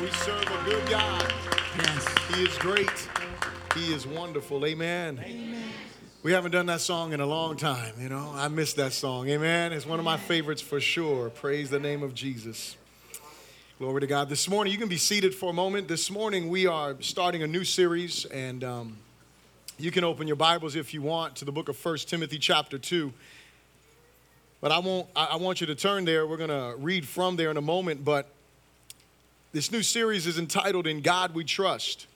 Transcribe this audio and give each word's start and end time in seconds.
We 0.00 0.10
serve 0.10 0.42
a 0.42 0.64
good 0.64 0.88
God. 0.90 1.32
Yes. 1.78 2.06
He 2.34 2.42
is 2.42 2.58
great. 2.58 3.08
He 3.76 3.94
is 3.94 4.06
wonderful. 4.06 4.66
Amen. 4.66 5.20
Amen. 5.24 5.62
We 6.24 6.32
haven't 6.32 6.50
done 6.50 6.66
that 6.66 6.80
song 6.80 7.12
in 7.12 7.20
a 7.20 7.26
long 7.26 7.56
time, 7.56 7.94
you 8.00 8.08
know. 8.08 8.32
I 8.34 8.48
miss 8.48 8.74
that 8.74 8.92
song. 8.92 9.28
Amen. 9.28 9.72
It's 9.72 9.86
one 9.86 10.00
of 10.00 10.04
my 10.04 10.16
favorites 10.16 10.60
for 10.60 10.80
sure. 10.80 11.30
Praise 11.30 11.70
the 11.70 11.78
name 11.78 12.02
of 12.02 12.12
Jesus. 12.12 12.76
Glory 13.78 14.00
to 14.00 14.08
God. 14.08 14.28
This 14.28 14.48
morning, 14.48 14.72
you 14.72 14.78
can 14.80 14.88
be 14.88 14.96
seated 14.96 15.32
for 15.32 15.50
a 15.50 15.52
moment. 15.52 15.86
This 15.86 16.10
morning, 16.10 16.48
we 16.48 16.66
are 16.66 16.96
starting 17.00 17.44
a 17.44 17.46
new 17.46 17.62
series, 17.62 18.24
and 18.24 18.64
um, 18.64 18.98
you 19.78 19.92
can 19.92 20.02
open 20.02 20.26
your 20.26 20.36
Bibles 20.36 20.74
if 20.74 20.92
you 20.92 21.02
want 21.02 21.36
to 21.36 21.44
the 21.44 21.52
book 21.52 21.68
of 21.68 21.76
First 21.76 22.08
Timothy, 22.08 22.38
chapter 22.38 22.78
2. 22.78 23.12
But 24.60 24.72
I, 24.72 24.78
won't, 24.80 25.06
I 25.14 25.26
I 25.26 25.36
want 25.36 25.60
you 25.60 25.68
to 25.68 25.74
turn 25.76 26.04
there. 26.04 26.26
We're 26.26 26.36
going 26.36 26.50
to 26.50 26.74
read 26.78 27.06
from 27.06 27.36
there 27.36 27.52
in 27.52 27.56
a 27.56 27.62
moment. 27.62 28.04
But 28.04 28.28
this 29.54 29.70
new 29.70 29.84
series 29.84 30.26
is 30.26 30.36
entitled 30.36 30.84
In 30.84 31.00
God 31.00 31.32
We 31.32 31.44
Trust. 31.44 32.08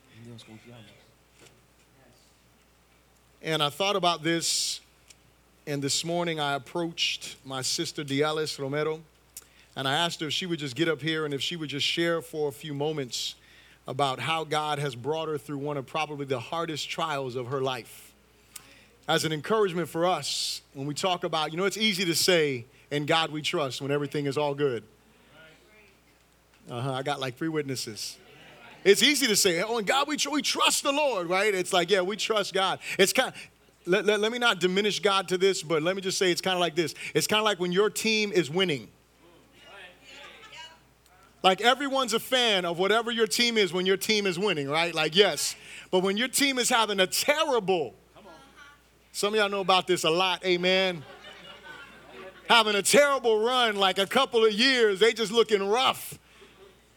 And 3.41 3.63
I 3.63 3.69
thought 3.69 3.95
about 3.95 4.25
this, 4.25 4.81
and 5.65 5.81
this 5.81 6.05
morning 6.05 6.41
I 6.41 6.55
approached 6.55 7.37
my 7.45 7.63
sister 7.63 8.03
Dialis 8.03 8.59
Romero, 8.59 9.03
and 9.77 9.87
I 9.87 9.95
asked 9.95 10.21
her 10.21 10.27
if 10.27 10.33
she 10.33 10.47
would 10.47 10.59
just 10.59 10.75
get 10.75 10.89
up 10.89 11.01
here 11.01 11.25
and 11.25 11.33
if 11.33 11.41
she 11.41 11.55
would 11.55 11.69
just 11.69 11.87
share 11.87 12.21
for 12.21 12.49
a 12.49 12.53
few 12.53 12.75
moments 12.75 13.37
about 13.87 14.19
how 14.19 14.43
God 14.43 14.81
has 14.81 14.97
brought 14.97 15.29
her 15.29 15.39
through 15.39 15.59
one 15.59 15.77
of 15.77 15.87
probably 15.87 16.27
the 16.27 16.41
hardest 16.41 16.91
trials 16.91 17.37
of 17.37 17.47
her 17.47 17.61
life. 17.61 18.13
As 19.07 19.25
an 19.25 19.33
encouragement 19.33 19.89
for 19.89 20.07
us, 20.07 20.63
when 20.75 20.89
we 20.89 20.95
talk 20.95 21.23
about, 21.23 21.53
you 21.53 21.57
know, 21.57 21.67
it's 21.67 21.79
easy 21.79 22.05
to 22.05 22.17
say, 22.17 22.65
in 22.91 23.07
God 23.07 23.31
we 23.31 23.43
trust 23.43 23.81
when 23.81 23.93
everything 23.93 24.27
is 24.27 24.37
all 24.37 24.57
good. 24.57 24.83
Uh 26.71 26.81
huh. 26.81 26.93
I 26.93 27.03
got 27.03 27.21
like 27.21 27.37
three 27.37 27.49
witnesses. 27.49 28.17
It's 28.85 29.03
easy 29.03 29.27
to 29.27 29.37
say, 29.37 29.63
oh, 29.63 29.79
in 29.79 29.85
God 29.85 30.07
we, 30.07 30.17
tr- 30.17 30.31
we 30.31 30.43
trust 30.43 30.83
the 30.83 30.93
Lord, 30.93 31.29
right? 31.29 31.53
It's 31.53 31.73
like, 31.73 31.91
yeah, 31.91 32.01
we 32.01 32.17
trust 32.17 32.55
God. 32.55 32.79
It's 32.99 33.13
kind 33.13 33.29
of, 33.29 33.35
let, 33.87 34.05
let, 34.05 34.21
let 34.21 34.31
me 34.31 34.39
not 34.39 34.61
diminish 34.61 35.01
God 35.01 35.29
to 35.29 35.39
this, 35.39 35.63
but 35.63 35.83
let 35.83 35.97
me 35.97 36.03
just 36.03 36.17
say 36.17 36.31
it's 36.31 36.41
kind 36.41 36.55
of 36.55 36.61
like 36.61 36.75
this. 36.75 36.95
It's 37.15 37.27
kind 37.27 37.39
of 37.39 37.45
like 37.45 37.59
when 37.59 37.73
your 37.73 37.91
team 37.91 38.33
is 38.33 38.51
winning. 38.51 38.89
Like 41.43 41.61
everyone's 41.61 42.15
a 42.15 42.21
fan 42.21 42.65
of 42.65 42.79
whatever 42.79 43.11
your 43.11 43.27
team 43.27 43.57
is 43.57 43.73
when 43.73 43.87
your 43.87 43.97
team 43.97 44.27
is 44.27 44.39
winning, 44.39 44.69
right? 44.69 44.95
Like, 44.95 45.15
yes. 45.15 45.55
But 45.91 46.01
when 46.03 46.17
your 46.17 46.29
team 46.29 46.59
is 46.59 46.69
having 46.69 47.01
a 47.01 47.07
terrible, 47.07 47.95
some 49.13 49.35
of 49.35 49.41
y'all 49.41 49.49
know 49.49 49.61
about 49.61 49.87
this 49.87 50.05
a 50.05 50.11
lot, 50.11 50.45
amen. 50.45 51.05
Having 52.49 52.77
a 52.77 52.83
terrible 52.83 53.45
run, 53.45 53.77
like 53.77 53.99
a 53.99 54.07
couple 54.07 54.45
of 54.45 54.53
years, 54.53 55.01
they 55.01 55.13
just 55.13 55.31
looking 55.31 55.67
rough. 55.69 56.19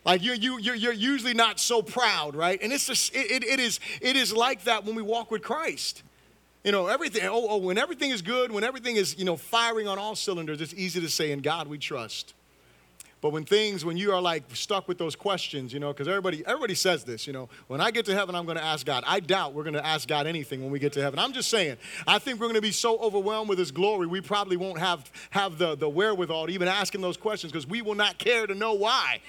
Like 0.03 0.23
you, 0.23 0.33
you, 0.33 0.57
you're, 0.59 0.75
you're 0.75 0.93
usually 0.93 1.33
not 1.33 1.59
so 1.59 1.81
proud, 1.81 2.35
right? 2.35 2.59
And 2.61 2.73
it's 2.73 2.87
just, 2.87 3.15
it, 3.15 3.43
it, 3.43 3.59
is, 3.59 3.79
it 4.01 4.15
is 4.15 4.33
like 4.33 4.63
that 4.63 4.83
when 4.83 4.95
we 4.95 5.01
walk 5.01 5.29
with 5.29 5.43
Christ. 5.43 6.03
You 6.63 6.71
know, 6.71 6.87
everything, 6.87 7.23
oh, 7.25 7.47
oh, 7.49 7.57
when 7.57 7.77
everything 7.77 8.11
is 8.11 8.21
good, 8.21 8.51
when 8.51 8.63
everything 8.63 8.95
is, 8.95 9.17
you 9.17 9.25
know, 9.25 9.35
firing 9.35 9.87
on 9.87 9.97
all 9.97 10.15
cylinders, 10.15 10.61
it's 10.61 10.73
easy 10.73 11.01
to 11.01 11.09
say, 11.09 11.31
in 11.31 11.39
God 11.39 11.67
we 11.67 11.77
trust. 11.77 12.33
But 13.19 13.31
when 13.31 13.45
things, 13.45 13.85
when 13.85 13.97
you 13.97 14.11
are 14.13 14.21
like 14.21 14.43
stuck 14.55 14.87
with 14.87 14.97
those 14.97 15.15
questions, 15.15 15.71
you 15.71 15.79
know, 15.79 15.93
because 15.93 16.07
everybody, 16.07 16.43
everybody 16.45 16.73
says 16.73 17.03
this, 17.03 17.27
you 17.27 17.33
know, 17.33 17.49
when 17.67 17.79
I 17.79 17.91
get 17.91 18.05
to 18.05 18.15
heaven, 18.15 18.33
I'm 18.33 18.45
going 18.45 18.57
to 18.57 18.63
ask 18.63 18.83
God. 18.83 19.03
I 19.05 19.19
doubt 19.19 19.53
we're 19.53 19.63
going 19.63 19.75
to 19.75 19.85
ask 19.85 20.07
God 20.07 20.25
anything 20.25 20.61
when 20.61 20.71
we 20.71 20.79
get 20.79 20.93
to 20.93 21.01
heaven. 21.01 21.19
I'm 21.19 21.31
just 21.31 21.49
saying, 21.49 21.77
I 22.07 22.17
think 22.17 22.39
we're 22.39 22.47
going 22.47 22.55
to 22.55 22.61
be 22.61 22.71
so 22.71 22.97
overwhelmed 22.97 23.47
with 23.47 23.59
His 23.59 23.71
glory, 23.71 24.07
we 24.07 24.21
probably 24.21 24.57
won't 24.57 24.79
have 24.79 25.11
have 25.29 25.59
the 25.59 25.75
the 25.75 25.87
wherewithal 25.87 26.47
to 26.47 26.53
even 26.53 26.67
ask 26.67 26.95
Him 26.95 27.01
those 27.01 27.17
questions 27.17 27.51
because 27.51 27.67
we 27.67 27.83
will 27.83 27.95
not 27.95 28.17
care 28.17 28.47
to 28.47 28.55
know 28.55 28.73
why. 28.73 29.21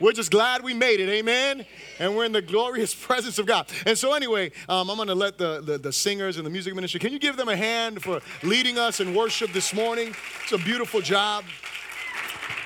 We're 0.00 0.12
just 0.12 0.30
glad 0.30 0.62
we 0.62 0.74
made 0.74 1.00
it, 1.00 1.08
amen? 1.08 1.66
And 1.98 2.16
we're 2.16 2.24
in 2.24 2.32
the 2.32 2.42
glorious 2.42 2.94
presence 3.06 3.38
of 3.38 3.46
God. 3.46 3.66
And 3.86 3.96
so, 3.96 4.14
anyway, 4.14 4.52
um, 4.68 4.90
I'm 4.90 4.96
going 4.96 5.08
to 5.08 5.14
let 5.14 5.38
the, 5.38 5.60
the, 5.60 5.78
the 5.78 5.92
singers 5.92 6.36
and 6.36 6.46
the 6.46 6.50
music 6.50 6.74
ministry, 6.74 7.00
can 7.00 7.12
you 7.12 7.18
give 7.18 7.36
them 7.36 7.48
a 7.48 7.56
hand 7.56 8.02
for 8.02 8.20
leading 8.42 8.78
us 8.78 9.00
in 9.00 9.14
worship 9.14 9.52
this 9.52 9.74
morning? 9.74 10.14
It's 10.42 10.52
a 10.52 10.58
beautiful 10.58 11.00
job. 11.00 11.44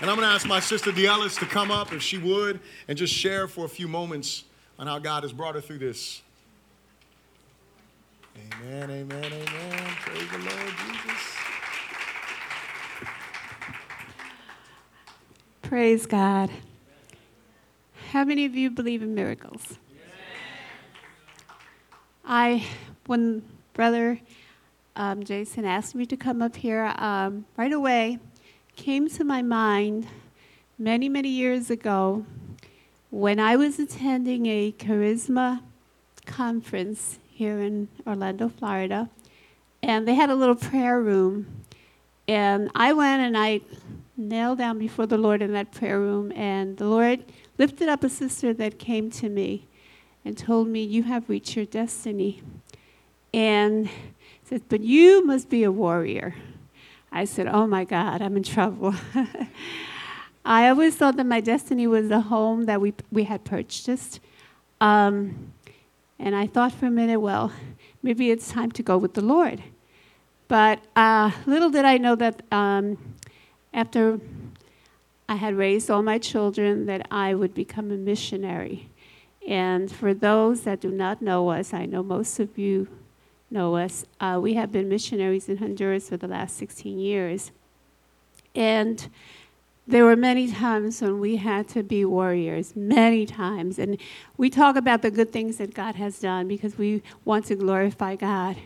And 0.01 0.11
I'm 0.11 0.17
going 0.17 0.29
to 0.29 0.35
ask 0.35 0.47
my 0.47 0.61
sister 0.61 0.91
Dialis 0.91 1.39
to 1.39 1.47
come 1.47 1.71
up, 1.71 1.93
if 1.93 2.03
she 2.03 2.19
would, 2.19 2.59
and 2.89 2.99
just 2.99 3.15
share 3.15 3.47
for 3.47 3.65
a 3.65 3.69
few 3.69 3.87
moments 3.87 4.45
on 4.79 4.87
how 4.87 4.99
God 4.99 5.23
has 5.23 5.33
brought 5.33 5.55
her 5.55 5.61
through 5.61 5.79
this. 5.79 6.23
Amen, 8.37 8.91
amen, 8.91 9.25
amen. 9.25 9.95
Praise 10.01 10.31
the 10.31 10.39
Lord 10.39 10.75
Jesus. 10.79 11.37
Praise 15.63 16.07
God. 16.07 16.51
How 18.13 18.25
many 18.25 18.45
of 18.45 18.55
you 18.55 18.69
believe 18.69 19.01
in 19.01 19.15
miracles? 19.15 19.79
I, 22.27 22.63
when 23.07 23.43
Brother 23.73 24.21
um, 24.95 25.25
Jason 25.25 25.65
asked 25.65 25.95
me 25.95 26.05
to 26.05 26.17
come 26.19 26.43
up 26.43 26.57
here, 26.57 26.93
um, 26.99 27.47
right 27.57 27.73
away 27.73 28.19
came 28.77 29.09
to 29.09 29.25
my 29.25 29.41
mind 29.41 30.09
many, 30.79 31.09
many 31.09 31.31
years 31.31 31.71
ago 31.71 32.27
when 33.09 33.41
I 33.41 33.57
was 33.57 33.79
attending 33.79 34.45
a 34.45 34.73
charisma 34.73 35.63
conference 36.27 37.19
here 37.31 37.61
in 37.61 37.89
Orlando, 38.07 38.51
Florida, 38.51 39.09
and 39.83 40.07
they 40.07 40.17
had 40.17 40.29
a 40.29 40.35
little 40.35 40.55
prayer 40.55 41.01
room. 41.01 41.47
And 42.29 42.71
I 42.75 42.93
went 42.93 43.23
and 43.23 43.39
I 43.39 43.63
knelt 44.19 44.59
down 44.59 44.79
before 44.79 45.07
the 45.07 45.17
Lord 45.17 45.41
in 45.41 45.55
that 45.55 45.73
prayer 45.73 45.99
room, 45.99 46.31
and 46.33 46.77
the 46.77 46.85
Lord 46.85 47.25
lifted 47.59 47.89
up 47.89 48.05
a 48.05 48.09
sister 48.09 48.53
that 48.55 48.79
came 48.79 49.11
to 49.11 49.29
me 49.29 49.67
and 50.25 50.37
told 50.37 50.69
me, 50.69 50.83
You 50.83 51.05
have 51.05 51.29
reached 51.29 51.57
your 51.57 51.67
destiny. 51.67 52.43
And 53.35 53.89
said, 54.45 54.63
But 54.69 54.83
you 54.83 55.25
must 55.25 55.49
be 55.49 55.65
a 55.65 55.73
warrior. 55.73 56.35
I 57.11 57.25
said, 57.25 57.47
Oh 57.47 57.67
my 57.67 57.85
God, 57.85 58.23
I'm 58.23 58.37
in 58.37 58.43
trouble. 58.43 58.95
I 60.45 60.69
always 60.69 60.97
thought 60.97 61.17
that 61.17 61.27
my 61.27 61.41
destiny 61.41 61.87
was 61.87 62.09
the 62.09 62.21
home 62.21 62.65
that 62.65 62.81
we, 62.81 62.95
we 63.11 63.25
had 63.25 63.45
purchased. 63.45 64.21
Um, 64.81 65.53
and 66.19 66.35
I 66.35 66.47
thought 66.47 66.73
for 66.73 66.87
a 66.87 66.91
minute, 66.91 67.21
well, 67.21 67.53
maybe 68.03 68.31
it's 68.31 68.51
time 68.51 68.73
to 68.73 68.83
go 68.83 68.99
with 68.99 69.15
the 69.15 69.21
Lord. 69.21 69.63
But 70.49 70.81
uh, 70.97 71.31
little 71.47 71.71
did 71.71 71.85
I 71.85 71.99
know 71.99 72.15
that 72.17 72.43
um, 72.51 72.99
after 73.73 74.21
I 75.33 75.37
had 75.37 75.57
raised 75.57 75.91
all 75.91 76.03
my 76.03 76.19
children, 76.19 76.85
that 76.85 77.07
I 77.11 77.33
would 77.35 77.55
become 77.55 77.91
a 77.91 77.97
missionary. 77.97 78.91
And 79.49 79.91
for 79.91 80.13
those 80.13 80.61
that 80.65 80.79
do 80.79 80.91
not 80.91 81.23
know 81.23 81.49
us, 81.49 81.73
I 81.73 81.87
know 81.87 82.03
most 82.03 82.39
of 82.39 82.59
you 82.59 82.87
know 83.51 83.77
us. 83.77 84.05
Uh, 84.21 84.39
we 84.43 84.53
have 84.55 84.71
been 84.71 84.91
missionaries 84.91 85.49
in 85.49 85.57
Honduras 85.57 86.11
for 86.11 86.19
the 86.19 86.29
last 86.29 86.59
16 86.59 86.99
years. 86.99 87.51
And 88.55 89.09
there 89.87 90.05
were 90.05 90.17
many 90.17 90.53
times 90.53 91.01
when 91.01 91.19
we 91.19 91.37
had 91.37 91.67
to 91.69 91.83
be 91.83 92.05
warriors, 92.05 92.77
many 92.77 93.25
times. 93.25 93.79
And 93.79 93.97
we 94.37 94.51
talk 94.51 94.77
about 94.77 95.01
the 95.01 95.11
good 95.11 95.33
things 95.33 95.57
that 95.57 95.73
God 95.73 95.95
has 95.95 96.19
done 96.19 96.47
because 96.47 96.77
we 96.77 97.03
want 97.25 97.47
to 97.47 97.57
glorify 97.57 98.17
God. 98.17 98.59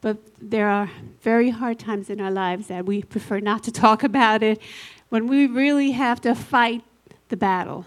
But 0.00 0.18
there 0.40 0.68
are 0.68 0.88
very 1.20 1.50
hard 1.50 1.80
times 1.80 2.10
in 2.10 2.20
our 2.20 2.30
lives 2.30 2.68
that 2.68 2.86
we 2.86 3.02
prefer 3.02 3.40
not 3.40 3.64
to 3.64 3.72
talk 3.72 4.04
about 4.04 4.44
it 4.44 4.60
when 5.12 5.26
we 5.26 5.46
really 5.46 5.90
have 5.90 6.22
to 6.22 6.34
fight 6.34 6.82
the 7.28 7.36
battle. 7.36 7.84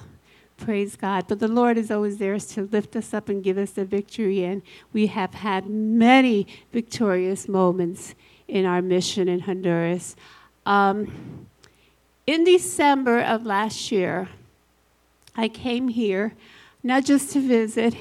Praise 0.58 0.96
God. 0.96 1.26
But 1.28 1.40
the 1.40 1.48
Lord 1.48 1.76
is 1.76 1.90
always 1.90 2.20
there 2.20 2.38
to 2.38 2.62
lift 2.66 2.96
us 2.96 3.16
up 3.16 3.30
and 3.30 3.44
give 3.44 3.58
us 3.58 3.72
the 3.72 3.84
victory. 3.84 4.44
And 4.44 4.62
we 4.94 5.08
have 5.08 5.34
had 5.34 5.68
many 5.68 6.46
victorious 6.72 7.48
moments 7.48 8.14
in 8.48 8.64
our 8.64 8.80
mission 8.80 9.28
in 9.28 9.40
Honduras. 9.40 10.16
Um, 10.68 11.48
in 12.28 12.44
December 12.44 13.22
of 13.22 13.44
last 13.44 13.92
year, 13.92 14.30
I 15.36 15.48
came 15.48 15.88
here 15.88 16.36
not 16.84 17.06
just 17.06 17.32
to 17.32 17.40
visit, 17.40 17.96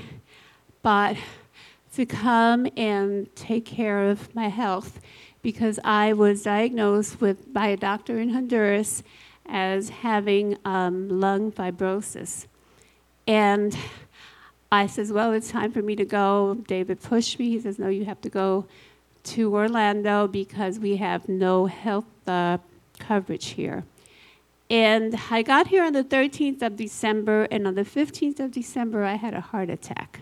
but 0.82 1.16
to 1.94 2.04
come 2.04 2.68
and 2.76 3.34
take 3.34 3.64
care 3.64 4.06
of 4.10 4.34
my 4.34 4.48
health 4.48 5.00
because 5.44 5.78
I 5.84 6.14
was 6.14 6.42
diagnosed 6.42 7.20
with 7.20 7.52
by 7.52 7.68
a 7.68 7.76
doctor 7.76 8.18
in 8.18 8.30
Honduras 8.30 9.04
as 9.46 9.90
having 9.90 10.56
um, 10.64 11.20
lung 11.20 11.52
fibrosis. 11.52 12.46
And 13.28 13.76
I 14.72 14.86
says, 14.86 15.12
Well, 15.12 15.32
it's 15.32 15.50
time 15.50 15.70
for 15.70 15.82
me 15.82 15.94
to 15.96 16.04
go. 16.04 16.54
David 16.66 17.00
pushed 17.00 17.38
me. 17.38 17.50
He 17.50 17.60
says, 17.60 17.78
No, 17.78 17.88
you 17.88 18.06
have 18.06 18.20
to 18.22 18.30
go 18.30 18.64
to 19.24 19.54
Orlando 19.54 20.26
because 20.26 20.78
we 20.78 20.96
have 20.96 21.28
no 21.28 21.66
health 21.66 22.06
uh, 22.26 22.58
coverage 22.98 23.48
here. 23.48 23.84
And 24.70 25.20
I 25.30 25.42
got 25.42 25.66
here 25.68 25.84
on 25.84 25.92
the 25.92 26.02
13th 26.02 26.62
of 26.62 26.76
December, 26.76 27.46
and 27.50 27.66
on 27.66 27.74
the 27.74 27.84
15th 27.84 28.40
of 28.40 28.50
December, 28.50 29.04
I 29.04 29.16
had 29.16 29.34
a 29.34 29.42
heart 29.42 29.68
attack. 29.68 30.20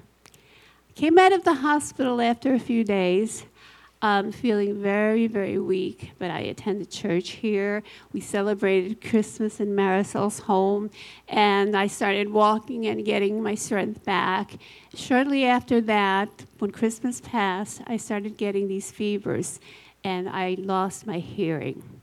Came 0.96 1.16
out 1.16 1.32
of 1.32 1.44
the 1.44 1.54
hospital 1.54 2.20
after 2.20 2.52
a 2.52 2.58
few 2.58 2.82
days. 2.82 3.44
Um, 4.02 4.32
feeling 4.32 4.82
very, 4.82 5.28
very 5.28 5.58
weak, 5.58 6.10
but 6.18 6.28
I 6.30 6.40
attended 6.40 6.90
church 6.90 7.30
here. 7.30 7.84
We 8.12 8.20
celebrated 8.20 9.00
Christmas 9.00 9.60
in 9.60 9.76
Marisol's 9.76 10.40
home, 10.40 10.90
and 11.28 11.76
I 11.76 11.86
started 11.86 12.28
walking 12.28 12.86
and 12.86 13.04
getting 13.04 13.40
my 13.40 13.54
strength 13.54 14.04
back. 14.04 14.58
Shortly 14.92 15.46
after 15.46 15.80
that, 15.82 16.28
when 16.58 16.72
Christmas 16.72 17.20
passed, 17.20 17.80
I 17.86 17.96
started 17.96 18.36
getting 18.36 18.66
these 18.66 18.90
fevers, 18.90 19.60
and 20.02 20.28
I 20.28 20.56
lost 20.58 21.06
my 21.06 21.18
hearing. 21.18 22.00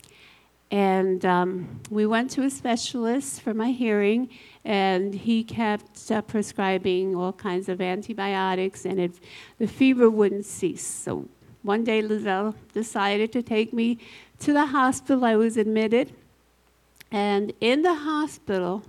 And 0.71 1.25
um, 1.25 1.81
we 1.89 2.05
went 2.05 2.31
to 2.31 2.43
a 2.43 2.49
specialist 2.49 3.41
for 3.41 3.53
my 3.53 3.71
hearing, 3.71 4.29
and 4.63 5.13
he 5.13 5.43
kept 5.43 6.09
uh, 6.11 6.21
prescribing 6.21 7.13
all 7.15 7.33
kinds 7.33 7.67
of 7.67 7.81
antibiotics, 7.81 8.85
and 8.85 9.01
it, 9.01 9.15
the 9.57 9.67
fever 9.67 10.09
wouldn't 10.09 10.45
cease. 10.45 10.85
So 10.85 11.27
one 11.63 11.83
day, 11.83 12.01
Lizelle 12.01 12.55
decided 12.73 13.31
to 13.33 13.41
take 13.41 13.73
me 13.73 13.97
to 14.39 14.53
the 14.53 14.67
hospital. 14.67 15.25
I 15.25 15.35
was 15.35 15.57
admitted, 15.57 16.13
and 17.11 17.51
in 17.59 17.81
the 17.81 17.95
hospital, 17.95 18.83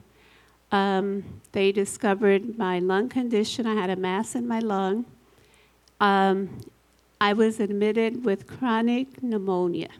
um, 0.70 1.24
they 1.52 1.72
discovered 1.72 2.56
my 2.56 2.78
lung 2.78 3.08
condition. 3.08 3.66
I 3.66 3.74
had 3.74 3.90
a 3.90 3.96
mass 3.96 4.34
in 4.34 4.46
my 4.46 4.60
lung. 4.60 5.04
Um, 6.00 6.60
I 7.20 7.32
was 7.32 7.60
admitted 7.60 8.24
with 8.24 8.46
chronic 8.46 9.22
pneumonia, 9.22 9.90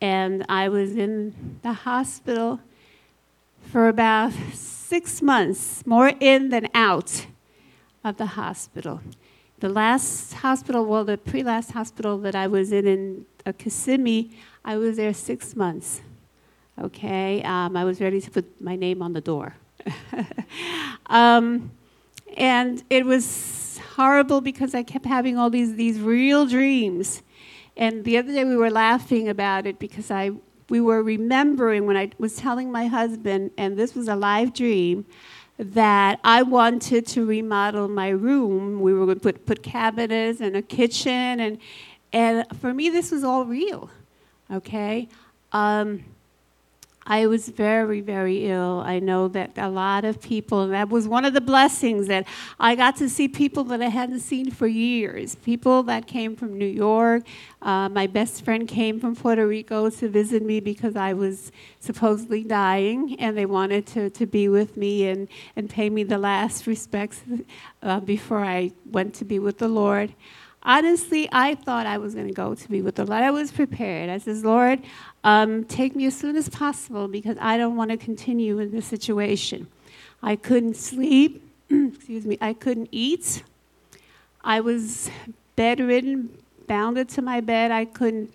and 0.00 0.44
I 0.48 0.68
was 0.68 0.96
in 0.96 1.58
the 1.62 1.72
hospital 1.72 2.60
for 3.70 3.88
about 3.88 4.32
six 4.52 5.20
months, 5.20 5.86
more 5.86 6.12
in 6.20 6.48
than 6.48 6.68
out 6.74 7.26
of 8.02 8.16
the 8.16 8.26
hospital. 8.26 9.00
The 9.64 9.70
last 9.70 10.34
hospital, 10.34 10.84
well, 10.84 11.06
the 11.06 11.16
pre 11.16 11.42
last 11.42 11.70
hospital 11.70 12.18
that 12.18 12.34
I 12.34 12.46
was 12.48 12.70
in 12.70 12.86
in 12.86 13.24
uh, 13.46 13.52
Kissimmee, 13.52 14.28
I 14.62 14.76
was 14.76 14.98
there 14.98 15.14
six 15.14 15.56
months. 15.56 16.02
Okay, 16.78 17.42
um, 17.44 17.74
I 17.74 17.82
was 17.82 17.98
ready 17.98 18.20
to 18.20 18.30
put 18.30 18.44
my 18.60 18.76
name 18.76 19.00
on 19.00 19.14
the 19.14 19.22
door. 19.22 19.54
um, 21.06 21.70
and 22.36 22.84
it 22.90 23.06
was 23.06 23.80
horrible 23.96 24.42
because 24.42 24.74
I 24.74 24.82
kept 24.82 25.06
having 25.06 25.38
all 25.38 25.48
these, 25.48 25.76
these 25.76 25.98
real 25.98 26.44
dreams. 26.44 27.22
And 27.74 28.04
the 28.04 28.18
other 28.18 28.34
day 28.34 28.44
we 28.44 28.56
were 28.56 28.70
laughing 28.70 29.30
about 29.30 29.66
it 29.66 29.78
because 29.78 30.10
I, 30.10 30.32
we 30.68 30.82
were 30.82 31.02
remembering 31.02 31.86
when 31.86 31.96
I 31.96 32.10
was 32.18 32.36
telling 32.36 32.70
my 32.70 32.86
husband, 32.86 33.52
and 33.56 33.78
this 33.78 33.94
was 33.94 34.08
a 34.08 34.16
live 34.16 34.52
dream, 34.52 35.06
that 35.58 36.18
I 36.24 36.42
wanted 36.42 37.06
to 37.08 37.24
remodel 37.24 37.88
my 37.88 38.08
room. 38.08 38.80
We 38.80 38.92
were 38.92 39.04
going 39.06 39.18
to 39.18 39.22
put, 39.22 39.46
put 39.46 39.62
cabinets 39.62 40.40
and 40.40 40.56
a 40.56 40.62
kitchen, 40.62 41.40
and, 41.40 41.58
and 42.12 42.44
for 42.60 42.74
me, 42.74 42.90
this 42.90 43.10
was 43.10 43.24
all 43.24 43.44
real, 43.44 43.90
okay? 44.50 45.08
Um, 45.52 46.04
I 47.06 47.26
was 47.26 47.48
very, 47.48 48.00
very 48.00 48.46
ill. 48.46 48.82
I 48.84 48.98
know 48.98 49.28
that 49.28 49.52
a 49.56 49.68
lot 49.68 50.04
of 50.04 50.20
people, 50.22 50.62
and 50.62 50.72
that 50.72 50.88
was 50.88 51.06
one 51.06 51.24
of 51.24 51.34
the 51.34 51.40
blessings 51.40 52.06
that 52.06 52.26
I 52.58 52.74
got 52.74 52.96
to 52.96 53.08
see 53.08 53.28
people 53.28 53.64
that 53.64 53.82
I 53.82 53.88
hadn't 53.88 54.20
seen 54.20 54.50
for 54.50 54.66
years. 54.66 55.34
People 55.34 55.82
that 55.84 56.06
came 56.06 56.34
from 56.34 56.56
New 56.56 56.66
York. 56.66 57.24
Uh, 57.60 57.88
my 57.88 58.06
best 58.06 58.44
friend 58.44 58.66
came 58.66 59.00
from 59.00 59.14
Puerto 59.14 59.46
Rico 59.46 59.90
to 59.90 60.08
visit 60.08 60.42
me 60.42 60.60
because 60.60 60.96
I 60.96 61.12
was 61.12 61.52
supposedly 61.80 62.42
dying, 62.42 63.16
and 63.20 63.36
they 63.36 63.46
wanted 63.46 63.86
to, 63.88 64.10
to 64.10 64.26
be 64.26 64.48
with 64.48 64.76
me 64.76 65.08
and, 65.08 65.28
and 65.56 65.68
pay 65.68 65.90
me 65.90 66.04
the 66.04 66.18
last 66.18 66.66
respects 66.66 67.22
uh, 67.82 68.00
before 68.00 68.44
I 68.44 68.72
went 68.90 69.14
to 69.14 69.24
be 69.24 69.38
with 69.38 69.58
the 69.58 69.68
Lord 69.68 70.14
honestly, 70.64 71.28
I 71.30 71.54
thought 71.54 71.86
I 71.86 71.98
was 71.98 72.14
going 72.14 72.26
to 72.26 72.32
go 72.32 72.54
to 72.54 72.68
be 72.68 72.82
with 72.82 72.96
the 72.96 73.04
Lord. 73.04 73.22
I 73.22 73.30
was 73.30 73.52
prepared. 73.52 74.10
I 74.10 74.18
says, 74.18 74.44
Lord, 74.44 74.80
um, 75.22 75.64
take 75.64 75.94
me 75.94 76.06
as 76.06 76.16
soon 76.16 76.36
as 76.36 76.48
possible 76.48 77.08
because 77.08 77.36
I 77.40 77.56
don't 77.56 77.76
want 77.76 77.90
to 77.90 77.96
continue 77.96 78.58
in 78.58 78.70
this 78.70 78.86
situation. 78.86 79.66
I 80.22 80.36
couldn't 80.36 80.76
sleep. 80.76 81.42
Excuse 81.70 82.24
me. 82.24 82.38
I 82.40 82.52
couldn't 82.54 82.88
eat. 82.90 83.42
I 84.42 84.60
was 84.60 85.10
bedridden, 85.56 86.36
bounded 86.66 87.08
to 87.10 87.22
my 87.22 87.40
bed. 87.40 87.70
I 87.70 87.84
couldn't 87.84 88.32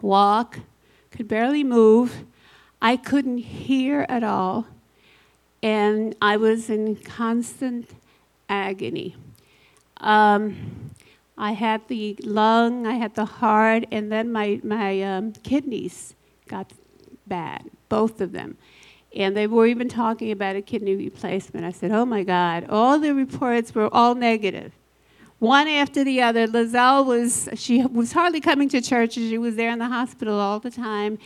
walk, 0.00 0.58
could 1.10 1.28
barely 1.28 1.64
move. 1.64 2.24
I 2.80 2.96
couldn't 2.96 3.38
hear 3.38 4.06
at 4.08 4.22
all. 4.22 4.66
And 5.62 6.14
I 6.22 6.36
was 6.36 6.70
in 6.70 6.96
constant 6.96 7.90
agony. 8.48 9.16
Um, 9.98 10.92
I 11.38 11.52
had 11.52 11.86
the 11.86 12.18
lung, 12.24 12.86
I 12.86 12.94
had 12.94 13.14
the 13.14 13.24
heart, 13.24 13.84
and 13.92 14.10
then 14.10 14.32
my, 14.32 14.60
my 14.64 15.00
um, 15.02 15.32
kidneys 15.32 16.14
got 16.48 16.72
bad, 17.28 17.70
both 17.88 18.20
of 18.20 18.32
them. 18.32 18.58
And 19.14 19.36
they 19.36 19.46
were 19.46 19.66
even 19.66 19.88
talking 19.88 20.32
about 20.32 20.56
a 20.56 20.62
kidney 20.62 20.96
replacement. 20.96 21.64
I 21.64 21.70
said, 21.70 21.92
oh 21.92 22.04
my 22.04 22.24
God, 22.24 22.66
all 22.68 22.98
the 22.98 23.14
reports 23.14 23.74
were 23.74 23.88
all 23.94 24.16
negative. 24.16 24.72
One 25.38 25.68
after 25.68 26.02
the 26.02 26.20
other. 26.20 26.48
Lizelle 26.48 27.06
was, 27.06 27.48
she 27.54 27.86
was 27.86 28.12
hardly 28.12 28.40
coming 28.40 28.68
to 28.70 28.80
church. 28.80 29.12
She 29.14 29.38
was 29.38 29.54
there 29.54 29.70
in 29.70 29.78
the 29.78 29.86
hospital 29.86 30.38
all 30.38 30.58
the 30.58 30.70
time. 30.70 31.18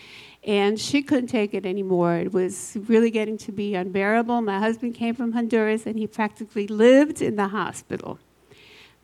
And 0.45 0.79
she 0.79 1.03
couldn't 1.03 1.29
take 1.29 1.55
it 1.55 1.65
anymore. 1.65 2.17
It 2.17 2.33
was 2.33 2.77
really 2.87 3.11
getting 3.11 3.39
to 3.39 3.53
be 3.53 3.75
unbearable. 3.75 4.43
My 4.43 4.59
husband 4.59 4.95
came 4.95 5.15
from 5.15 5.33
Honduras 5.33 5.87
and 5.87 5.99
he 5.99 6.07
practically 6.07 6.67
lived 6.67 7.23
in 7.23 7.37
the 7.37 7.49
hospital. 7.49 8.19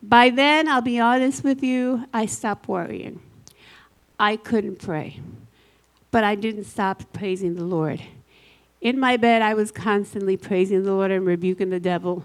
By 0.01 0.29
then, 0.29 0.67
I'll 0.67 0.81
be 0.81 0.99
honest 0.99 1.43
with 1.43 1.61
you, 1.61 2.05
I 2.13 2.25
stopped 2.25 2.67
worrying. 2.67 3.21
I 4.19 4.37
couldn't 4.37 4.79
pray, 4.79 5.19
but 6.11 6.23
I 6.23 6.35
didn't 6.35 6.65
stop 6.65 7.03
praising 7.13 7.55
the 7.55 7.63
Lord. 7.63 8.01
In 8.81 8.99
my 8.99 9.17
bed, 9.17 9.41
I 9.41 9.53
was 9.53 9.71
constantly 9.71 10.37
praising 10.37 10.83
the 10.83 10.93
Lord 10.93 11.11
and 11.11 11.25
rebuking 11.25 11.69
the 11.69 11.79
devil 11.79 12.23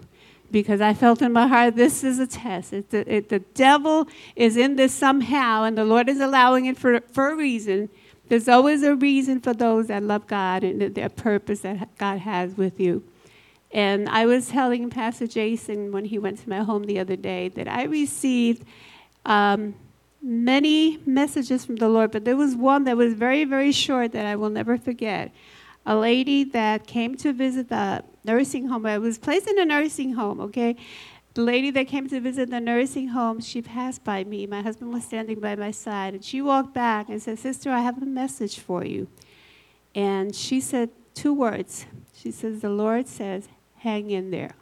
because 0.51 0.81
I 0.81 0.95
felt 0.95 1.21
in 1.21 1.33
my 1.33 1.49
heart 1.49 1.75
this 1.75 2.05
is 2.05 2.21
a 2.21 2.29
test. 2.29 2.73
It, 2.73 2.95
it, 2.95 3.29
the 3.29 3.41
devil 3.41 4.07
is 4.37 4.57
in 4.57 4.77
this 4.77 4.95
somehow, 4.95 5.65
and 5.65 5.77
the 5.77 5.85
Lord 5.85 6.09
is 6.09 6.21
allowing 6.21 6.67
it 6.67 6.79
for, 6.79 7.01
for 7.01 7.31
a 7.31 7.35
reason. 7.35 7.89
There's 8.29 8.49
always 8.49 8.85
a 8.85 8.95
reason 8.95 9.41
for 9.41 9.53
those 9.53 9.89
that 9.89 10.03
love 10.03 10.27
God 10.29 10.63
and 10.63 10.95
their 10.95 11.09
purpose 11.09 11.61
that 11.61 11.97
God 11.99 12.21
has 12.21 12.57
with 12.57 12.79
you. 12.79 13.03
And 13.75 14.09
I 14.09 14.25
was 14.27 14.47
telling 14.49 14.89
Pastor 14.89 15.27
Jason 15.27 15.91
when 15.91 16.05
he 16.05 16.17
went 16.17 16.39
to 16.39 16.49
my 16.49 16.61
home 16.61 16.85
the 16.85 17.01
other 17.01 17.17
day 17.17 17.49
that 17.51 17.67
I 17.67 17.83
received 17.83 18.65
um, 19.27 19.75
many 20.23 20.99
messages 21.05 21.65
from 21.65 21.77
the 21.77 21.89
Lord, 21.89 22.13
but 22.13 22.25
there 22.25 22.37
was 22.37 22.55
one 22.55 22.85
that 22.85 22.97
was 22.97 23.15
very, 23.15 23.45
very 23.45 23.73
short 23.73 24.13
that 24.13 24.27
I 24.27 24.37
will 24.37 24.49
never 24.49 24.79
forget. 24.79 25.33
A 25.85 25.97
lady 25.97 26.45
that 26.45 26.87
came 26.87 27.17
to 27.17 27.33
visit 27.33 27.69
the 27.69 28.05
nursing 28.25 28.69
home. 28.69 28.87
I 28.87 28.99
was 28.99 29.19
placed 29.19 29.49
in 29.49 29.59
a 29.59 29.65
nursing 29.65 30.13
home, 30.13 30.41
okay? 30.41 30.77
The 31.35 31.43
lady 31.43 31.73
that 31.73 31.89
came 31.89 32.09
to 32.11 32.21
visit 32.21 32.51
the 32.51 32.61
nursing 32.61 33.09
home, 33.09 33.41
she 33.41 33.61
passed 33.61 34.05
by 34.05 34.23
me. 34.23 34.47
My 34.47 34.63
husband 34.63 34.93
was 34.95 35.05
standing 35.05 35.41
by 35.41 35.57
my 35.57 35.73
side, 35.73 36.15
and 36.15 36.25
she 36.25 36.41
walked 36.41 36.73
back 36.73 37.09
and 37.09 37.21
said, 37.21 37.41
Sister, 37.41 37.73
I 37.73 37.81
have 37.81 38.01
a 38.01 38.07
message 38.07 38.61
for 38.61 38.85
you. 38.85 39.09
And 39.97 40.33
she 40.33 40.61
said 40.61 40.91
two 41.13 41.35
words. 41.35 41.87
She 42.15 42.31
says, 42.31 42.61
The 42.61 42.71
Lord 42.71 43.09
says, 43.09 43.49
hang 43.85 44.11
in 44.11 44.31
there. 44.31 44.55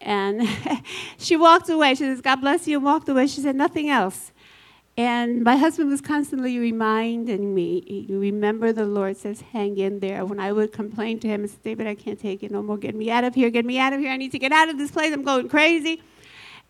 And 0.00 0.48
she 1.18 1.36
walked 1.36 1.68
away. 1.68 1.90
She 1.94 2.04
says, 2.04 2.20
God 2.20 2.36
bless 2.36 2.66
you, 2.66 2.78
and 2.78 2.84
walked 2.84 3.08
away. 3.08 3.26
She 3.26 3.40
said 3.40 3.56
nothing 3.56 3.90
else. 3.90 4.32
And 4.96 5.42
my 5.42 5.56
husband 5.56 5.90
was 5.90 6.00
constantly 6.00 6.58
reminding 6.58 7.54
me, 7.54 8.06
remember 8.10 8.72
the 8.72 8.84
Lord 8.84 9.16
says, 9.16 9.40
hang 9.40 9.78
in 9.78 10.00
there. 10.00 10.24
When 10.24 10.38
I 10.38 10.52
would 10.52 10.70
complain 10.72 11.18
to 11.20 11.28
him 11.28 11.42
and 11.42 11.50
say, 11.50 11.56
David, 11.64 11.86
I 11.86 11.94
can't 11.94 12.20
take 12.20 12.42
it 12.42 12.50
no 12.50 12.62
more. 12.62 12.76
Get 12.76 12.94
me 12.94 13.10
out 13.10 13.24
of 13.24 13.34
here. 13.34 13.48
Get 13.48 13.64
me 13.64 13.78
out 13.78 13.92
of 13.92 14.00
here. 14.00 14.10
I 14.10 14.18
need 14.18 14.32
to 14.32 14.38
get 14.38 14.52
out 14.52 14.68
of 14.68 14.76
this 14.78 14.90
place. 14.90 15.12
I'm 15.12 15.24
going 15.24 15.48
crazy. 15.48 16.02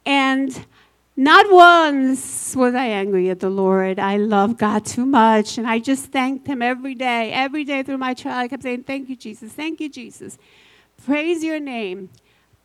And 0.06 0.66
not 1.16 1.46
once 1.50 2.54
was 2.54 2.74
I 2.74 2.86
angry 2.86 3.28
at 3.28 3.40
the 3.40 3.50
Lord. 3.50 3.98
I 3.98 4.18
love 4.18 4.56
God 4.56 4.86
too 4.86 5.04
much. 5.04 5.58
And 5.58 5.66
I 5.66 5.80
just 5.80 6.06
thanked 6.06 6.46
him 6.46 6.62
every 6.62 6.94
day. 6.94 7.32
Every 7.32 7.64
day 7.64 7.82
through 7.82 7.98
my 7.98 8.14
trial, 8.14 8.38
I 8.38 8.48
kept 8.48 8.62
saying, 8.62 8.84
Thank 8.84 9.08
you, 9.08 9.16
Jesus. 9.16 9.52
Thank 9.52 9.80
you, 9.80 9.88
Jesus 9.88 10.38
praise 11.04 11.42
your 11.42 11.60
name. 11.60 12.10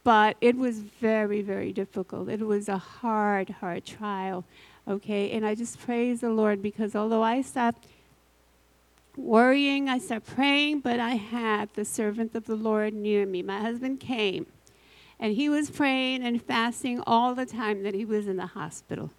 But 0.04 0.38
it 0.40 0.56
was 0.56 0.80
very, 0.80 1.42
very 1.42 1.74
difficult. 1.74 2.30
It 2.30 2.40
was 2.40 2.70
a 2.70 2.78
hard, 2.78 3.50
hard 3.50 3.84
trial. 3.84 4.46
Okay, 4.88 5.32
and 5.32 5.46
I 5.46 5.54
just 5.54 5.82
praise 5.82 6.22
the 6.22 6.30
Lord 6.30 6.62
because 6.62 6.96
although 6.96 7.24
I 7.24 7.42
stopped 7.42 7.88
worrying, 9.18 9.90
I 9.90 9.98
stopped 9.98 10.28
praying, 10.28 10.80
but 10.80 11.02
I 11.02 11.16
had 11.16 11.74
the 11.74 11.84
servant 11.84 12.36
of 12.36 12.46
the 12.46 12.56
Lord 12.56 12.94
near 12.94 13.26
me. 13.26 13.42
My 13.42 13.60
husband 13.60 14.00
came, 14.00 14.46
and 15.20 15.34
he 15.34 15.50
was 15.50 15.70
praying 15.70 16.24
and 16.24 16.42
fasting 16.42 17.04
all 17.06 17.36
the 17.36 17.46
time 17.46 17.84
that 17.84 17.94
he 17.94 18.06
was 18.06 18.28
in 18.28 18.38
the 18.38 18.46
hospital. 18.46 19.12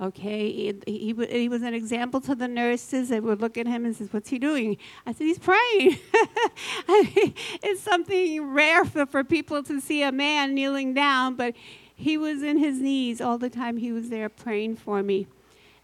Okay, 0.00 0.52
he, 0.52 0.74
he, 0.86 1.14
he, 1.30 1.48
was 1.48 1.62
an 1.62 1.72
example 1.72 2.20
to 2.20 2.34
the 2.34 2.46
nurses. 2.46 3.08
They 3.08 3.18
would 3.18 3.40
look 3.40 3.56
at 3.56 3.66
him 3.66 3.86
and 3.86 3.96
says, 3.96 4.12
What's 4.12 4.28
he 4.28 4.38
doing? 4.38 4.76
I 5.06 5.12
said, 5.12 5.24
He's 5.24 5.38
praying. 5.38 5.98
i 6.14 7.32
it's 7.62 7.80
something 7.80 8.52
rare 8.52 8.84
for, 8.84 9.06
for 9.06 9.24
people 9.24 9.62
to 9.62 9.80
see 9.80 10.02
a 10.02 10.12
man 10.12 10.54
kneeling 10.54 10.92
down, 10.92 11.34
but 11.34 11.54
he 11.94 12.18
was 12.18 12.42
in 12.42 12.58
his 12.58 12.78
knees 12.78 13.22
all 13.22 13.38
the 13.38 13.48
time. 13.48 13.78
He 13.78 13.90
was 13.90 14.10
there 14.10 14.28
praying 14.28 14.76
for 14.76 15.02
me. 15.02 15.28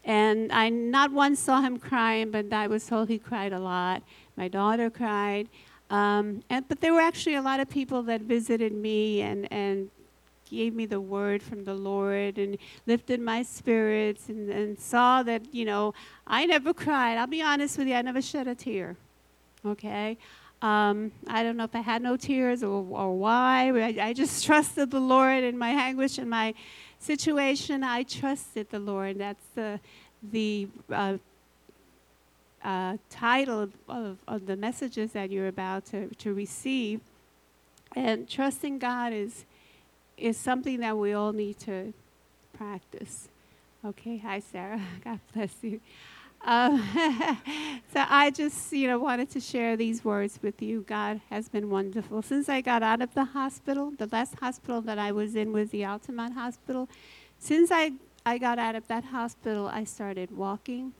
And 0.05 0.51
I 0.51 0.69
not 0.69 1.11
once 1.11 1.39
saw 1.39 1.61
him 1.61 1.79
crying, 1.79 2.29
but 2.29 2.53
I 2.53 2.67
was 2.67 2.85
told 2.85 3.09
he 3.09 3.17
cried 3.17 3.51
a 3.51 3.59
lot. 3.59 4.03
My 4.37 4.47
daughter 4.47 4.91
cried. 4.91 5.49
Um, 5.89 6.43
and, 6.51 6.67
but 6.67 6.81
there 6.81 6.93
were 6.93 7.01
actually 7.01 7.35
a 7.35 7.41
lot 7.41 7.59
of 7.59 7.69
people 7.69 8.03
that 8.03 8.21
visited 8.21 8.73
me 8.73 9.21
and, 9.21 9.51
and 9.51 9.89
gave 10.57 10.73
me 10.73 10.85
the 10.85 11.01
word 11.01 11.41
from 11.41 11.63
the 11.63 11.73
Lord 11.73 12.37
and 12.37 12.57
lifted 12.87 13.19
my 13.19 13.43
spirits 13.43 14.29
and, 14.29 14.49
and 14.49 14.79
saw 14.79 15.23
that, 15.23 15.53
you 15.53 15.65
know, 15.65 15.93
I 16.25 16.45
never 16.45 16.73
cried. 16.73 17.17
I'll 17.17 17.27
be 17.27 17.41
honest 17.41 17.77
with 17.77 17.87
you, 17.87 17.95
I 17.95 18.01
never 18.01 18.21
shed 18.21 18.47
a 18.47 18.55
tear. 18.55 18.95
Okay? 19.65 20.17
Um, 20.61 21.11
I 21.27 21.43
don't 21.43 21.57
know 21.57 21.65
if 21.65 21.75
I 21.75 21.81
had 21.81 22.01
no 22.01 22.15
tears 22.15 22.63
or, 22.63 22.85
or 22.89 23.17
why. 23.17 23.69
I, 23.69 24.09
I 24.09 24.13
just 24.13 24.45
trusted 24.45 24.91
the 24.91 24.99
Lord 24.99 25.43
in 25.43 25.57
my 25.57 25.69
anguish 25.69 26.17
and 26.17 26.29
my 26.29 26.53
situation. 26.99 27.83
I 27.83 28.03
trusted 28.03 28.69
the 28.69 28.79
Lord. 28.79 29.19
That's 29.19 29.45
the, 29.55 29.79
the 30.31 30.69
uh, 30.89 31.17
uh, 32.63 32.97
title 33.09 33.69
of, 33.89 34.17
of, 34.25 34.45
the 34.45 34.55
messages 34.55 35.11
that 35.11 35.29
you're 35.29 35.49
about 35.49 35.85
to, 35.87 36.07
to 36.15 36.33
receive. 36.33 37.01
And 37.95 38.27
trusting 38.27 38.79
God 38.79 39.11
is, 39.11 39.45
is 40.17 40.37
something 40.37 40.79
that 40.79 40.97
we 40.97 41.13
all 41.13 41.33
need 41.33 41.59
to 41.59 41.93
practice. 42.57 43.27
Okay, 43.85 44.17
hi, 44.17 44.39
Sarah. 44.39 44.81
God 45.03 45.19
bless 45.33 45.55
you. 45.61 45.81
Um, 46.45 46.83
so 47.93 48.03
I 48.07 48.31
just, 48.33 48.71
you 48.73 48.87
know, 48.87 48.99
wanted 48.99 49.29
to 49.31 49.39
share 49.39 49.77
these 49.77 50.03
words 50.03 50.39
with 50.41 50.61
you. 50.61 50.85
God 50.87 51.21
has 51.29 51.47
been 51.47 51.69
wonderful. 51.69 52.21
Since 52.21 52.49
I 52.49 52.61
got 52.61 52.83
out 52.83 53.01
of 53.01 53.13
the 53.13 53.23
hospital, 53.25 53.91
the 53.97 54.07
last 54.11 54.35
hospital 54.39 54.81
that 54.81 54.99
I 54.99 55.11
was 55.11 55.35
in 55.35 55.53
was 55.53 55.69
the 55.69 55.81
Altamonte 55.81 56.33
Hospital. 56.33 56.89
Since 57.39 57.71
I, 57.71 57.93
I 58.25 58.37
got 58.37 58.59
out 58.59 58.75
of 58.75 58.87
that 58.87 59.05
hospital, 59.05 59.67
I 59.67 59.85
started 59.85 60.31
walking. 60.31 60.93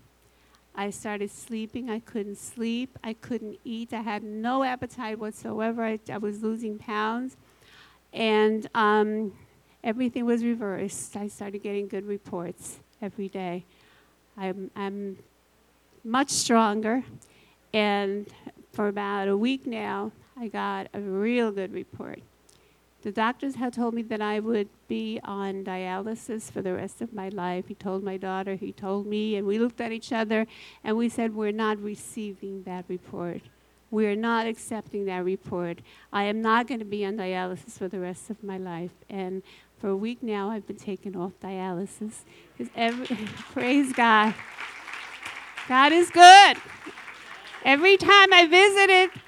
I 0.75 0.89
started 0.89 1.29
sleeping. 1.29 1.89
I 1.89 1.99
couldn't 1.99 2.37
sleep. 2.37 2.97
I 3.03 3.13
couldn't 3.13 3.59
eat. 3.63 3.93
I 3.93 4.01
had 4.01 4.23
no 4.23 4.63
appetite 4.63 5.19
whatsoever. 5.19 5.83
I, 5.83 5.99
I 6.09 6.17
was 6.17 6.41
losing 6.41 6.77
pounds. 6.77 7.37
And 8.13 8.69
um, 8.75 9.33
everything 9.83 10.25
was 10.25 10.43
reversed. 10.43 11.17
I 11.17 11.27
started 11.27 11.63
getting 11.63 11.87
good 11.87 12.05
reports 12.05 12.79
every 13.01 13.27
day. 13.27 13.65
I'm, 14.37 14.71
I'm 14.75 15.17
much 16.03 16.29
stronger. 16.29 17.03
And 17.73 18.27
for 18.71 18.87
about 18.87 19.27
a 19.27 19.35
week 19.35 19.65
now, 19.65 20.11
I 20.39 20.47
got 20.47 20.87
a 20.93 20.99
real 20.99 21.51
good 21.51 21.73
report. 21.73 22.19
The 23.03 23.11
doctors 23.11 23.55
had 23.55 23.73
told 23.73 23.93
me 23.93 24.01
that 24.03 24.21
I 24.21 24.39
would 24.39 24.69
be 24.87 25.19
on 25.25 25.65
dialysis 25.65 26.49
for 26.49 26.61
the 26.61 26.73
rest 26.73 27.01
of 27.01 27.13
my 27.13 27.27
life. 27.29 27.67
He 27.67 27.75
told 27.75 28.01
my 28.01 28.15
daughter, 28.15 28.55
he 28.55 28.71
told 28.71 29.05
me, 29.07 29.35
and 29.35 29.45
we 29.45 29.59
looked 29.59 29.81
at 29.81 29.91
each 29.91 30.13
other 30.13 30.47
and 30.85 30.95
we 30.95 31.09
said, 31.09 31.35
We're 31.35 31.51
not 31.51 31.77
receiving 31.79 32.63
that 32.63 32.85
report. 32.87 33.41
We 33.93 34.07
are 34.07 34.15
not 34.15 34.47
accepting 34.47 35.05
that 35.05 35.23
report. 35.23 35.77
I 36.11 36.23
am 36.23 36.41
not 36.41 36.65
going 36.65 36.79
to 36.79 36.85
be 36.85 37.05
on 37.05 37.15
dialysis 37.15 37.73
for 37.73 37.87
the 37.87 37.99
rest 37.99 38.31
of 38.31 38.43
my 38.43 38.57
life. 38.57 38.89
And 39.07 39.43
for 39.77 39.89
a 39.89 39.95
week 39.95 40.23
now, 40.23 40.49
I've 40.49 40.65
been 40.65 40.77
taken 40.77 41.15
off 41.15 41.33
dialysis. 41.39 42.21
Every, 42.75 43.05
praise 43.53 43.93
God. 43.93 44.33
God 45.67 45.91
is 45.91 46.09
good. 46.09 46.57
Every 47.63 47.95
time 47.97 48.33
I 48.33 48.47
visited, 48.47 49.21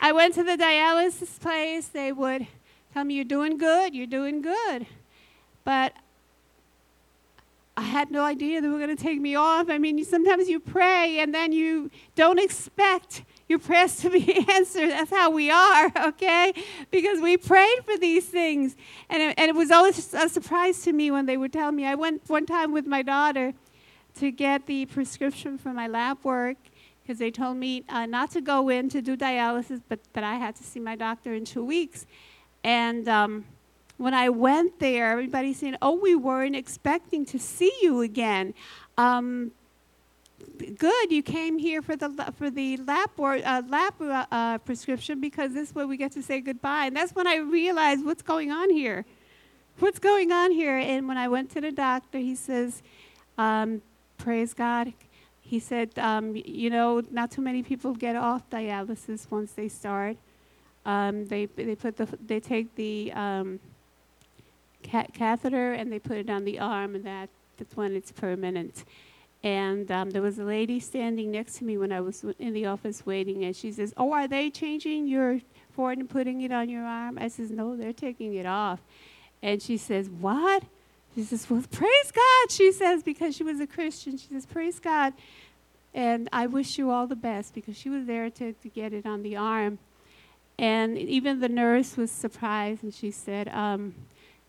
I 0.00 0.10
went 0.10 0.34
to 0.34 0.42
the 0.42 0.56
dialysis 0.56 1.38
place, 1.38 1.86
they 1.86 2.10
would 2.10 2.48
tell 2.92 3.04
me, 3.04 3.14
You're 3.14 3.24
doing 3.24 3.58
good, 3.58 3.94
you're 3.94 4.08
doing 4.08 4.42
good. 4.42 4.88
But 5.62 5.92
I 7.76 7.82
had 7.82 8.10
no 8.10 8.24
idea 8.24 8.60
they 8.60 8.66
were 8.66 8.78
going 8.78 8.96
to 8.96 9.00
take 9.00 9.20
me 9.20 9.36
off. 9.36 9.70
I 9.70 9.78
mean, 9.78 10.04
sometimes 10.04 10.48
you 10.48 10.58
pray 10.58 11.20
and 11.20 11.32
then 11.32 11.52
you 11.52 11.92
don't 12.16 12.40
expect 12.40 13.22
your 13.50 13.58
prayers 13.58 13.96
to 13.96 14.08
be 14.08 14.46
answered. 14.52 14.90
That's 14.90 15.10
how 15.10 15.30
we 15.30 15.50
are, 15.50 15.92
okay? 16.06 16.54
Because 16.92 17.20
we 17.20 17.36
prayed 17.36 17.80
for 17.84 17.98
these 17.98 18.24
things. 18.24 18.76
And 19.10 19.20
it, 19.20 19.34
and 19.36 19.48
it 19.48 19.56
was 19.56 19.72
always 19.72 20.14
a 20.14 20.28
surprise 20.28 20.82
to 20.82 20.92
me 20.92 21.10
when 21.10 21.26
they 21.26 21.36
would 21.36 21.52
tell 21.52 21.72
me. 21.72 21.84
I 21.84 21.96
went 21.96 22.22
one 22.28 22.46
time 22.46 22.72
with 22.72 22.86
my 22.86 23.02
daughter 23.02 23.52
to 24.20 24.30
get 24.30 24.66
the 24.66 24.86
prescription 24.86 25.58
for 25.58 25.72
my 25.72 25.88
lab 25.88 26.18
work 26.22 26.58
because 27.02 27.18
they 27.18 27.32
told 27.32 27.56
me 27.56 27.82
uh, 27.88 28.06
not 28.06 28.30
to 28.30 28.40
go 28.40 28.68
in 28.68 28.88
to 28.88 29.02
do 29.02 29.16
dialysis, 29.16 29.82
but 29.88 29.98
that 30.12 30.22
I 30.22 30.36
had 30.36 30.54
to 30.56 30.62
see 30.62 30.78
my 30.78 30.94
doctor 30.94 31.34
in 31.34 31.44
two 31.44 31.64
weeks. 31.64 32.06
And 32.62 33.08
um, 33.08 33.46
when 33.96 34.14
I 34.14 34.28
went 34.28 34.78
there, 34.78 35.10
everybody 35.10 35.52
saying, 35.52 35.76
"Oh, 35.82 35.98
we 35.98 36.14
weren't 36.14 36.54
expecting 36.54 37.24
to 37.26 37.38
see 37.38 37.72
you 37.82 38.00
again." 38.00 38.54
Um, 38.96 39.52
good, 40.60 41.10
you 41.10 41.22
came 41.22 41.58
here 41.58 41.82
for 41.82 41.96
the 41.96 42.32
for 42.36 42.50
the 42.50 42.76
lab 42.78 43.10
or, 43.16 43.34
uh, 43.44 43.62
lab 43.68 43.94
uh, 44.00 44.26
uh, 44.30 44.58
prescription 44.58 45.20
because 45.20 45.52
this 45.52 45.70
is 45.70 45.74
where 45.74 45.86
we 45.86 45.96
get 45.96 46.12
to 46.12 46.22
say 46.22 46.40
goodbye. 46.40 46.86
And 46.86 46.96
that's 46.96 47.14
when 47.14 47.26
I 47.26 47.36
realized 47.36 48.04
what's 48.04 48.22
going 48.22 48.50
on 48.50 48.70
here. 48.70 49.04
What's 49.78 49.98
going 49.98 50.30
on 50.32 50.50
here? 50.50 50.76
And 50.76 51.08
when 51.08 51.16
I 51.16 51.28
went 51.28 51.50
to 51.52 51.60
the 51.60 51.72
doctor, 51.72 52.18
he 52.18 52.34
says, 52.34 52.82
um, 53.38 53.82
"Praise 54.18 54.54
God." 54.54 54.92
He 55.40 55.58
said, 55.58 55.98
um, 55.98 56.36
"You 56.36 56.70
know, 56.70 57.02
not 57.10 57.30
too 57.30 57.42
many 57.42 57.62
people 57.62 57.94
get 57.94 58.14
off 58.14 58.48
dialysis 58.50 59.30
once 59.30 59.52
they 59.52 59.68
start. 59.68 60.16
Um, 60.84 61.26
they 61.26 61.46
they 61.46 61.74
put 61.74 61.96
the 61.96 62.06
they 62.26 62.40
take 62.40 62.74
the 62.74 63.12
um, 63.12 63.60
ca- 64.82 65.08
catheter 65.12 65.72
and 65.72 65.90
they 65.90 65.98
put 65.98 66.18
it 66.18 66.30
on 66.30 66.44
the 66.44 66.58
arm, 66.58 66.94
and 66.94 67.04
that 67.04 67.30
that's 67.56 67.76
when 67.76 67.96
it's 67.96 68.12
permanent." 68.12 68.84
And 69.42 69.90
um, 69.90 70.10
there 70.10 70.20
was 70.20 70.38
a 70.38 70.44
lady 70.44 70.80
standing 70.80 71.30
next 71.30 71.56
to 71.58 71.64
me 71.64 71.78
when 71.78 71.92
I 71.92 72.00
was 72.00 72.24
in 72.38 72.52
the 72.52 72.66
office 72.66 73.06
waiting, 73.06 73.44
and 73.44 73.56
she 73.56 73.72
says, 73.72 73.94
"Oh, 73.96 74.12
are 74.12 74.28
they 74.28 74.50
changing 74.50 75.06
your 75.06 75.40
port 75.74 75.96
and 75.98 76.08
putting 76.08 76.42
it 76.42 76.52
on 76.52 76.68
your 76.68 76.84
arm?" 76.84 77.18
I 77.18 77.28
says, 77.28 77.50
"No, 77.50 77.74
they're 77.74 77.94
taking 77.94 78.34
it 78.34 78.44
off." 78.44 78.80
And 79.42 79.62
she 79.62 79.78
says, 79.78 80.10
"What?" 80.10 80.64
She 81.14 81.22
says, 81.22 81.48
"Well, 81.48 81.64
praise 81.70 82.12
God." 82.12 82.50
She 82.50 82.70
says 82.70 83.02
because 83.02 83.34
she 83.34 83.42
was 83.42 83.60
a 83.60 83.66
Christian. 83.66 84.18
She 84.18 84.28
says, 84.28 84.44
"Praise 84.44 84.78
God." 84.78 85.14
And 85.94 86.28
I 86.32 86.46
wish 86.46 86.76
you 86.76 86.90
all 86.90 87.06
the 87.06 87.16
best 87.16 87.54
because 87.54 87.76
she 87.76 87.88
was 87.88 88.04
there 88.04 88.28
to, 88.30 88.52
to 88.52 88.68
get 88.68 88.92
it 88.92 89.06
on 89.06 89.22
the 89.22 89.36
arm. 89.36 89.78
And 90.58 90.98
even 90.98 91.40
the 91.40 91.48
nurse 91.48 91.96
was 91.96 92.10
surprised, 92.10 92.82
and 92.82 92.92
she 92.92 93.10
said, 93.10 93.48
um, 93.48 93.94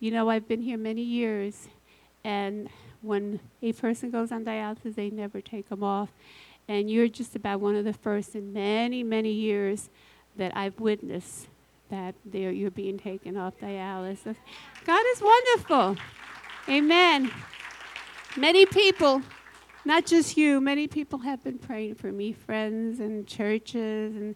"You 0.01 0.11
know, 0.11 0.29
I've 0.29 0.49
been 0.49 0.61
here 0.61 0.77
many 0.77 1.01
years, 1.01 1.69
and 2.25 2.69
when 3.01 3.39
a 3.61 3.73
person 3.73 4.11
goes 4.11 4.31
on 4.31 4.45
dialysis, 4.45 4.95
they 4.95 5.09
never 5.09 5.41
take 5.41 5.69
them 5.69 5.83
off. 5.83 6.09
And 6.67 6.89
you're 6.89 7.07
just 7.07 7.35
about 7.35 7.59
one 7.59 7.75
of 7.75 7.85
the 7.85 7.93
first 7.93 8.35
in 8.35 8.53
many, 8.53 9.03
many 9.03 9.31
years 9.31 9.89
that 10.37 10.55
I've 10.55 10.79
witnessed 10.79 11.47
that 11.89 12.15
you're 12.31 12.71
being 12.71 12.97
taken 12.97 13.35
off 13.35 13.53
dialysis. 13.59 14.35
God 14.85 15.03
is 15.13 15.21
wonderful. 15.21 15.97
Amen. 16.69 17.31
Many 18.37 18.65
people, 18.65 19.21
not 19.83 20.05
just 20.05 20.37
you, 20.37 20.61
many 20.61 20.87
people 20.87 21.19
have 21.19 21.43
been 21.43 21.57
praying 21.57 21.95
for 21.95 22.11
me, 22.11 22.31
friends 22.31 23.01
and 23.01 23.27
churches 23.27 24.15
and 24.15 24.35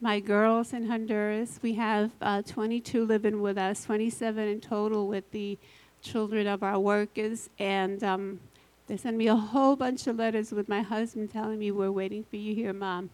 my 0.00 0.18
girls 0.18 0.72
in 0.72 0.86
Honduras. 0.86 1.60
We 1.62 1.74
have 1.74 2.10
uh, 2.20 2.42
22 2.42 3.04
living 3.04 3.40
with 3.40 3.58
us, 3.58 3.84
27 3.84 4.48
in 4.48 4.60
total 4.60 5.06
with 5.06 5.30
the 5.30 5.58
children 6.02 6.46
of 6.46 6.62
our 6.62 6.78
workers, 6.78 7.50
and 7.58 8.02
um, 8.02 8.40
they 8.86 8.96
sent 8.96 9.16
me 9.16 9.28
a 9.28 9.36
whole 9.36 9.76
bunch 9.76 10.06
of 10.06 10.16
letters 10.16 10.52
with 10.52 10.68
my 10.68 10.82
husband 10.82 11.30
telling 11.30 11.58
me, 11.58 11.70
We're 11.70 11.92
waiting 11.92 12.24
for 12.24 12.36
you 12.36 12.54
here, 12.54 12.72
Mom. 12.72 13.10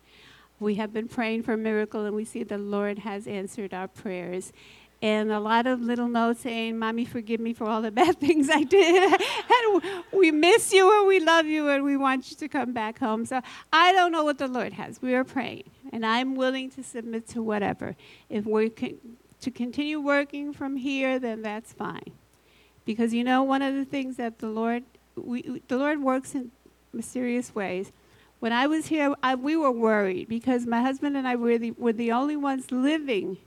We 0.60 0.76
have 0.76 0.92
been 0.92 1.08
praying 1.08 1.42
for 1.42 1.54
a 1.54 1.56
miracle, 1.56 2.04
and 2.04 2.14
we 2.14 2.24
see 2.24 2.42
the 2.42 2.58
Lord 2.58 3.00
has 3.00 3.26
answered 3.26 3.74
our 3.74 3.88
prayers. 3.88 4.52
And 5.02 5.30
a 5.30 5.40
lot 5.40 5.66
of 5.66 5.82
little 5.82 6.08
notes 6.08 6.40
saying, 6.40 6.78
Mommy, 6.78 7.04
forgive 7.04 7.38
me 7.38 7.52
for 7.52 7.66
all 7.66 7.82
the 7.82 7.90
bad 8.00 8.18
things 8.18 8.48
I 8.48 8.62
did. 8.62 9.12
and 9.12 9.82
we 10.12 10.30
miss 10.30 10.72
you 10.72 10.98
and 10.98 11.06
we 11.06 11.20
love 11.20 11.44
you 11.44 11.68
and 11.68 11.84
we 11.84 11.98
want 11.98 12.30
you 12.30 12.36
to 12.38 12.48
come 12.48 12.72
back 12.72 13.00
home. 13.00 13.26
So 13.26 13.42
I 13.70 13.92
don't 13.92 14.12
know 14.12 14.24
what 14.24 14.38
the 14.38 14.48
Lord 14.48 14.72
has. 14.72 15.02
We 15.02 15.14
are 15.14 15.24
praying. 15.24 15.64
And 15.92 16.06
I'm 16.06 16.36
willing 16.36 16.70
to 16.70 16.82
submit 16.82 17.28
to 17.28 17.42
whatever. 17.42 17.96
If 18.30 18.46
we're 18.46 18.70
to 18.70 19.50
continue 19.50 20.00
working 20.00 20.54
from 20.54 20.76
here, 20.76 21.18
then 21.18 21.42
that's 21.42 21.74
fine. 21.74 22.12
Because 22.84 23.14
you 23.14 23.24
know, 23.24 23.42
one 23.42 23.62
of 23.62 23.74
the 23.74 23.84
things 23.84 24.16
that 24.16 24.38
the 24.38 24.48
Lord, 24.48 24.82
we, 25.16 25.62
the 25.68 25.78
Lord 25.78 26.02
works 26.02 26.34
in 26.34 26.50
mysterious 26.92 27.54
ways. 27.54 27.92
When 28.40 28.52
I 28.52 28.66
was 28.66 28.86
here, 28.86 29.14
I, 29.22 29.34
we 29.34 29.56
were 29.56 29.70
worried 29.70 30.28
because 30.28 30.66
my 30.66 30.82
husband 30.82 31.16
and 31.16 31.26
I 31.26 31.36
were 31.36 31.56
the, 31.56 31.70
were 31.72 31.92
the 31.92 32.12
only 32.12 32.36
ones 32.36 32.70
living 32.70 33.38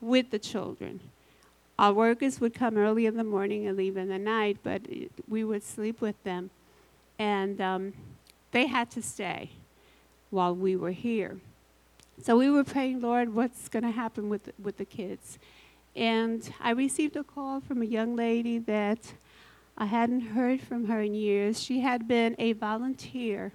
with 0.00 0.30
the 0.30 0.38
children. 0.38 1.00
Our 1.78 1.92
workers 1.92 2.40
would 2.40 2.52
come 2.52 2.76
early 2.76 3.06
in 3.06 3.16
the 3.16 3.24
morning 3.24 3.66
and 3.66 3.76
leave 3.76 3.96
in 3.96 4.08
the 4.08 4.18
night, 4.18 4.58
but 4.62 4.82
we 5.28 5.44
would 5.44 5.62
sleep 5.62 6.00
with 6.00 6.22
them. 6.24 6.50
And 7.18 7.60
um, 7.60 7.92
they 8.50 8.66
had 8.66 8.90
to 8.92 9.02
stay 9.02 9.50
while 10.30 10.54
we 10.54 10.76
were 10.76 10.90
here. 10.90 11.38
So 12.22 12.36
we 12.36 12.50
were 12.50 12.64
praying, 12.64 13.00
Lord, 13.00 13.34
what's 13.34 13.68
going 13.68 13.84
to 13.84 13.90
happen 13.90 14.28
with, 14.28 14.52
with 14.62 14.76
the 14.76 14.84
kids? 14.84 15.38
And 15.96 16.52
I 16.60 16.70
received 16.70 17.16
a 17.16 17.24
call 17.24 17.60
from 17.60 17.82
a 17.82 17.86
young 17.86 18.14
lady 18.14 18.58
that 18.58 19.14
I 19.76 19.86
hadn't 19.86 20.20
heard 20.20 20.60
from 20.60 20.86
her 20.86 21.00
in 21.00 21.14
years. 21.14 21.62
She 21.62 21.80
had 21.80 22.06
been 22.06 22.36
a 22.38 22.52
volunteer 22.52 23.52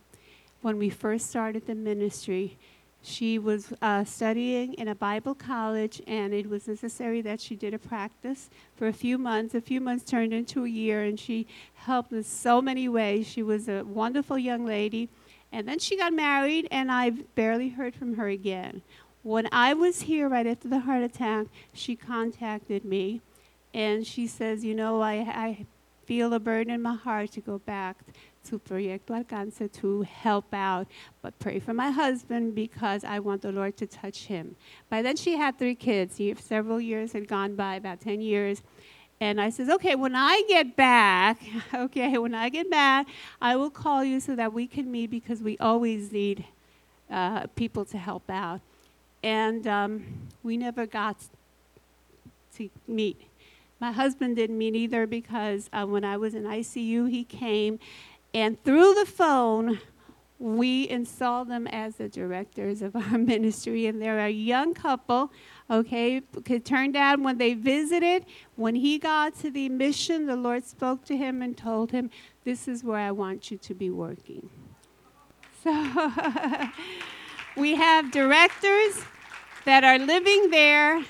when 0.62 0.78
we 0.78 0.90
first 0.90 1.30
started 1.30 1.68
the 1.68 1.76
ministry. 1.76 2.58
She 3.02 3.38
was 3.38 3.72
uh, 3.84 4.04
studying 4.04 4.74
in 4.74 4.88
a 4.88 4.96
Bible 4.96 5.36
college, 5.36 6.02
and 6.08 6.34
it 6.34 6.50
was 6.50 6.68
necessary 6.68 7.22
that 7.22 7.40
she 7.40 7.56
did 7.56 7.76
a 7.76 7.78
practice 7.78 8.50
for 8.76 8.88
a 8.88 8.94
few 8.94 9.20
months. 9.20 9.54
A 9.54 9.62
few 9.62 9.80
months 9.80 10.04
turned 10.04 10.34
into 10.34 10.66
a 10.66 10.68
year, 10.68 11.04
and 11.04 11.20
she 11.20 11.46
helped 11.76 12.12
in 12.12 12.24
so 12.24 12.64
many 12.64 12.90
ways. 12.90 13.28
She 13.28 13.44
was 13.44 13.70
a 13.70 13.84
wonderful 13.84 14.40
young 14.40 14.66
lady. 14.66 15.08
And 15.52 15.68
then 15.68 15.78
she 15.78 15.96
got 15.96 16.14
married, 16.14 16.68
and 16.72 16.92
I've 16.92 17.36
barely 17.36 17.70
heard 17.70 17.94
from 17.94 18.16
her 18.16 18.28
again. 18.28 18.82
When 19.26 19.50
I 19.52 19.74
was 19.74 20.04
here 20.04 20.30
right 20.30 20.46
after 20.46 20.68
the 20.68 20.82
heart 20.82 21.02
attack, 21.02 21.48
she 21.74 21.96
contacted 21.96 22.86
me, 22.86 23.22
and 23.74 24.06
she 24.06 24.28
says, 24.28 24.64
You 24.64 24.76
know, 24.76 25.02
I, 25.02 25.14
I 25.16 25.66
feel 26.06 26.32
a 26.32 26.40
burden 26.40 26.72
in 26.72 26.84
my 26.84 26.94
heart 26.94 27.32
to 27.32 27.42
go 27.42 27.58
back 27.58 27.98
to 28.50 28.60
Proyecto 28.60 29.26
Alcance 29.26 29.68
to 29.82 30.04
help 30.04 30.54
out, 30.54 30.86
but 31.24 31.40
pray 31.40 31.58
for 31.58 31.74
my 31.74 31.90
husband 31.90 32.54
because 32.54 33.04
I 33.04 33.18
want 33.18 33.42
the 33.42 33.52
Lord 33.52 33.78
to 33.78 33.88
touch 33.88 34.26
him. 34.26 34.58
By 34.92 35.02
then, 35.02 35.16
she 35.16 35.38
had 35.38 35.58
three 35.58 35.74
kids. 35.74 36.22
Several 36.40 36.80
years 36.80 37.14
had 37.14 37.28
gone 37.28 37.56
by, 37.56 37.78
about 37.78 38.02
10 38.02 38.22
years. 38.22 38.62
And 39.20 39.42
I 39.42 39.50
says, 39.50 39.70
okay, 39.70 39.96
when 39.96 40.14
I 40.16 40.44
get 40.48 40.76
back, 40.76 41.40
okay, 41.74 42.20
when 42.20 42.36
I 42.36 42.50
get 42.50 42.70
back, 42.70 43.08
I 43.42 43.56
will 43.56 43.72
call 43.72 44.04
you 44.04 44.20
so 44.20 44.36
that 44.36 44.54
we 44.54 44.68
can 44.68 44.92
meet 44.92 45.10
because 45.10 45.42
we 45.42 45.58
always 45.58 46.12
need 46.12 46.46
uh, 47.10 47.48
people 47.56 47.86
to 47.86 47.98
help 47.98 48.30
out. 48.30 48.62
And 49.26 49.66
um, 49.66 50.06
we 50.44 50.56
never 50.56 50.86
got 50.86 51.18
to 52.58 52.70
meet. 52.88 53.24
My 53.80 53.92
husband 53.92 54.36
didn't 54.36 54.58
meet 54.58 54.76
either 54.76 55.08
because 55.08 55.68
uh, 55.74 55.86
when 55.86 56.06
I 56.06 56.16
was 56.16 56.36
in 56.36 56.44
ICU, 56.44 57.10
he 57.10 57.24
came 57.24 57.80
and 58.36 58.62
through 58.66 58.94
the 58.96 59.06
phone, 59.06 59.80
we 60.40 60.90
install 60.90 61.46
them 61.46 61.68
as 61.68 61.96
the 61.96 62.10
directors 62.10 62.82
of 62.82 62.94
our 62.96 63.18
ministry. 63.18 63.88
And 63.88 64.02
they're 64.02 64.20
a 64.20 64.30
young 64.30 64.74
couple, 64.74 65.32
okay? 65.72 66.22
It 66.46 66.66
turned 66.66 66.98
out 66.98 67.22
when 67.22 67.38
they 67.38 67.54
visited, 67.54 68.26
when 68.58 68.76
he 68.76 69.00
got 69.00 69.36
to 69.40 69.50
the 69.50 69.70
mission, 69.70 70.26
the 70.26 70.36
Lord 70.36 70.66
spoke 70.66 71.06
to 71.06 71.16
him 71.16 71.42
and 71.42 71.58
told 71.58 71.92
him, 71.92 72.12
This 72.44 72.68
is 72.68 72.84
where 72.84 73.00
I 73.00 73.12
want 73.12 73.50
you 73.50 73.58
to 73.58 73.74
be 73.74 73.90
working. 73.90 74.50
So 75.64 76.12
we 77.58 77.74
have 77.74 78.12
directors 78.12 79.04
that 79.66 79.84
are 79.84 79.98
living 79.98 80.52
there 80.52 81.04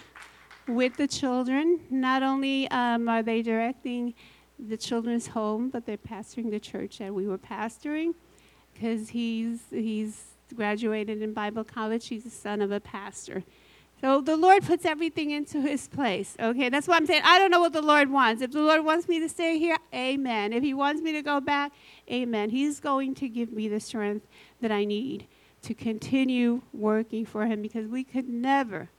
with 0.67 0.95
the 0.95 1.07
children. 1.07 1.81
Not 1.89 2.23
only 2.23 2.69
um, 2.71 3.07
are 3.07 3.21
they 3.21 3.41
directing, 3.41 4.13
the 4.57 4.77
children's 4.77 5.27
home, 5.27 5.69
but 5.69 5.85
they're 5.85 5.97
pastoring 5.97 6.49
the 6.49 6.59
church 6.59 6.99
that 6.99 7.13
we 7.13 7.27
were 7.27 7.37
pastoring 7.37 8.15
because 8.73 9.09
he's, 9.09 9.59
he's 9.69 10.23
graduated 10.55 11.21
in 11.21 11.33
Bible 11.33 11.65
college. 11.65 12.07
He's 12.07 12.23
the 12.23 12.29
son 12.29 12.61
of 12.61 12.71
a 12.71 12.79
pastor. 12.79 13.43
So 14.01 14.21
the 14.21 14.37
Lord 14.37 14.63
puts 14.63 14.85
everything 14.85 15.31
into 15.31 15.61
his 15.61 15.87
place. 15.87 16.35
Okay, 16.39 16.69
that's 16.69 16.87
what 16.87 16.95
I'm 16.97 17.05
saying. 17.05 17.23
I 17.25 17.39
don't 17.39 17.51
know 17.51 17.59
what 17.59 17.73
the 17.73 17.81
Lord 17.81 18.09
wants. 18.09 18.41
If 18.41 18.51
the 18.51 18.61
Lord 18.61 18.85
wants 18.85 19.07
me 19.07 19.19
to 19.19 19.27
stay 19.27 19.57
here, 19.57 19.77
amen. 19.93 20.53
If 20.53 20.63
he 20.63 20.73
wants 20.73 21.01
me 21.01 21.11
to 21.13 21.21
go 21.21 21.41
back, 21.41 21.71
amen. 22.11 22.49
He's 22.49 22.79
going 22.79 23.15
to 23.15 23.27
give 23.27 23.51
me 23.51 23.67
the 23.67 23.79
strength 23.79 24.27
that 24.61 24.71
I 24.71 24.85
need 24.85 25.27
to 25.65 25.73
continue 25.73 26.61
working 26.73 27.25
for 27.25 27.45
him 27.45 27.61
because 27.61 27.87
we 27.87 28.03
could 28.03 28.29
never, 28.29 28.89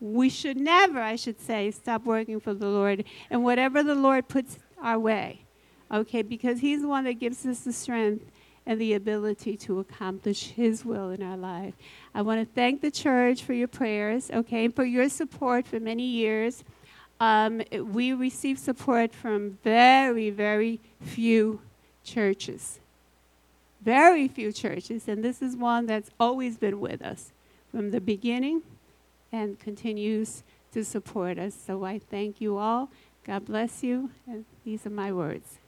we 0.00 0.28
should 0.28 0.56
never, 0.56 1.00
I 1.00 1.16
should 1.16 1.40
say, 1.40 1.70
stop 1.70 2.04
working 2.04 2.40
for 2.40 2.52
the 2.52 2.66
Lord. 2.66 3.04
And 3.30 3.44
whatever 3.44 3.82
the 3.82 3.94
Lord 3.94 4.28
puts 4.28 4.58
our 4.82 4.98
way, 4.98 5.42
okay? 5.90 6.22
Because 6.22 6.60
He's 6.60 6.82
the 6.82 6.88
one 6.88 7.04
that 7.04 7.14
gives 7.14 7.46
us 7.46 7.60
the 7.60 7.72
strength 7.72 8.30
and 8.66 8.80
the 8.80 8.94
ability 8.94 9.56
to 9.56 9.78
accomplish 9.78 10.48
His 10.50 10.84
will 10.84 11.10
in 11.10 11.22
our 11.22 11.36
life. 11.36 11.74
I 12.14 12.22
want 12.22 12.40
to 12.40 12.54
thank 12.54 12.80
the 12.80 12.90
church 12.90 13.42
for 13.42 13.52
your 13.52 13.68
prayers, 13.68 14.30
okay, 14.30 14.64
and 14.64 14.74
for 14.74 14.84
your 14.84 15.08
support 15.08 15.66
for 15.66 15.80
many 15.80 16.04
years. 16.04 16.64
Um, 17.20 17.62
we 17.72 18.12
received 18.12 18.58
support 18.58 19.14
from 19.14 19.58
very, 19.62 20.30
very 20.30 20.80
few 21.00 21.60
churches. 22.04 22.80
Very 23.86 24.26
few 24.26 24.50
churches, 24.50 25.06
and 25.06 25.22
this 25.22 25.40
is 25.40 25.56
one 25.56 25.86
that's 25.86 26.10
always 26.18 26.58
been 26.58 26.80
with 26.80 27.00
us 27.00 27.30
from 27.70 27.92
the 27.92 28.00
beginning 28.00 28.62
and 29.30 29.60
continues 29.60 30.42
to 30.72 30.84
support 30.84 31.38
us. 31.38 31.54
So 31.54 31.84
I 31.84 32.00
thank 32.00 32.40
you 32.40 32.58
all. 32.58 32.90
God 33.24 33.44
bless 33.44 33.84
you. 33.84 34.10
And 34.26 34.44
these 34.64 34.86
are 34.86 34.90
my 34.90 35.12
words. 35.12 35.58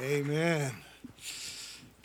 Amen. 0.00 0.72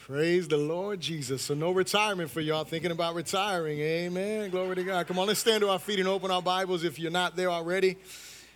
Praise 0.09 0.47
the 0.47 0.57
Lord 0.57 0.99
Jesus. 0.99 1.43
So, 1.43 1.53
no 1.53 1.69
retirement 1.69 2.31
for 2.31 2.41
y'all 2.41 2.63
thinking 2.63 2.89
about 2.89 3.13
retiring. 3.13 3.79
Amen. 3.79 4.49
Glory 4.49 4.77
to 4.77 4.83
God. 4.83 5.05
Come 5.05 5.19
on, 5.19 5.27
let's 5.27 5.39
stand 5.39 5.61
to 5.61 5.69
our 5.69 5.77
feet 5.77 5.99
and 5.99 6.07
open 6.07 6.31
our 6.31 6.41
Bibles 6.41 6.83
if 6.83 6.97
you're 6.97 7.11
not 7.11 7.35
there 7.35 7.51
already. 7.51 7.95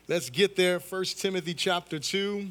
Let's 0.07 0.31
get 0.31 0.55
there. 0.55 0.79
First 0.79 1.19
Timothy 1.19 1.53
chapter 1.53 1.99
2. 1.99 2.47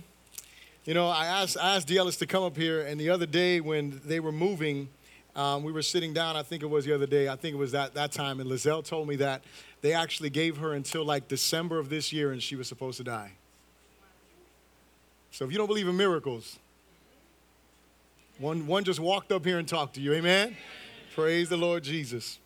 You 0.85 0.95
know, 0.95 1.09
I 1.09 1.27
asked, 1.27 1.57
I 1.61 1.75
asked 1.75 1.88
D'Ellis 1.88 2.17
to 2.19 2.27
come 2.27 2.45
up 2.45 2.57
here, 2.57 2.83
and 2.83 3.01
the 3.01 3.11
other 3.11 3.27
day 3.27 3.59
when 3.61 4.01
they 4.05 4.21
were 4.21 4.31
moving, 4.31 4.88
um, 5.35 5.65
we 5.65 5.73
were 5.73 5.83
sitting 5.83 6.12
down, 6.12 6.37
I 6.37 6.45
think 6.45 6.62
it 6.62 6.71
was 6.71 6.85
the 6.85 6.95
other 6.95 7.07
day, 7.07 7.29
I 7.29 7.35
think 7.35 7.55
it 7.55 7.59
was 7.59 7.73
that, 7.73 7.95
that 7.95 8.12
time, 8.12 8.38
and 8.38 8.49
Lizelle 8.49 8.85
told 8.85 9.09
me 9.09 9.17
that 9.17 9.43
they 9.81 9.95
actually 9.95 10.31
gave 10.31 10.59
her 10.59 10.75
until 10.75 11.05
like 11.05 11.27
December 11.27 11.81
of 11.81 11.88
this 11.88 12.12
year 12.12 12.31
and 12.31 12.41
she 12.41 12.55
was 12.55 12.69
supposed 12.69 12.99
to 12.99 13.05
die. 13.05 13.33
So 15.33 15.45
if 15.45 15.51
you 15.51 15.59
don't 15.59 15.67
believe 15.67 15.88
in 15.88 15.97
miracles, 15.97 16.61
one, 18.43 18.67
one 18.67 18.83
just 18.83 18.99
walked 18.99 19.31
up 19.31 19.45
here 19.45 19.61
and 19.61 19.69
talked 19.69 19.95
to 19.95 20.01
you. 20.01 20.15
Amen? 20.15 20.49
Amen. 20.49 20.57
Praise 21.15 21.49
the 21.49 21.57
Lord 21.57 21.85
Jesus. 21.85 22.41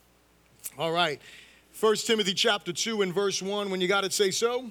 All 0.78 0.92
right. 0.92 1.22
First 1.70 2.06
Timothy 2.06 2.34
chapter 2.34 2.70
2 2.70 3.00
and 3.00 3.14
verse 3.14 3.40
1, 3.40 3.70
when 3.70 3.80
you 3.80 3.88
got 3.88 4.04
it, 4.04 4.12
say 4.12 4.30
so. 4.30 4.70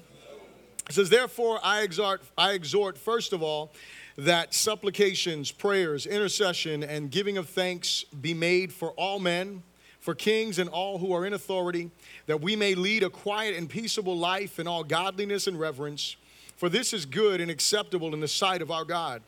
It 0.88 0.94
says, 0.94 1.10
Therefore, 1.10 1.60
I 1.64 1.82
exhort, 1.82 2.22
I 2.38 2.52
exhort, 2.52 2.96
first 2.96 3.34
of 3.34 3.42
all, 3.42 3.74
that 4.18 4.54
supplications, 4.54 5.52
prayers, 5.52 6.06
intercession, 6.06 6.84
and 6.84 7.10
giving 7.10 7.40
of 7.40 7.50
thanks 7.50 8.04
be 8.04 8.36
made 8.36 8.72
for 8.72 8.92
all 8.92 9.18
men, 9.18 9.64
for 10.00 10.14
kings 10.14 10.60
and 10.60 10.70
all 10.70 11.00
who 11.00 11.12
are 11.12 11.26
in 11.26 11.34
authority, 11.34 11.90
that 12.28 12.40
we 12.40 12.56
may 12.56 12.76
lead 12.76 13.02
a 13.02 13.10
quiet 13.10 13.56
and 13.56 13.68
peaceable 13.68 14.16
life 14.16 14.60
in 14.60 14.68
all 14.68 14.84
godliness 14.84 15.48
and 15.48 15.60
reverence. 15.60 16.18
For 16.56 16.70
this 16.70 16.94
is 16.94 17.08
good 17.08 17.42
and 17.42 17.50
acceptable 17.50 18.14
in 18.14 18.20
the 18.20 18.28
sight 18.28 18.62
of 18.62 18.70
our 18.70 18.86
God 18.86 19.24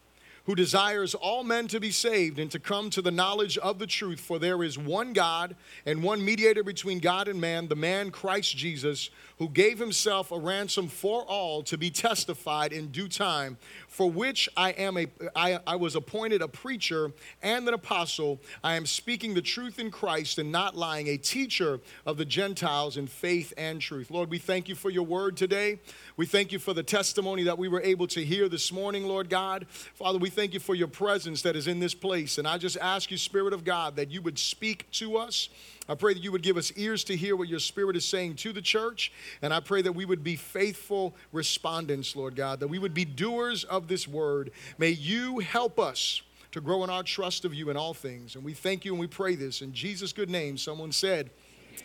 who 0.48 0.56
desires 0.56 1.14
all 1.14 1.44
men 1.44 1.68
to 1.68 1.78
be 1.78 1.92
saved 1.92 2.40
and 2.40 2.50
to 2.50 2.58
come 2.58 2.90
to 2.90 3.02
the 3.02 3.12
knowledge 3.12 3.58
of 3.58 3.80
the 3.80 3.86
truth. 3.86 4.22
For 4.22 4.40
there 4.40 4.64
is 4.64 4.78
one 4.78 5.12
God 5.12 5.58
and 5.86 6.02
one 6.02 6.24
mediator 6.24 6.64
between 6.64 7.00
God 7.00 7.28
and 7.28 7.40
man, 7.40 7.68
the 7.68 7.76
man 7.76 8.12
Christ 8.12 8.56
Jesus, 8.56 9.10
who 9.40 9.50
gave 9.50 9.78
himself 9.78 10.32
a 10.32 10.40
ransom 10.40 10.88
for 10.88 11.24
all 11.24 11.64
to 11.64 11.78
be 11.78 11.92
testified 11.92 12.72
in 12.72 12.88
due 12.88 13.10
time, 13.10 13.58
for 13.90 14.10
which 14.10 14.48
I 14.56 14.72
am 14.72 14.98
a 14.98 15.08
I, 15.36 15.60
I 15.68 15.76
was 15.76 15.96
appointed 15.96 16.42
a 16.42 16.48
preacher 16.48 17.12
and 17.44 17.68
an 17.68 17.74
apostle. 17.74 18.40
I 18.64 18.76
am 18.76 18.86
speaking 18.86 19.34
the 19.34 19.42
truth 19.42 19.80
in 19.80 19.92
Christ 19.92 20.40
and 20.40 20.50
not 20.50 20.78
lying, 20.78 21.08
a 21.08 21.18
teacher 21.18 21.82
of 22.06 22.18
the 22.18 22.26
Gentiles 22.26 22.96
in 22.96 23.08
faith 23.08 23.54
and 23.58 23.82
truth. 23.82 24.10
Lord, 24.10 24.30
we 24.30 24.38
thank 24.38 24.70
you 24.70 24.76
for 24.76 24.90
your 24.90 25.04
word 25.04 25.36
today. 25.36 25.80
We 26.17 26.25
thank 26.25 26.51
you 26.51 26.58
for 26.58 26.73
the 26.73 26.82
testimony 26.82 27.43
that 27.43 27.60
we 27.60 27.67
were 27.67 27.82
able 27.82 28.08
to 28.08 28.25
hear 28.25 28.49
this 28.49 28.71
morning, 28.71 29.06
Lord 29.06 29.30
God. 29.30 29.67
Father, 29.69 30.17
we 30.17 30.32
thank 30.32 30.56
you 30.56 30.60
for 30.60 30.73
your 30.73 30.88
presence 30.88 31.43
that 31.43 31.56
is 31.56 31.67
in 31.67 31.80
this 31.80 31.93
place. 31.93 32.39
And 32.39 32.47
I 32.47 32.58
just 32.58 32.75
ask 32.77 33.12
you, 33.12 33.17
Spirit 33.17 33.53
of 33.53 33.63
God, 33.63 33.95
that 33.97 34.10
you 34.10 34.23
would 34.23 34.39
speak 34.39 34.89
to 34.93 35.17
us. 35.17 35.49
I 35.88 35.93
pray 35.93 36.15
that 36.15 36.23
you 36.23 36.32
would 36.32 36.41
give 36.41 36.58
us 36.58 36.71
ears 36.75 37.03
to 37.03 37.15
hear 37.15 37.36
what 37.36 37.47
your 37.47 37.60
Spirit 37.60 37.95
is 37.95 38.03
saying 38.03 38.38
to 38.38 38.51
the 38.51 38.63
church. 38.63 39.12
And 39.43 39.53
I 39.53 39.60
pray 39.60 39.84
that 39.84 39.91
we 39.91 40.06
would 40.06 40.23
be 40.23 40.36
faithful 40.36 41.13
respondents, 41.32 42.15
Lord 42.15 42.36
God, 42.36 42.62
that 42.62 42.67
we 42.67 42.80
would 42.80 42.95
be 42.95 43.06
doers 43.06 43.63
of 43.63 43.88
this 43.88 44.08
word. 44.08 44.49
May 44.80 44.89
you 44.89 45.38
help 45.38 45.80
us 45.80 46.23
to 46.51 46.62
grow 46.62 46.84
in 46.84 46.89
our 46.89 47.03
trust 47.03 47.45
of 47.45 47.53
you 47.53 47.69
in 47.69 47.77
all 47.77 47.93
things. 47.93 48.34
And 48.34 48.43
we 48.43 48.53
thank 48.53 48.86
you 48.86 48.91
and 48.91 48.99
we 48.99 49.06
pray 49.06 49.36
this 49.36 49.62
in 49.62 49.71
Jesus' 49.71 50.13
good 50.13 50.32
name. 50.32 50.58
Someone 50.58 50.91
said, 50.91 51.30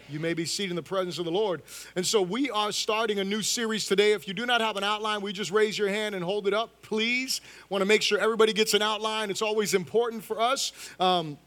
you 0.09 0.21
may 0.21 0.35
be 0.35 0.45
seated 0.45 0.71
in 0.71 0.77
the 0.77 0.83
presence 0.83 1.19
of 1.19 1.25
the 1.25 1.31
Lord. 1.31 1.63
And 1.97 2.07
so 2.07 2.23
we 2.23 2.51
are 2.51 2.73
starting 2.73 3.19
a 3.19 3.25
new 3.25 3.43
series 3.43 3.87
today. 3.87 4.13
If 4.13 4.29
you 4.29 4.35
do 4.35 4.47
not 4.47 4.61
have 4.61 4.77
an 4.77 4.85
outline, 4.85 5.23
we 5.23 5.33
just 5.33 5.51
raise 5.51 5.79
your 5.79 5.89
hand 5.89 6.15
and 6.15 6.25
hold 6.25 6.47
it 6.47 6.55
up, 6.55 6.83
please. 6.83 7.41
Want 7.69 7.83
to 7.83 7.87
make 7.87 8.03
sure 8.03 8.19
everybody 8.19 8.53
gets 8.53 8.75
an 8.75 8.83
outline. 8.83 9.31
It's 9.31 9.43
always 9.43 9.75
important 9.75 10.25
for 10.25 10.41
us. 10.41 10.73
Um, 11.01 11.39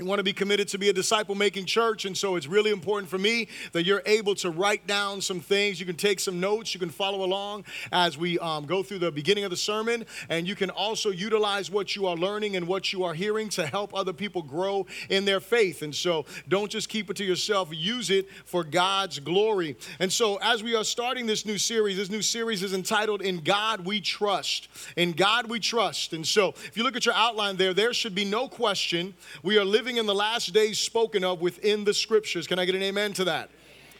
We 0.00 0.04
want 0.04 0.20
to 0.20 0.24
be 0.24 0.32
committed 0.32 0.68
to 0.68 0.78
be 0.78 0.90
a 0.90 0.92
disciple 0.92 1.34
making 1.34 1.64
church. 1.64 2.04
And 2.04 2.16
so 2.16 2.36
it's 2.36 2.46
really 2.46 2.70
important 2.70 3.10
for 3.10 3.18
me 3.18 3.48
that 3.72 3.84
you're 3.84 4.02
able 4.06 4.36
to 4.36 4.48
write 4.48 4.86
down 4.86 5.20
some 5.20 5.40
things. 5.40 5.80
You 5.80 5.86
can 5.86 5.96
take 5.96 6.20
some 6.20 6.38
notes. 6.38 6.72
You 6.72 6.78
can 6.78 6.90
follow 6.90 7.24
along 7.24 7.64
as 7.90 8.16
we 8.16 8.38
um, 8.38 8.64
go 8.64 8.84
through 8.84 9.00
the 9.00 9.10
beginning 9.10 9.42
of 9.42 9.50
the 9.50 9.56
sermon. 9.56 10.06
And 10.28 10.46
you 10.46 10.54
can 10.54 10.70
also 10.70 11.10
utilize 11.10 11.68
what 11.68 11.96
you 11.96 12.06
are 12.06 12.14
learning 12.14 12.54
and 12.54 12.68
what 12.68 12.92
you 12.92 13.02
are 13.02 13.12
hearing 13.12 13.48
to 13.48 13.66
help 13.66 13.92
other 13.92 14.12
people 14.12 14.40
grow 14.40 14.86
in 15.10 15.24
their 15.24 15.40
faith. 15.40 15.82
And 15.82 15.92
so 15.92 16.26
don't 16.48 16.70
just 16.70 16.88
keep 16.88 17.10
it 17.10 17.16
to 17.16 17.24
yourself, 17.24 17.70
use 17.72 18.08
it 18.08 18.28
for 18.44 18.62
God's 18.62 19.18
glory. 19.18 19.76
And 19.98 20.12
so 20.12 20.36
as 20.36 20.62
we 20.62 20.76
are 20.76 20.84
starting 20.84 21.26
this 21.26 21.44
new 21.44 21.58
series, 21.58 21.96
this 21.96 22.08
new 22.08 22.22
series 22.22 22.62
is 22.62 22.72
entitled 22.72 23.20
In 23.20 23.40
God 23.40 23.84
We 23.84 24.00
Trust. 24.00 24.68
In 24.94 25.10
God 25.10 25.50
We 25.50 25.58
Trust. 25.58 26.12
And 26.12 26.24
so 26.24 26.50
if 26.50 26.76
you 26.76 26.84
look 26.84 26.94
at 26.94 27.04
your 27.04 27.16
outline 27.16 27.56
there, 27.56 27.74
there 27.74 27.92
should 27.92 28.14
be 28.14 28.24
no 28.24 28.46
question. 28.46 29.14
We 29.42 29.58
are 29.58 29.64
living 29.64 29.87
living 29.88 29.96
in 30.00 30.04
the 30.04 30.14
last 30.14 30.52
days 30.52 30.78
spoken 30.78 31.24
of 31.24 31.40
within 31.40 31.82
the 31.82 31.94
scriptures. 31.94 32.46
Can 32.46 32.58
I 32.58 32.66
get 32.66 32.74
an 32.74 32.82
amen 32.82 33.14
to 33.14 33.24
that? 33.24 33.48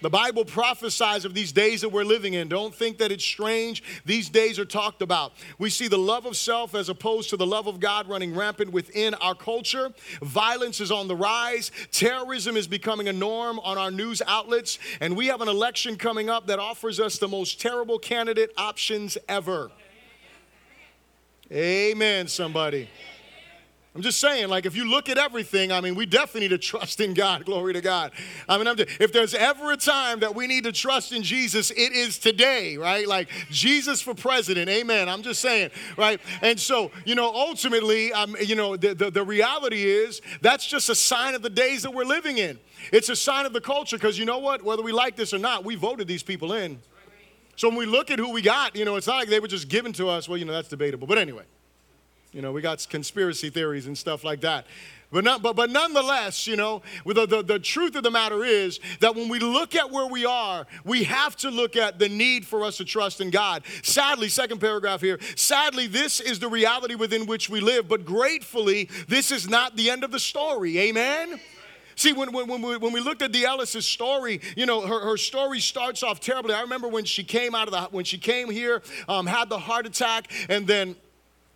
The 0.02 0.10
Bible 0.10 0.44
prophesies 0.44 1.24
of 1.24 1.32
these 1.32 1.50
days 1.50 1.80
that 1.80 1.88
we're 1.88 2.04
living 2.04 2.34
in. 2.34 2.46
Don't 2.46 2.74
think 2.74 2.98
that 2.98 3.10
it's 3.10 3.24
strange. 3.24 3.82
These 4.04 4.28
days 4.28 4.58
are 4.58 4.66
talked 4.66 5.00
about. 5.00 5.32
We 5.58 5.70
see 5.70 5.88
the 5.88 5.96
love 5.96 6.26
of 6.26 6.36
self 6.36 6.74
as 6.74 6.90
opposed 6.90 7.30
to 7.30 7.38
the 7.38 7.46
love 7.46 7.66
of 7.66 7.80
God 7.80 8.06
running 8.06 8.34
rampant 8.34 8.70
within 8.70 9.14
our 9.14 9.34
culture. 9.34 9.90
Violence 10.20 10.82
is 10.82 10.92
on 10.92 11.08
the 11.08 11.16
rise. 11.16 11.72
Terrorism 11.90 12.54
is 12.54 12.68
becoming 12.68 13.08
a 13.08 13.12
norm 13.14 13.58
on 13.60 13.78
our 13.78 13.90
news 13.90 14.20
outlets. 14.26 14.78
And 15.00 15.16
we 15.16 15.28
have 15.28 15.40
an 15.40 15.48
election 15.48 15.96
coming 15.96 16.28
up 16.28 16.48
that 16.48 16.58
offers 16.58 17.00
us 17.00 17.16
the 17.16 17.28
most 17.28 17.62
terrible 17.62 17.98
candidate 17.98 18.52
options 18.58 19.16
ever. 19.26 19.70
Amen, 21.50 22.28
somebody. 22.28 22.90
I'm 23.94 24.02
just 24.02 24.20
saying, 24.20 24.48
like, 24.48 24.66
if 24.66 24.76
you 24.76 24.88
look 24.88 25.08
at 25.08 25.18
everything, 25.18 25.72
I 25.72 25.80
mean, 25.80 25.94
we 25.94 26.04
definitely 26.06 26.42
need 26.42 26.48
to 26.50 26.58
trust 26.58 27.00
in 27.00 27.14
God. 27.14 27.44
Glory 27.46 27.72
to 27.72 27.80
God. 27.80 28.12
I 28.48 28.56
mean, 28.58 28.76
just, 28.76 29.00
if 29.00 29.12
there's 29.12 29.34
ever 29.34 29.72
a 29.72 29.76
time 29.76 30.20
that 30.20 30.34
we 30.34 30.46
need 30.46 30.64
to 30.64 30.72
trust 30.72 31.10
in 31.12 31.22
Jesus, 31.22 31.70
it 31.70 31.92
is 31.92 32.18
today, 32.18 32.76
right? 32.76 33.08
Like, 33.08 33.28
Jesus 33.50 34.00
for 34.02 34.14
president. 34.14 34.68
Amen. 34.68 35.08
I'm 35.08 35.22
just 35.22 35.40
saying, 35.40 35.70
right? 35.96 36.20
And 36.42 36.60
so, 36.60 36.90
you 37.06 37.14
know, 37.14 37.34
ultimately, 37.34 38.12
um, 38.12 38.36
you 38.40 38.54
know, 38.54 38.76
the, 38.76 38.94
the, 38.94 39.10
the 39.10 39.24
reality 39.24 39.84
is 39.84 40.20
that's 40.42 40.66
just 40.66 40.90
a 40.90 40.94
sign 40.94 41.34
of 41.34 41.42
the 41.42 41.50
days 41.50 41.82
that 41.82 41.92
we're 41.92 42.04
living 42.04 42.38
in. 42.38 42.58
It's 42.92 43.08
a 43.08 43.16
sign 43.16 43.46
of 43.46 43.52
the 43.52 43.60
culture 43.60 43.96
because 43.96 44.18
you 44.18 44.26
know 44.26 44.38
what? 44.38 44.62
Whether 44.62 44.82
we 44.82 44.92
like 44.92 45.16
this 45.16 45.32
or 45.32 45.38
not, 45.38 45.64
we 45.64 45.76
voted 45.76 46.06
these 46.06 46.22
people 46.22 46.52
in. 46.52 46.78
So 47.56 47.68
when 47.68 47.78
we 47.78 47.86
look 47.86 48.12
at 48.12 48.20
who 48.20 48.32
we 48.32 48.42
got, 48.42 48.76
you 48.76 48.84
know, 48.84 48.94
it's 48.94 49.08
not 49.08 49.16
like 49.16 49.28
they 49.28 49.40
were 49.40 49.48
just 49.48 49.68
given 49.68 49.92
to 49.94 50.08
us. 50.08 50.28
Well, 50.28 50.38
you 50.38 50.44
know, 50.44 50.52
that's 50.52 50.68
debatable. 50.68 51.08
But 51.08 51.18
anyway. 51.18 51.42
You 52.32 52.42
know, 52.42 52.52
we 52.52 52.60
got 52.60 52.86
conspiracy 52.90 53.48
theories 53.48 53.86
and 53.86 53.96
stuff 53.96 54.22
like 54.22 54.42
that. 54.42 54.66
But, 55.10 55.24
not, 55.24 55.40
but, 55.40 55.56
but 55.56 55.70
nonetheless, 55.70 56.46
you 56.46 56.56
know, 56.56 56.82
the, 57.06 57.26
the, 57.26 57.42
the 57.42 57.58
truth 57.58 57.96
of 57.96 58.02
the 58.02 58.10
matter 58.10 58.44
is 58.44 58.78
that 59.00 59.14
when 59.14 59.30
we 59.30 59.38
look 59.38 59.74
at 59.74 59.90
where 59.90 60.06
we 60.06 60.26
are, 60.26 60.66
we 60.84 61.04
have 61.04 61.34
to 61.36 61.50
look 61.50 61.76
at 61.76 61.98
the 61.98 62.10
need 62.10 62.46
for 62.46 62.62
us 62.62 62.76
to 62.76 62.84
trust 62.84 63.22
in 63.22 63.30
God. 63.30 63.62
Sadly, 63.82 64.28
second 64.28 64.60
paragraph 64.60 65.00
here, 65.00 65.18
sadly, 65.34 65.86
this 65.86 66.20
is 66.20 66.38
the 66.38 66.48
reality 66.48 66.94
within 66.94 67.24
which 67.24 67.48
we 67.48 67.60
live, 67.60 67.88
but 67.88 68.04
gratefully, 68.04 68.90
this 69.08 69.30
is 69.30 69.48
not 69.48 69.76
the 69.76 69.88
end 69.88 70.04
of 70.04 70.10
the 70.10 70.20
story. 70.20 70.78
Amen? 70.78 71.40
See, 71.96 72.12
when, 72.12 72.30
when, 72.30 72.46
when, 72.46 72.60
we, 72.60 72.76
when 72.76 72.92
we 72.92 73.00
looked 73.00 73.22
at 73.22 73.32
the 73.32 73.46
Ellis's 73.46 73.86
story, 73.86 74.42
you 74.56 74.66
know, 74.66 74.82
her, 74.82 75.00
her 75.00 75.16
story 75.16 75.58
starts 75.58 76.02
off 76.02 76.20
terribly. 76.20 76.52
I 76.52 76.60
remember 76.60 76.86
when 76.86 77.06
she 77.06 77.24
came 77.24 77.54
out 77.54 77.66
of 77.66 77.72
the, 77.72 77.80
when 77.96 78.04
she 78.04 78.18
came 78.18 78.50
here, 78.50 78.82
um, 79.08 79.26
had 79.26 79.48
the 79.48 79.58
heart 79.58 79.86
attack, 79.86 80.30
and 80.50 80.66
then 80.66 80.94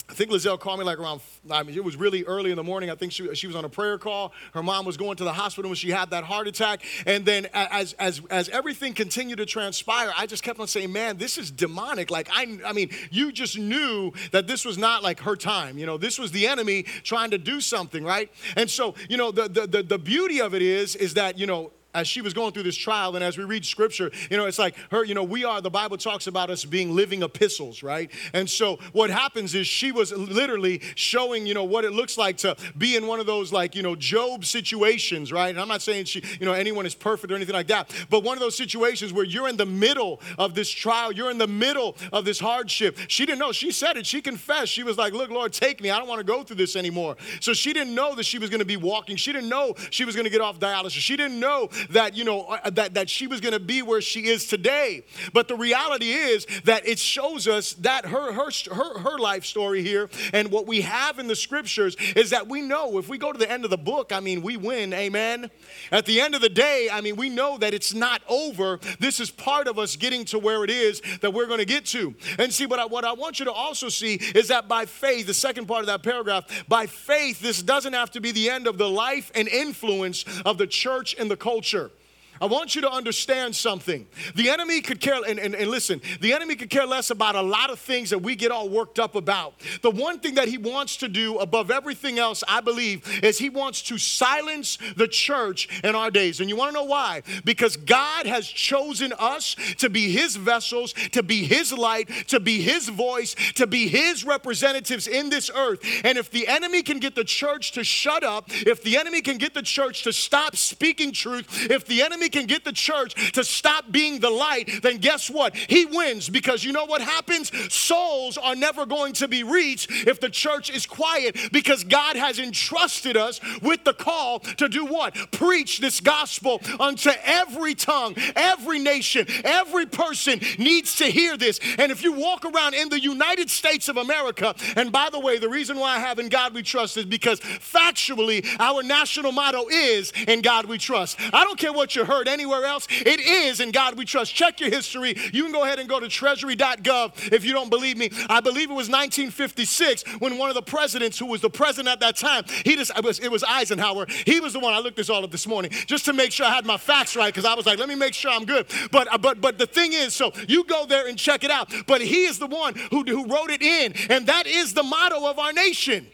I 0.09 0.15
think 0.15 0.31
Lizelle 0.31 0.59
called 0.59 0.79
me 0.79 0.85
like 0.85 0.99
around, 0.99 1.21
I 1.51 1.62
mean, 1.62 1.77
it 1.77 1.83
was 1.83 1.97
really 1.97 2.25
early 2.25 2.51
in 2.51 2.57
the 2.57 2.62
morning. 2.62 2.91
I 2.91 2.95
think 2.95 3.12
she, 3.12 3.35
she 3.35 3.47
was 3.47 3.57
on 3.57 3.65
a 3.65 3.69
prayer 3.69 3.99
call. 3.99 4.33
Her 4.53 4.62
mom 4.62 4.85
was 4.85 4.97
going 4.97 5.17
to 5.17 5.25
the 5.25 5.33
hospital 5.33 5.71
when 5.71 5.77
she 5.77 5.91
had 5.91 6.11
that 6.11 6.25
heart 6.25 6.49
attack. 6.49 6.83
And 7.07 7.25
then 7.25 7.47
as, 7.55 7.95
as, 7.95 8.21
as 8.29 8.49
everything 8.51 8.95
continued 8.95 9.37
to 9.37 9.47
transpire, 9.47 10.12
I 10.17 10.27
just 10.27 10.43
kept 10.43 10.61
on 10.61 10.67
saying, 10.67 10.93
man, 10.93 11.17
this 11.17 11.38
is 11.38 11.51
demonic. 11.51 12.11
Like, 12.11 12.29
I, 12.31 12.59
I 12.67 12.73
mean, 12.73 12.91
you 13.11 13.33
just 13.33 13.57
knew 13.57 14.12
that 14.33 14.47
this 14.47 14.65
was 14.65 14.77
not 14.77 15.03
like 15.03 15.21
her 15.21 15.37
time. 15.37 15.79
You 15.79 15.87
know, 15.87 15.97
this 15.97 16.19
was 16.19 16.31
the 16.33 16.47
enemy 16.47 16.83
trying 17.05 17.31
to 17.31 17.38
do 17.38 17.61
something, 17.61 18.05
right? 18.05 18.31
And 18.57 18.69
so, 18.69 18.95
you 19.09 19.17
know, 19.17 19.31
the, 19.31 19.49
the, 19.49 19.67
the, 19.67 19.83
the 19.83 19.99
beauty 19.99 20.41
of 20.41 20.53
it 20.55 20.62
is, 20.62 20.95
is 20.97 21.15
that, 21.15 21.38
you 21.38 21.47
know, 21.47 21.73
as 21.94 22.09
she 22.09 22.20
was 22.20 22.33
going 22.33 22.52
through 22.52 22.62
this 22.62 22.76
trial 22.76 23.14
and 23.14 23.24
as 23.24 23.37
we 23.37 23.44
read 23.44 23.64
scripture 23.64 24.11
you 24.31 24.37
know 24.37 24.46
it's 24.46 24.59
like 24.59 24.74
her 24.90 25.05
you 25.05 25.14
know 25.14 25.22
we 25.22 25.44
are 25.44 25.61
the 25.61 25.70
bible 25.70 25.96
talks 25.96 26.26
about 26.26 26.50
us 26.50 26.64
being 26.64 26.94
living 26.94 27.22
epistles 27.22 27.83
right? 27.83 28.11
And 28.33 28.48
so 28.48 28.78
what 28.92 29.11
happens 29.11 29.55
is 29.55 29.66
she 29.66 29.92
was 29.92 30.12
literally 30.12 30.81
showing 30.94 31.46
you 31.46 31.55
know 31.55 31.64
what 31.64 31.85
it 31.85 31.92
looks 31.92 32.18
like 32.18 32.38
to 32.38 32.57
be 32.76 32.96
in 32.96 33.07
one 33.07 33.20
of 33.20 33.26
those 33.26 33.52
like 33.52 33.74
you 33.74 33.83
know 33.83 33.94
job 33.96 34.44
situations 34.44 35.33
right? 35.33 35.50
And 35.50 35.61
i'm 35.61 35.68
not 35.68 35.83
saying 35.83 36.07
she 36.07 36.22
you 36.40 36.46
know 36.46 36.52
anyone 36.52 36.87
is 36.87 36.94
perfect 36.94 37.33
or 37.33 37.37
anything 37.37 37.55
like 37.55 37.68
that 37.68 37.92
but 38.11 38.22
one 38.22 38.37
of 38.37 38.40
those 38.40 38.57
situations 38.57 39.12
where 39.12 39.24
you're 39.24 39.48
in 39.48 39.57
the 39.57 39.66
middle 39.66 40.20
of 40.38 40.55
this 40.55 40.70
trial 40.70 41.12
you're 41.12 41.31
in 41.31 41.38
the 41.38 41.46
middle 41.46 41.96
of 42.12 42.24
this 42.24 42.40
hardship. 42.40 42.96
She 43.09 43.26
didn't 43.26 43.38
know. 43.38 43.52
She 43.52 43.70
said 43.70 43.96
it. 43.96 44.07
She 44.07 44.20
confessed. 44.20 44.72
She 44.72 44.83
was 44.83 44.98
like 44.98 45.12
look 45.12 45.31
lord 45.31 45.52
take 45.52 45.81
me. 45.81 45.90
I 45.90 45.98
don't 45.98 46.09
want 46.09 46.20
to 46.20 46.24
go 46.24 46.42
through 46.42 46.57
this 46.57 46.76
anymore. 46.76 47.16
So 47.40 47.52
she 47.52 47.72
didn't 47.72 47.94
know 47.94 48.14
that 48.14 48.24
she 48.24 48.38
was 48.38 48.50
going 48.50 48.61
to 48.61 48.66
be 48.66 48.76
walking. 48.76 49.16
She 49.16 49.33
didn't 49.33 49.48
know 49.48 49.74
she 49.90 50.05
was 50.05 50.14
going 50.14 50.24
to 50.24 50.31
get 50.31 50.40
off 50.40 50.59
dialysis. 50.59 50.90
She 50.92 51.16
didn't 51.16 51.38
know 51.38 51.68
that, 51.90 52.16
you 52.16 52.25
know, 52.25 52.42
uh, 52.42 52.71
that, 52.71 52.95
that 52.95 53.09
she 53.09 53.27
was 53.27 53.40
going 53.40 53.53
to 53.53 53.61
be 53.61 53.83
where 53.83 54.01
she 54.01 54.27
is 54.27 54.47
today. 54.47 55.05
But 55.33 55.49
the 55.49 55.57
reality 55.57 56.12
is 56.12 56.47
that 56.64 56.87
it 56.87 56.99
shows 56.99 57.49
us 57.49 57.75
that 57.75 58.07
her, 58.07 58.33
her, 58.33 58.51
her, 58.73 58.99
her 59.01 59.18
life 59.18 59.45
story 59.45 59.83
here 59.83 60.09
and 60.33 60.51
what 60.51 60.66
we 60.66 60.83
have 60.83 61.18
in 61.18 61.27
the 61.27 61.37
scriptures 61.37 61.97
is 62.16 62.31
that 62.31 62.49
we 62.49 62.61
know 62.61 62.99
if 62.99 63.09
we 63.09 63.18
go 63.18 63.33
to 63.33 63.38
the 63.38 63.51
end 63.51 63.64
of 63.64 63.71
the 63.71 63.79
book, 63.79 64.12
I 64.12 64.21
mean, 64.21 64.42
we 64.42 64.57
win. 64.57 64.92
Amen. 64.92 65.51
At 65.90 66.07
the 66.07 66.21
end 66.21 66.35
of 66.35 66.40
the 66.40 66.49
day, 66.49 66.88
I 66.92 67.01
mean, 67.01 67.16
we 67.16 67.29
know 67.29 67.59
that 67.59 67.75
it's 67.75 67.95
not 67.95 68.23
over. 68.29 68.79
This 68.99 69.21
is 69.21 69.31
part 69.31 69.68
of 69.68 69.79
us 69.79 69.97
getting 69.97 70.25
to 70.27 70.38
where 70.38 70.64
it 70.64 70.71
is 70.71 71.03
that 71.21 71.33
we're 71.33 71.47
going 71.47 71.59
to 71.59 71.64
get 71.64 71.87
to. 71.87 72.14
And 72.38 72.53
see, 72.53 72.66
what 72.66 72.79
I, 72.79 72.87
what 72.87 73.05
I 73.05 73.12
want 73.12 73.38
you 73.38 73.45
to 73.47 73.53
also 73.53 73.88
see 73.88 74.14
is 74.14 74.49
that 74.49 74.68
by 74.68 74.87
faith, 74.87 75.27
the 75.27 75.35
second 75.35 75.66
part 75.66 75.81
of 75.81 75.87
that 75.87 76.03
paragraph, 76.03 76.64
by 76.68 76.87
faith, 76.87 77.40
this 77.40 77.62
doesn't 77.62 77.92
have 77.92 78.11
to 78.12 78.21
be 78.21 78.33
the 78.33 78.51
end 78.51 78.66
of 78.66 78.79
the 78.79 78.88
life 78.88 79.31
and 79.35 79.49
influence 79.49 80.25
of 80.45 80.59
the 80.59 80.66
church 80.66 81.14
and 81.18 81.31
the 81.31 81.37
culture 81.37 81.71
culture. 81.72 82.02
I 82.40 82.47
want 82.47 82.75
you 82.75 82.83
to 82.83 82.90
understand 82.90 83.55
something. 83.55 84.07
The 84.35 84.51
enemy 84.51 84.81
could 84.81 85.01
care, 85.01 85.21
and, 85.27 85.38
and, 85.38 85.55
and 85.55 85.71
listen, 85.71 86.01
the 86.21 86.33
enemy 86.33 86.57
could 86.57 86.71
care 86.71 86.87
less 86.87 87.11
about 87.11 87.37
a 87.37 87.42
lot 87.42 87.71
of 87.71 87.79
things 87.79 88.11
that 88.11 88.18
we 88.18 88.35
get 88.35 88.51
all 88.51 88.68
worked 88.68 88.99
up 88.99 89.14
about. 89.14 89.55
The 89.83 89.90
one 89.90 90.18
thing 90.18 90.35
that 90.35 90.49
he 90.49 90.59
wants 90.59 90.97
to 90.99 91.09
do 91.09 91.38
above 91.38 91.71
everything 91.71 92.18
else, 92.18 92.42
I 92.49 92.61
believe, 92.61 93.07
is 93.23 93.38
he 93.38 93.49
wants 93.49 93.83
to 93.83 93.99
silence 93.99 94.79
the 94.97 95.07
church 95.07 95.68
in 95.85 95.95
our 95.95 96.11
days. 96.11 96.40
And 96.40 96.49
you 96.49 96.57
want 96.57 96.71
to 96.71 96.75
know 96.75 96.85
why? 96.85 97.23
Because 97.45 97.77
God 97.77 98.27
has 98.27 98.49
chosen 98.49 99.12
us 99.18 99.55
to 99.79 99.88
be 99.88 100.11
his 100.11 100.37
vessels, 100.37 100.95
to 101.12 101.23
be 101.23 101.45
his 101.45 101.73
light, 101.73 102.09
to 102.29 102.40
be 102.40 102.61
his 102.61 102.88
voice, 102.88 103.37
to 103.55 103.66
be 103.66 103.88
his 103.88 104.25
representatives 104.25 105.07
in 105.07 105.31
this 105.31 105.51
earth. 105.55 105.81
And 106.03 106.18
if 106.18 106.31
the 106.31 106.49
enemy 106.49 106.83
can 106.83 106.99
get 106.99 107.14
the 107.14 107.25
church 107.25 107.73
to 107.73 107.85
shut 107.85 108.25
up, 108.25 108.47
if 108.51 108.83
the 108.83 108.97
enemy 108.97 109.21
can 109.21 109.38
get 109.38 109.55
the 109.55 109.62
church 109.62 110.03
to 110.05 110.12
stop 110.12 110.57
speaking 110.57 111.12
truth, 111.12 111.71
if 111.71 111.85
the 111.87 112.03
enemy 112.03 112.29
can 112.33 112.47
get 112.47 112.64
the 112.64 112.73
church 112.73 113.33
to 113.33 113.45
stop 113.45 113.90
being 113.90 114.21
the 114.21 114.31
light, 114.31 114.83
then 114.83 114.99
guess 114.99 115.31
what? 115.31 115.55
He 115.57 115.87
wins 115.87 116.29
because 116.29 116.64
you 116.64 116.73
know 116.73 116.87
what 116.87 117.01
happens? 117.01 117.53
Souls 117.73 118.38
are 118.38 118.57
never 118.57 118.87
going 118.87 119.12
to 119.14 119.29
be 119.29 119.42
reached 119.42 119.90
if 119.90 120.21
the 120.21 120.31
church 120.31 120.71
is 120.71 120.87
quiet 120.87 121.37
because 121.53 121.85
God 121.85 122.16
has 122.16 122.38
entrusted 122.38 123.16
us 123.16 123.40
with 123.61 123.85
the 123.85 123.95
call 123.95 124.40
to 124.40 124.68
do 124.68 124.85
what? 124.85 125.14
Preach 125.33 125.79
this 125.79 126.01
gospel 126.01 126.61
unto 126.81 127.11
every 127.25 127.75
tongue, 127.75 128.14
every 128.35 128.79
nation, 128.79 129.27
every 129.45 129.87
person 129.87 130.40
needs 130.59 130.97
to 130.97 131.05
hear 131.05 131.37
this. 131.37 131.61
And 131.79 131.92
if 131.92 132.03
you 132.03 132.12
walk 132.12 132.45
around 132.45 132.75
in 132.75 132.88
the 132.88 133.01
United 133.01 133.51
States 133.51 133.88
of 133.88 133.97
America, 133.97 134.55
and 134.77 134.90
by 134.92 135.11
the 135.11 135.21
way, 135.21 135.38
the 135.38 135.49
reason 135.49 135.79
why 135.79 135.97
I 135.97 135.99
have 135.99 136.18
in 136.18 136.29
God 136.29 136.55
we 136.55 136.62
trust 136.62 136.97
is 136.97 137.05
because 137.05 137.40
factually 137.40 138.47
our 138.59 138.83
national 138.83 139.33
motto 139.33 139.68
is 139.68 140.12
in 140.29 140.42
God 140.42 140.66
we 140.66 140.79
trust. 140.79 141.18
I 141.33 141.45
don't 141.45 141.59
care 141.59 141.73
what 141.73 141.95
you 141.97 142.05
heard 142.05 142.12
anywhere 142.20 142.64
else. 142.64 142.87
It 142.90 143.20
is 143.20 143.61
in 143.61 143.70
God 143.70 143.96
we 143.96 144.05
trust. 144.05 144.35
Check 144.35 144.61
your 144.61 144.70
history. 144.70 145.14
You 145.33 145.42
can 145.44 145.53
go 145.53 145.64
ahead 145.64 145.79
and 145.79 145.88
go 145.88 146.01
to 146.01 146.09
treasury.gov 146.09 147.33
if 147.33 147.44
you 147.44 147.53
don't 147.53 147.70
believe 147.70 147.96
me. 147.96 148.11
I 148.29 148.40
believe 148.40 148.70
it 148.70 148.75
was 148.75 148.88
1956 148.88 150.05
when 150.18 150.38
one 150.38 150.48
of 150.48 150.55
the 150.55 150.62
presidents, 150.62 151.18
who 151.18 151.27
was 151.27 151.40
the 151.40 151.51
president 151.51 151.88
at 151.88 152.01
that 152.01 152.16
time, 152.16 152.44
he 152.64 152.77
just 152.77 152.92
it 152.96 153.05
was, 153.05 153.18
it 153.18 153.31
was 153.31 153.44
Eisenhower. 153.44 154.07
He 154.27 154.40
was 154.40 154.53
the 154.53 154.61
one. 154.61 154.75
I 154.75 154.79
looked 154.79 154.96
this 154.96 155.11
all 155.11 155.25
up 155.25 155.31
this 155.31 155.46
morning 155.46 155.70
just 155.70 156.05
to 156.07 156.12
make 156.12 156.33
sure 156.33 156.46
I 156.46 156.51
had 156.51 156.66
my 156.66 156.77
facts 156.77 157.16
right 157.16 157.33
because 157.33 157.44
I 157.44 157.55
was 157.55 157.66
like, 157.66 157.79
let 157.79 157.88
me 157.88 157.94
make 157.94 158.14
sure 158.14 158.31
I'm 158.31 158.44
good. 158.44 158.66
But 158.90 159.12
uh, 159.12 159.18
but 159.18 159.40
but 159.40 159.59
the 159.59 159.66
thing 159.66 159.92
is, 159.92 160.14
so 160.14 160.33
you 160.48 160.64
go 160.64 160.87
there 160.87 161.09
and 161.09 161.18
check 161.18 161.44
it 161.44 161.51
out. 161.51 161.72
But 161.87 162.01
he 162.01 162.25
is 162.25 162.38
the 162.38 162.46
one 162.46 162.75
who, 162.90 163.03
who 163.05 163.27
wrote 163.27 163.51
it 163.51 163.62
in, 163.62 163.94
and 164.11 164.27
that 164.27 164.46
is 164.46 164.75
the 164.75 164.83
motto 164.83 165.27
of 165.29 165.38
our 165.38 165.53
nation. 165.53 166.07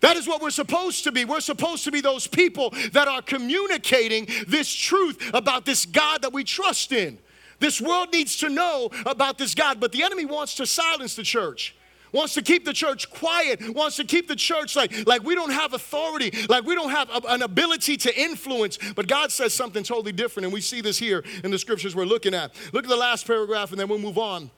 That 0.00 0.16
is 0.16 0.28
what 0.28 0.40
we're 0.40 0.50
supposed 0.50 1.04
to 1.04 1.12
be. 1.12 1.24
We're 1.24 1.40
supposed 1.40 1.84
to 1.84 1.90
be 1.90 2.00
those 2.00 2.26
people 2.26 2.72
that 2.92 3.08
are 3.08 3.22
communicating 3.22 4.28
this 4.46 4.72
truth 4.72 5.30
about 5.34 5.64
this 5.64 5.86
God 5.86 6.22
that 6.22 6.32
we 6.32 6.44
trust 6.44 6.92
in. 6.92 7.18
This 7.60 7.80
world 7.80 8.12
needs 8.12 8.36
to 8.38 8.48
know 8.48 8.90
about 9.04 9.38
this 9.38 9.54
God, 9.54 9.80
but 9.80 9.90
the 9.90 10.04
enemy 10.04 10.24
wants 10.24 10.54
to 10.56 10.66
silence 10.66 11.16
the 11.16 11.24
church. 11.24 11.74
wants 12.12 12.34
to 12.34 12.42
keep 12.42 12.64
the 12.64 12.72
church 12.72 13.10
quiet, 13.10 13.74
wants 13.74 13.96
to 13.96 14.04
keep 14.04 14.28
the 14.28 14.36
church 14.36 14.76
like, 14.76 15.06
like 15.06 15.22
we 15.24 15.34
don't 15.34 15.50
have 15.50 15.74
authority, 15.74 16.32
like 16.48 16.64
we 16.64 16.74
don't 16.74 16.90
have 16.90 17.10
a, 17.10 17.20
an 17.28 17.42
ability 17.42 17.96
to 17.98 18.20
influence. 18.20 18.78
But 18.94 19.08
God 19.08 19.32
says 19.32 19.52
something 19.52 19.82
totally 19.82 20.12
different, 20.12 20.44
and 20.46 20.52
we 20.52 20.60
see 20.60 20.80
this 20.80 20.98
here 20.98 21.24
in 21.44 21.50
the 21.50 21.58
scriptures 21.58 21.94
we're 21.94 22.04
looking 22.04 22.34
at. 22.34 22.54
Look 22.72 22.84
at 22.84 22.90
the 22.90 22.96
last 22.96 23.26
paragraph, 23.26 23.70
and 23.70 23.80
then 23.80 23.88
we'll 23.88 23.98
move 23.98 24.18
on. 24.18 24.50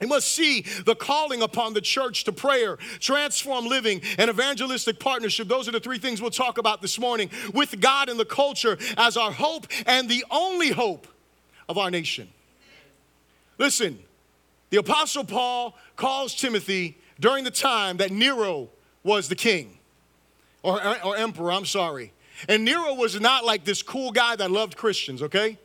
We 0.00 0.06
must 0.06 0.32
see 0.32 0.62
the 0.86 0.94
calling 0.94 1.42
upon 1.42 1.74
the 1.74 1.80
church 1.80 2.24
to 2.24 2.32
prayer, 2.32 2.76
transform 3.00 3.66
living, 3.66 4.00
and 4.16 4.30
evangelistic 4.30 4.98
partnership. 4.98 5.46
Those 5.46 5.68
are 5.68 5.72
the 5.72 5.80
three 5.80 5.98
things 5.98 6.22
we'll 6.22 6.30
talk 6.30 6.56
about 6.56 6.80
this 6.80 6.98
morning 6.98 7.30
with 7.52 7.78
God 7.80 8.08
and 8.08 8.18
the 8.18 8.24
culture 8.24 8.78
as 8.96 9.18
our 9.18 9.30
hope 9.30 9.66
and 9.86 10.08
the 10.08 10.24
only 10.30 10.70
hope 10.70 11.06
of 11.68 11.76
our 11.76 11.90
nation. 11.90 12.28
Listen, 13.58 13.98
the 14.70 14.78
Apostle 14.78 15.24
Paul 15.24 15.76
calls 15.96 16.34
Timothy 16.34 16.96
during 17.18 17.44
the 17.44 17.50
time 17.50 17.98
that 17.98 18.10
Nero 18.10 18.70
was 19.04 19.28
the 19.28 19.36
king 19.36 19.78
or, 20.62 20.80
or 21.04 21.16
emperor, 21.16 21.52
I'm 21.52 21.66
sorry. 21.66 22.12
And 22.48 22.64
Nero 22.64 22.94
was 22.94 23.20
not 23.20 23.44
like 23.44 23.64
this 23.64 23.82
cool 23.82 24.12
guy 24.12 24.34
that 24.36 24.50
loved 24.50 24.76
Christians, 24.76 25.22
okay? 25.22 25.58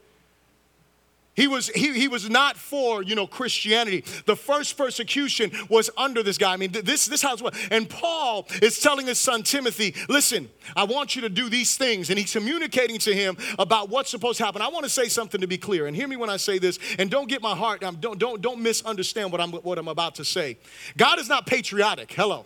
He 1.36 1.48
was, 1.48 1.68
he, 1.70 1.92
he 2.00 2.08
was 2.08 2.30
not 2.30 2.56
for, 2.56 3.04
you 3.04 3.14
know, 3.14 3.28
Christianity. 3.28 4.06
The 4.26 4.38
first 4.38 4.78
persecution 4.78 5.52
was 5.68 5.90
under 5.98 6.24
this 6.24 6.38
guy. 6.38 6.54
I 6.54 6.58
mean, 6.58 6.72
this, 6.72 7.08
this 7.08 7.22
house 7.22 7.42
was. 7.42 7.54
And 7.72 7.90
Paul 7.90 8.48
is 8.62 8.80
telling 8.80 9.06
his 9.06 9.20
son 9.20 9.44
Timothy, 9.44 9.96
listen, 10.08 10.50
I 10.78 10.86
want 10.86 11.14
you 11.16 11.22
to 11.24 11.30
do 11.30 11.50
these 11.50 11.76
things. 11.76 12.10
And 12.10 12.18
he's 12.18 12.32
communicating 12.32 13.00
to 13.00 13.14
him 13.14 13.36
about 13.60 13.90
what's 13.90 14.10
supposed 14.10 14.38
to 14.38 14.46
happen. 14.46 14.62
I 14.62 14.70
want 14.70 14.86
to 14.86 14.90
say 14.90 15.10
something 15.10 15.42
to 15.42 15.48
be 15.48 15.58
clear. 15.58 15.88
And 15.88 15.96
hear 15.96 16.08
me 16.08 16.16
when 16.16 16.30
I 16.30 16.38
say 16.38 16.58
this. 16.58 16.80
And 16.98 17.12
don't 17.12 17.28
get 17.28 17.42
my 17.42 17.54
heart, 17.54 17.84
um, 17.84 17.98
don't, 18.00 18.18
don't, 18.18 18.42
don't 18.42 18.62
misunderstand 18.62 19.34
what 19.34 19.42
I'm, 19.42 19.52
what 19.52 19.78
I'm 19.78 19.90
about 19.90 20.16
to 20.16 20.26
say. 20.26 20.58
God 20.96 21.20
is 21.20 21.28
not 21.28 21.46
patriotic. 21.46 22.14
Hello. 22.14 22.46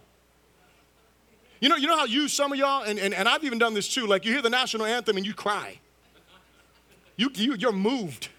You 1.60 1.69
know, 1.69 1.75
you 1.75 1.86
know 1.88 1.97
how 1.97 2.06
you, 2.06 2.28
some 2.28 2.54
of 2.54 2.58
y'all, 2.58 2.84
and, 2.84 2.97
and, 2.97 3.13
and 3.13 3.28
I've 3.28 3.43
even 3.43 3.60
done 3.60 3.75
this 3.75 3.93
too, 3.93 4.08
like 4.08 4.25
you 4.25 4.32
hear 4.32 4.41
the 4.41 4.49
national 4.49 4.88
anthem 4.88 5.17
and 5.17 5.25
you 5.28 5.36
cry. 5.36 5.80
You, 7.17 7.30
you, 7.36 7.54
you're 7.54 7.71
moved. 7.71 8.30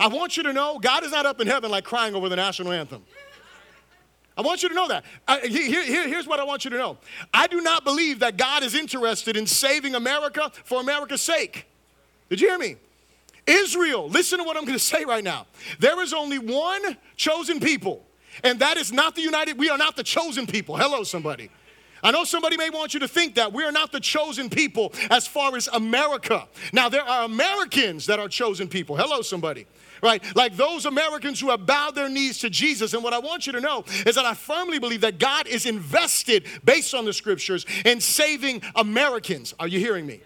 I 0.00 0.06
want 0.06 0.38
you 0.38 0.42
to 0.44 0.54
know 0.54 0.78
God 0.78 1.04
is 1.04 1.12
not 1.12 1.26
up 1.26 1.42
in 1.42 1.46
heaven 1.46 1.70
like 1.70 1.84
crying 1.84 2.14
over 2.14 2.30
the 2.30 2.36
national 2.36 2.72
anthem. 2.72 3.04
I 4.34 4.40
want 4.40 4.62
you 4.62 4.70
to 4.70 4.74
know 4.74 4.88
that. 4.88 5.04
Here, 5.44 5.84
here, 5.84 6.08
here's 6.08 6.26
what 6.26 6.40
I 6.40 6.44
want 6.44 6.64
you 6.64 6.70
to 6.70 6.78
know 6.78 6.96
I 7.34 7.46
do 7.46 7.60
not 7.60 7.84
believe 7.84 8.20
that 8.20 8.38
God 8.38 8.62
is 8.62 8.74
interested 8.74 9.36
in 9.36 9.46
saving 9.46 9.94
America 9.94 10.50
for 10.64 10.80
America's 10.80 11.20
sake. 11.20 11.66
Did 12.30 12.40
you 12.40 12.48
hear 12.48 12.58
me? 12.58 12.76
Israel, 13.46 14.08
listen 14.08 14.38
to 14.38 14.44
what 14.44 14.56
I'm 14.56 14.64
going 14.64 14.78
to 14.78 14.84
say 14.84 15.04
right 15.04 15.22
now. 15.22 15.46
There 15.78 16.00
is 16.00 16.14
only 16.14 16.38
one 16.38 16.96
chosen 17.16 17.60
people, 17.60 18.02
and 18.42 18.58
that 18.60 18.78
is 18.78 18.90
not 18.90 19.14
the 19.14 19.22
United, 19.22 19.58
we 19.58 19.68
are 19.68 19.78
not 19.78 19.96
the 19.96 20.02
chosen 20.02 20.46
people. 20.46 20.78
Hello, 20.78 21.02
somebody. 21.02 21.50
I 22.02 22.10
know 22.10 22.24
somebody 22.24 22.56
may 22.56 22.70
want 22.70 22.94
you 22.94 23.00
to 23.00 23.08
think 23.08 23.34
that 23.34 23.52
we 23.52 23.62
are 23.64 23.72
not 23.72 23.92
the 23.92 24.00
chosen 24.00 24.48
people 24.48 24.94
as 25.10 25.26
far 25.26 25.54
as 25.54 25.68
America. 25.68 26.48
Now, 26.72 26.88
there 26.88 27.02
are 27.02 27.26
Americans 27.26 28.06
that 28.06 28.18
are 28.18 28.28
chosen 28.28 28.68
people. 28.68 28.96
Hello, 28.96 29.20
somebody 29.20 29.66
right? 30.02 30.22
Like 30.36 30.56
those 30.56 30.86
Americans 30.86 31.40
who 31.40 31.50
have 31.50 31.66
bowed 31.66 31.94
their 31.94 32.08
knees 32.08 32.38
to 32.38 32.50
Jesus. 32.50 32.94
And 32.94 33.02
what 33.02 33.12
I 33.12 33.18
want 33.18 33.46
you 33.46 33.52
to 33.52 33.60
know 33.60 33.84
is 34.06 34.14
that 34.14 34.24
I 34.24 34.34
firmly 34.34 34.78
believe 34.78 35.00
that 35.02 35.18
God 35.18 35.46
is 35.46 35.66
invested, 35.66 36.46
based 36.64 36.94
on 36.94 37.04
the 37.04 37.12
scriptures, 37.12 37.66
in 37.84 38.00
saving 38.00 38.62
Americans. 38.74 39.54
Are 39.58 39.68
you 39.68 39.78
hearing 39.78 40.06
me? 40.06 40.20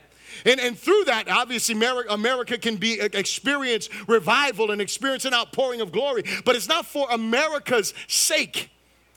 And, 0.44 0.60
and 0.60 0.78
through 0.78 1.04
that, 1.04 1.28
obviously, 1.28 1.74
America 2.08 2.58
can 2.58 2.76
be 2.76 3.00
experience 3.00 3.88
revival 4.08 4.70
and 4.70 4.80
experience 4.80 5.24
an 5.24 5.34
outpouring 5.34 5.80
of 5.80 5.92
glory. 5.92 6.24
But 6.44 6.56
it's 6.56 6.68
not 6.68 6.86
for 6.86 7.08
America's 7.10 7.94
sake. 8.08 8.70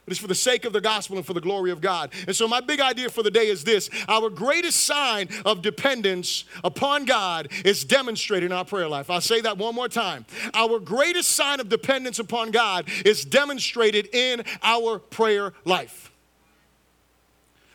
It 0.07 0.11
is 0.11 0.19
for 0.19 0.27
the 0.27 0.35
sake 0.35 0.63
of 0.63 0.71
the 0.71 0.79
gospel 0.79 1.17
and 1.17 1.25
for 1.25 1.33
the 1.33 1.41
glory 1.41 1.69
of 1.69 1.81
God. 1.81 2.13
And 2.27 2.35
so, 2.35 2.47
my 2.47 2.61
big 2.61 2.79
idea 2.79 3.09
for 3.09 3.23
the 3.23 3.29
day 3.31 3.47
is 3.47 3.65
this 3.65 3.89
our 4.07 4.29
greatest 4.29 4.85
sign 4.85 5.27
of 5.45 5.61
dependence 5.61 6.45
upon 6.63 7.03
God 7.03 7.49
is 7.65 7.83
demonstrated 7.83 8.49
in 8.49 8.57
our 8.57 8.63
prayer 8.63 8.87
life. 8.87 9.09
I'll 9.09 9.19
say 9.19 9.41
that 9.41 9.57
one 9.57 9.75
more 9.75 9.89
time. 9.89 10.25
Our 10.53 10.79
greatest 10.79 11.33
sign 11.33 11.59
of 11.59 11.67
dependence 11.67 12.19
upon 12.19 12.51
God 12.51 12.85
is 13.03 13.25
demonstrated 13.25 14.07
in 14.15 14.43
our 14.63 14.97
prayer 14.97 15.51
life. 15.65 16.09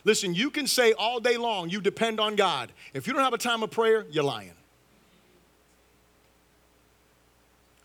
Listen, 0.04 0.34
you 0.34 0.48
can 0.50 0.66
say 0.66 0.94
all 0.94 1.20
day 1.20 1.36
long 1.36 1.68
you 1.68 1.82
depend 1.82 2.18
on 2.18 2.34
God. 2.34 2.72
If 2.94 3.06
you 3.06 3.12
don't 3.12 3.22
have 3.22 3.34
a 3.34 3.38
time 3.38 3.62
of 3.62 3.70
prayer, 3.70 4.06
you're 4.10 4.24
lying. 4.24 4.52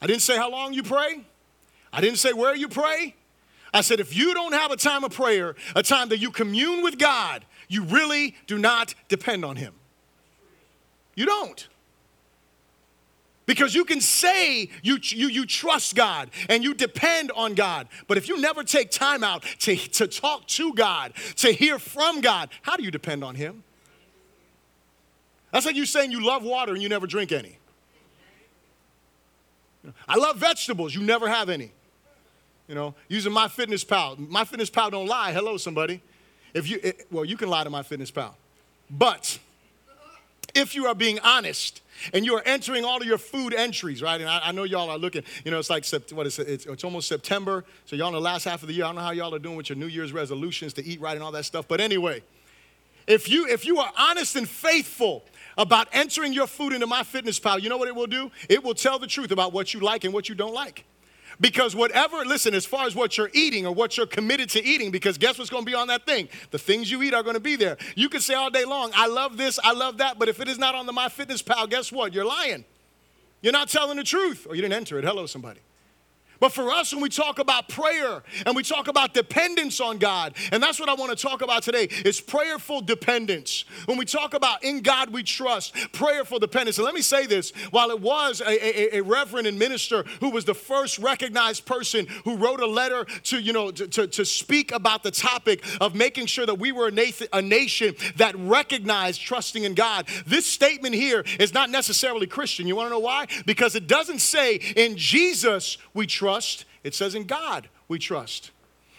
I 0.01 0.07
didn't 0.07 0.21
say 0.21 0.37
how 0.37 0.49
long 0.49 0.73
you 0.73 0.83
pray. 0.83 1.25
I 1.91 1.99
didn't 1.99 2.19
say 2.19 2.31
where 2.31 2.55
you 2.55 2.69
pray. 2.69 3.13
I 3.73 3.81
said, 3.81 3.99
if 3.99 4.15
you 4.15 4.33
don't 4.33 4.53
have 4.53 4.71
a 4.71 4.77
time 4.77 5.03
of 5.03 5.11
prayer, 5.11 5.55
a 5.75 5.83
time 5.83 6.09
that 6.09 6.19
you 6.19 6.31
commune 6.31 6.81
with 6.81 6.97
God, 6.97 7.45
you 7.67 7.83
really 7.83 8.35
do 8.47 8.57
not 8.57 8.95
depend 9.07 9.43
on 9.43 9.55
Him. 9.55 9.73
You 11.15 11.25
don't. 11.25 11.67
Because 13.45 13.73
you 13.73 13.85
can 13.85 14.01
say 14.01 14.69
you, 14.83 14.99
you, 15.01 15.29
you 15.29 15.45
trust 15.45 15.95
God 15.95 16.29
and 16.49 16.63
you 16.63 16.73
depend 16.73 17.31
on 17.31 17.55
God, 17.55 17.87
but 18.07 18.17
if 18.17 18.27
you 18.27 18.39
never 18.39 18.63
take 18.63 18.91
time 18.91 19.23
out 19.23 19.43
to, 19.59 19.75
to 19.75 20.05
talk 20.05 20.45
to 20.47 20.73
God, 20.73 21.13
to 21.37 21.51
hear 21.53 21.79
from 21.79 22.19
God, 22.19 22.49
how 22.61 22.75
do 22.75 22.83
you 22.83 22.91
depend 22.91 23.23
on 23.23 23.35
Him? 23.35 23.63
That's 25.51 25.65
like 25.65 25.77
you 25.77 25.85
saying 25.85 26.11
you 26.11 26.23
love 26.23 26.43
water 26.43 26.73
and 26.73 26.81
you 26.81 26.89
never 26.89 27.07
drink 27.07 27.31
any. 27.31 27.57
I 30.07 30.17
love 30.17 30.35
vegetables, 30.37 30.93
you 30.93 31.01
never 31.01 31.29
have 31.29 31.47
any. 31.47 31.71
You 32.67 32.75
know, 32.75 32.95
using 33.07 33.31
MyFitnessPal. 33.31 34.29
My 34.29 34.43
fitness 34.43 34.69
pal 34.69 34.89
don't 34.89 35.07
lie. 35.07 35.31
Hello, 35.31 35.57
somebody. 35.57 36.01
If 36.53 36.69
you, 36.69 36.79
it, 36.83 37.07
well, 37.11 37.23
you 37.23 37.37
can 37.37 37.49
lie 37.49 37.63
to 37.63 37.69
MyFitnessPal. 37.69 38.33
But 38.89 39.39
if 40.53 40.75
you 40.75 40.85
are 40.87 40.95
being 40.95 41.19
honest 41.19 41.81
and 42.13 42.25
you 42.25 42.35
are 42.35 42.41
entering 42.45 42.83
all 42.83 42.97
of 42.97 43.05
your 43.05 43.17
food 43.17 43.53
entries, 43.53 44.01
right? 44.01 44.19
And 44.19 44.29
I, 44.29 44.41
I 44.45 44.51
know 44.51 44.63
y'all 44.63 44.89
are 44.89 44.97
looking, 44.97 45.23
you 45.45 45.51
know, 45.51 45.59
it's 45.59 45.69
like, 45.69 45.85
what 46.11 46.27
is 46.27 46.39
it? 46.39 46.47
It's, 46.47 46.65
it's, 46.65 46.83
almost 46.83 47.07
September. 47.07 47.63
So 47.85 47.95
y'all 47.95 48.07
in 48.09 48.13
the 48.13 48.21
last 48.21 48.43
half 48.43 48.61
of 48.63 48.67
the 48.67 48.73
year, 48.73 48.85
I 48.85 48.89
don't 48.89 48.95
know 48.95 49.01
how 49.01 49.11
y'all 49.11 49.33
are 49.33 49.39
doing 49.39 49.55
with 49.55 49.69
your 49.69 49.77
New 49.77 49.87
Year's 49.87 50.11
resolutions 50.11 50.73
to 50.73 50.85
eat 50.85 50.99
right 50.99 51.15
and 51.15 51.23
all 51.23 51.31
that 51.31 51.45
stuff. 51.45 51.67
But 51.67 51.79
anyway, 51.79 52.23
if 53.07 53.29
you, 53.29 53.47
if 53.47 53.65
you 53.65 53.79
are 53.79 53.91
honest 53.97 54.35
and 54.35 54.47
faithful 54.47 55.23
about 55.57 55.87
entering 55.93 56.33
your 56.33 56.47
food 56.47 56.73
into 56.73 56.87
MyFitnessPal, 56.87 57.61
you 57.61 57.69
know 57.69 57.77
what 57.77 57.87
it 57.87 57.95
will 57.95 58.07
do? 58.07 58.31
It 58.49 58.63
will 58.63 58.75
tell 58.75 58.99
the 58.99 59.07
truth 59.07 59.31
about 59.31 59.53
what 59.53 59.73
you 59.73 59.79
like 59.79 60.03
and 60.03 60.13
what 60.13 60.27
you 60.29 60.35
don't 60.35 60.53
like. 60.53 60.85
Because 61.39 61.75
whatever, 61.75 62.25
listen, 62.25 62.55
as 62.55 62.65
far 62.65 62.87
as 62.87 62.95
what 62.95 63.17
you're 63.17 63.29
eating 63.33 63.67
or 63.67 63.73
what 63.73 63.95
you're 63.95 64.07
committed 64.07 64.49
to 64.51 64.63
eating, 64.63 64.89
because 64.89 65.17
guess 65.17 65.37
what's 65.37 65.51
going 65.51 65.63
to 65.63 65.69
be 65.69 65.75
on 65.75 65.87
that 65.87 66.05
thing? 66.05 66.29
The 66.49 66.57
things 66.57 66.89
you 66.89 67.03
eat 67.03 67.13
are 67.13 67.21
going 67.21 67.35
to 67.35 67.39
be 67.39 67.55
there. 67.55 67.77
You 67.95 68.09
can 68.09 68.21
say 68.21 68.33
all 68.33 68.49
day 68.49 68.65
long, 68.65 68.91
I 68.95 69.07
love 69.07 69.37
this, 69.37 69.59
I 69.63 69.73
love 69.73 69.99
that, 69.99 70.17
but 70.17 70.29
if 70.29 70.39
it 70.39 70.47
is 70.47 70.57
not 70.57 70.73
on 70.73 70.87
the 70.87 70.93
MyFitnessPal, 70.93 71.69
guess 71.69 71.91
what? 71.91 72.13
You're 72.13 72.25
lying. 72.25 72.65
You're 73.41 73.53
not 73.53 73.69
telling 73.69 73.97
the 73.97 74.03
truth, 74.03 74.47
or 74.49 74.55
you 74.55 74.61
didn't 74.61 74.73
enter 74.73 74.97
it. 74.97 75.05
Hello, 75.05 75.27
somebody. 75.27 75.59
But 76.39 76.51
for 76.51 76.69
us, 76.71 76.93
when 76.93 77.01
we 77.01 77.09
talk 77.09 77.39
about 77.39 77.67
prayer 77.69 78.23
and 78.45 78.55
we 78.55 78.63
talk 78.63 78.87
about 78.87 79.13
dependence 79.13 79.79
on 79.79 79.97
God, 79.97 80.35
and 80.51 80.61
that's 80.61 80.79
what 80.79 80.89
I 80.89 80.93
want 80.93 81.17
to 81.17 81.21
talk 81.21 81.41
about 81.41 81.63
today, 81.63 81.87
is 82.05 82.21
prayerful 82.21 82.81
dependence. 82.81 83.65
When 83.85 83.97
we 83.97 84.05
talk 84.05 84.33
about 84.33 84.63
in 84.63 84.81
God 84.81 85.09
we 85.11 85.23
trust, 85.23 85.75
prayerful 85.93 86.39
dependence. 86.39 86.77
And 86.77 86.85
let 86.85 86.93
me 86.93 87.01
say 87.01 87.25
this 87.25 87.51
while 87.71 87.89
it 87.89 87.99
was 87.99 88.41
a, 88.41 88.95
a, 88.95 88.99
a 88.99 89.01
reverend 89.01 89.47
and 89.47 89.57
minister 89.57 90.03
who 90.19 90.29
was 90.29 90.45
the 90.45 90.53
first 90.53 90.99
recognized 90.99 91.65
person 91.65 92.07
who 92.23 92.37
wrote 92.37 92.59
a 92.59 92.67
letter 92.67 93.05
to, 93.23 93.39
you 93.39 93.53
know, 93.53 93.71
to, 93.71 93.87
to, 93.87 94.07
to 94.07 94.25
speak 94.25 94.71
about 94.71 95.03
the 95.03 95.11
topic 95.11 95.63
of 95.81 95.95
making 95.95 96.27
sure 96.27 96.45
that 96.45 96.59
we 96.59 96.71
were 96.71 96.89
a, 96.89 97.13
a 97.33 97.41
nation 97.41 97.95
that 98.17 98.35
recognized 98.37 99.21
trusting 99.21 99.63
in 99.63 99.73
God, 99.73 100.07
this 100.25 100.45
statement 100.45 100.93
here 100.93 101.23
is 101.39 101.53
not 101.53 101.69
necessarily 101.69 102.27
Christian. 102.27 102.67
You 102.67 102.75
want 102.75 102.87
to 102.87 102.91
know 102.91 102.99
why? 102.99 103.27
Because 103.45 103.75
it 103.75 103.87
doesn't 103.87 104.19
say 104.19 104.55
in 104.75 104.97
Jesus 104.97 105.77
we 105.93 106.05
trust 106.05 106.26
trust, 106.27 106.65
it 106.83 106.93
says 106.93 107.15
in 107.15 107.23
God 107.23 107.69
we 107.87 107.97
trust. 107.97 108.51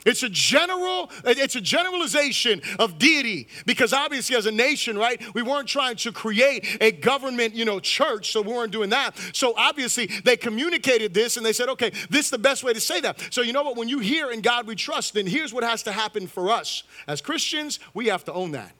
It's 0.06 0.22
a 0.22 0.30
general, 0.30 1.10
it's 1.26 1.56
a 1.56 1.60
generalization 1.60 2.62
of 2.78 2.98
deity 2.98 3.48
because 3.66 3.92
obviously 3.92 4.34
as 4.34 4.46
a 4.46 4.50
nation, 4.50 4.96
right, 4.96 5.22
we 5.34 5.42
weren't 5.42 5.68
trying 5.68 5.96
to 5.96 6.10
create 6.10 6.78
a 6.80 6.90
government, 6.90 7.54
you 7.54 7.66
know, 7.66 7.80
church, 7.80 8.32
so 8.32 8.40
we 8.40 8.54
weren't 8.54 8.72
doing 8.72 8.88
that. 8.90 9.14
So 9.34 9.52
obviously 9.58 10.06
they 10.24 10.38
communicated 10.38 11.12
this 11.12 11.36
and 11.36 11.44
they 11.44 11.52
said, 11.52 11.68
okay, 11.68 11.90
this 12.08 12.26
is 12.26 12.30
the 12.30 12.38
best 12.38 12.64
way 12.64 12.72
to 12.72 12.80
say 12.80 13.02
that. 13.02 13.20
So 13.30 13.42
you 13.42 13.52
know 13.52 13.62
what, 13.62 13.76
when 13.76 13.90
you 13.90 13.98
hear 13.98 14.30
in 14.30 14.40
God 14.40 14.66
we 14.66 14.74
trust, 14.74 15.12
then 15.12 15.26
here's 15.26 15.52
what 15.52 15.64
has 15.64 15.82
to 15.82 15.92
happen 15.92 16.26
for 16.26 16.50
us. 16.50 16.82
As 17.06 17.20
Christians, 17.20 17.78
we 17.92 18.06
have 18.06 18.24
to 18.24 18.32
own 18.32 18.52
that. 18.52 18.72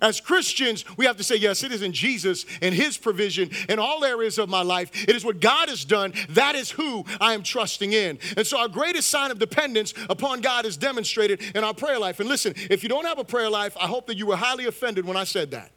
As 0.00 0.20
Christians, 0.20 0.84
we 0.96 1.06
have 1.06 1.16
to 1.18 1.24
say, 1.24 1.36
yes, 1.36 1.62
it 1.62 1.70
is 1.70 1.82
in 1.82 1.92
Jesus 1.92 2.46
and 2.60 2.74
His 2.74 2.96
provision 2.96 3.50
in 3.68 3.78
all 3.78 4.04
areas 4.04 4.38
of 4.38 4.48
my 4.48 4.62
life. 4.62 4.90
It 5.08 5.14
is 5.14 5.24
what 5.24 5.40
God 5.40 5.68
has 5.68 5.84
done. 5.84 6.14
That 6.30 6.54
is 6.54 6.70
who 6.70 7.04
I 7.20 7.34
am 7.34 7.42
trusting 7.42 7.92
in. 7.92 8.18
And 8.36 8.46
so, 8.46 8.58
our 8.58 8.68
greatest 8.68 9.08
sign 9.08 9.30
of 9.30 9.38
dependence 9.38 9.92
upon 10.08 10.40
God 10.40 10.64
is 10.64 10.76
demonstrated 10.76 11.42
in 11.54 11.62
our 11.62 11.74
prayer 11.74 11.98
life. 11.98 12.20
And 12.20 12.28
listen, 12.28 12.54
if 12.70 12.82
you 12.82 12.88
don't 12.88 13.06
have 13.06 13.18
a 13.18 13.24
prayer 13.24 13.50
life, 13.50 13.76
I 13.78 13.86
hope 13.86 14.06
that 14.06 14.16
you 14.16 14.26
were 14.26 14.36
highly 14.36 14.66
offended 14.66 15.04
when 15.04 15.16
I 15.16 15.24
said 15.24 15.50
that. 15.50 15.70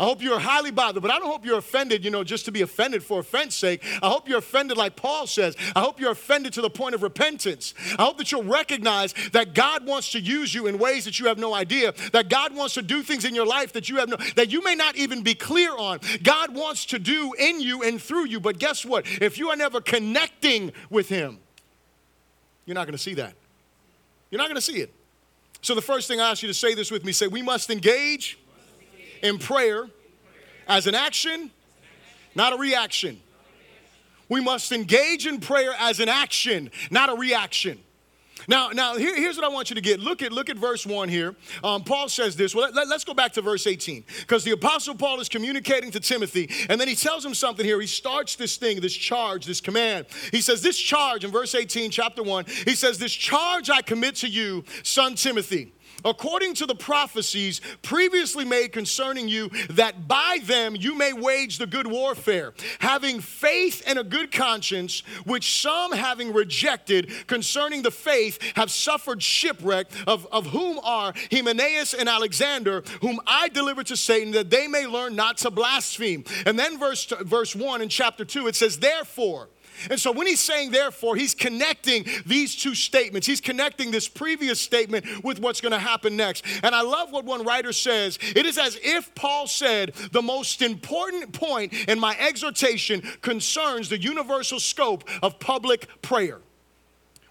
I 0.00 0.04
hope 0.04 0.22
you're 0.22 0.38
highly 0.38 0.70
bothered, 0.70 1.02
but 1.02 1.10
I 1.10 1.18
don't 1.18 1.28
hope 1.28 1.44
you're 1.44 1.58
offended, 1.58 2.06
you 2.06 2.10
know, 2.10 2.24
just 2.24 2.46
to 2.46 2.50
be 2.50 2.62
offended 2.62 3.02
for 3.02 3.20
offense 3.20 3.54
sake. 3.54 3.84
I 4.02 4.08
hope 4.08 4.30
you're 4.30 4.38
offended 4.38 4.78
like 4.78 4.96
Paul 4.96 5.26
says. 5.26 5.54
I 5.76 5.80
hope 5.80 6.00
you're 6.00 6.12
offended 6.12 6.54
to 6.54 6.62
the 6.62 6.70
point 6.70 6.94
of 6.94 7.02
repentance. 7.02 7.74
I 7.98 8.04
hope 8.04 8.16
that 8.16 8.32
you'll 8.32 8.44
recognize 8.44 9.12
that 9.32 9.52
God 9.52 9.84
wants 9.84 10.12
to 10.12 10.18
use 10.18 10.54
you 10.54 10.68
in 10.68 10.78
ways 10.78 11.04
that 11.04 11.20
you 11.20 11.26
have 11.26 11.36
no 11.36 11.52
idea, 11.52 11.92
that 12.12 12.30
God 12.30 12.56
wants 12.56 12.72
to 12.74 12.82
do 12.82 13.02
things 13.02 13.26
in 13.26 13.34
your 13.34 13.44
life 13.44 13.74
that 13.74 13.90
you 13.90 13.96
have 13.96 14.08
no 14.08 14.16
that 14.36 14.50
you 14.50 14.64
may 14.64 14.74
not 14.74 14.96
even 14.96 15.22
be 15.22 15.34
clear 15.34 15.76
on. 15.76 16.00
God 16.22 16.54
wants 16.54 16.86
to 16.86 16.98
do 16.98 17.34
in 17.34 17.60
you 17.60 17.82
and 17.82 18.00
through 18.00 18.24
you, 18.24 18.40
but 18.40 18.58
guess 18.58 18.86
what? 18.86 19.04
If 19.20 19.36
you 19.36 19.50
are 19.50 19.56
never 19.56 19.82
connecting 19.82 20.72
with 20.88 21.10
him, 21.10 21.38
you're 22.64 22.74
not 22.74 22.86
going 22.86 22.96
to 22.96 23.02
see 23.02 23.14
that. 23.14 23.34
You're 24.30 24.38
not 24.38 24.48
going 24.48 24.54
to 24.54 24.62
see 24.62 24.78
it. 24.78 24.94
So 25.60 25.74
the 25.74 25.82
first 25.82 26.08
thing 26.08 26.22
I 26.22 26.30
ask 26.30 26.42
you 26.42 26.48
to 26.48 26.54
say 26.54 26.72
this 26.72 26.90
with 26.90 27.04
me, 27.04 27.12
say 27.12 27.26
we 27.26 27.42
must 27.42 27.68
engage 27.68 28.38
in 29.22 29.38
prayer 29.38 29.88
as 30.66 30.86
an 30.86 30.94
action, 30.94 31.50
not 32.34 32.52
a 32.52 32.56
reaction. 32.56 33.20
We 34.28 34.40
must 34.40 34.70
engage 34.70 35.26
in 35.26 35.40
prayer 35.40 35.72
as 35.78 35.98
an 35.98 36.08
action, 36.08 36.70
not 36.90 37.10
a 37.10 37.14
reaction. 37.14 37.80
Now, 38.48 38.68
now 38.68 38.96
here, 38.96 39.14
here's 39.16 39.36
what 39.36 39.44
I 39.44 39.48
want 39.48 39.70
you 39.70 39.74
to 39.74 39.80
get. 39.82 40.00
Look 40.00 40.22
at 40.22 40.32
look 40.32 40.48
at 40.48 40.56
verse 40.56 40.86
one 40.86 41.08
here. 41.08 41.34
Um, 41.62 41.84
Paul 41.84 42.08
says 42.08 42.36
this. 42.36 42.54
Well, 42.54 42.70
let, 42.72 42.88
us 42.88 43.04
go 43.04 43.14
back 43.14 43.32
to 43.34 43.42
verse 43.42 43.66
18 43.66 44.04
because 44.20 44.44
the 44.44 44.52
apostle 44.52 44.94
Paul 44.94 45.20
is 45.20 45.28
communicating 45.28 45.90
to 45.90 46.00
Timothy, 46.00 46.50
and 46.68 46.80
then 46.80 46.88
he 46.88 46.94
tells 46.94 47.24
him 47.24 47.34
something 47.34 47.64
here. 47.64 47.80
He 47.80 47.86
starts 47.86 48.36
this 48.36 48.56
thing, 48.56 48.80
this 48.80 48.94
charge, 48.94 49.46
this 49.46 49.60
command. 49.60 50.06
He 50.30 50.40
says, 50.40 50.62
"This 50.62 50.78
charge 50.78 51.24
in 51.24 51.30
verse 51.30 51.54
18, 51.54 51.90
chapter 51.90 52.22
one. 52.22 52.44
He 52.64 52.74
says, 52.74 52.98
"This 52.98 53.12
charge 53.12 53.68
I 53.68 53.82
commit 53.82 54.16
to 54.16 54.28
you, 54.28 54.64
son 54.82 55.14
Timothy." 55.14 55.72
According 56.04 56.54
to 56.54 56.66
the 56.66 56.74
prophecies 56.74 57.60
previously 57.82 58.44
made 58.44 58.72
concerning 58.72 59.28
you, 59.28 59.50
that 59.70 60.08
by 60.08 60.38
them 60.44 60.76
you 60.76 60.94
may 60.94 61.12
wage 61.12 61.58
the 61.58 61.66
good 61.66 61.86
warfare, 61.86 62.52
having 62.78 63.20
faith 63.20 63.82
and 63.86 63.98
a 63.98 64.04
good 64.04 64.32
conscience, 64.32 65.00
which 65.24 65.60
some 65.60 65.92
having 65.92 66.32
rejected 66.32 67.10
concerning 67.26 67.82
the 67.82 67.90
faith 67.90 68.38
have 68.56 68.70
suffered 68.70 69.22
shipwreck, 69.22 69.86
of, 70.06 70.26
of 70.32 70.46
whom 70.46 70.78
are 70.82 71.12
Hymenaeus 71.30 71.94
and 71.94 72.08
Alexander, 72.08 72.82
whom 73.00 73.20
I 73.26 73.48
delivered 73.48 73.86
to 73.86 73.96
Satan, 73.96 74.32
that 74.32 74.50
they 74.50 74.66
may 74.66 74.86
learn 74.86 75.16
not 75.16 75.38
to 75.38 75.50
blaspheme. 75.50 76.24
And 76.46 76.58
then 76.58 76.78
verse, 76.78 77.06
verse 77.06 77.54
1 77.54 77.82
in 77.82 77.88
chapter 77.88 78.24
2, 78.24 78.48
it 78.48 78.56
says, 78.56 78.78
Therefore, 78.78 79.48
and 79.88 79.98
so 79.98 80.12
when 80.12 80.26
he's 80.26 80.40
saying 80.40 80.70
therefore, 80.72 81.16
he's 81.16 81.34
connecting 81.34 82.04
these 82.26 82.56
two 82.56 82.74
statements. 82.74 83.26
He's 83.26 83.40
connecting 83.40 83.90
this 83.90 84.08
previous 84.08 84.60
statement 84.60 85.24
with 85.24 85.40
what's 85.40 85.60
going 85.60 85.72
to 85.72 85.78
happen 85.78 86.16
next. 86.16 86.44
And 86.62 86.74
I 86.74 86.82
love 86.82 87.12
what 87.12 87.24
one 87.24 87.44
writer 87.44 87.72
says. 87.72 88.18
It 88.22 88.46
is 88.46 88.58
as 88.58 88.78
if 88.82 89.14
Paul 89.14 89.46
said, 89.46 89.94
the 90.12 90.22
most 90.22 90.62
important 90.62 91.32
point 91.32 91.72
in 91.88 91.98
my 91.98 92.16
exhortation 92.18 93.02
concerns 93.22 93.88
the 93.88 94.00
universal 94.00 94.60
scope 94.60 95.08
of 95.22 95.38
public 95.38 95.86
prayer. 96.02 96.40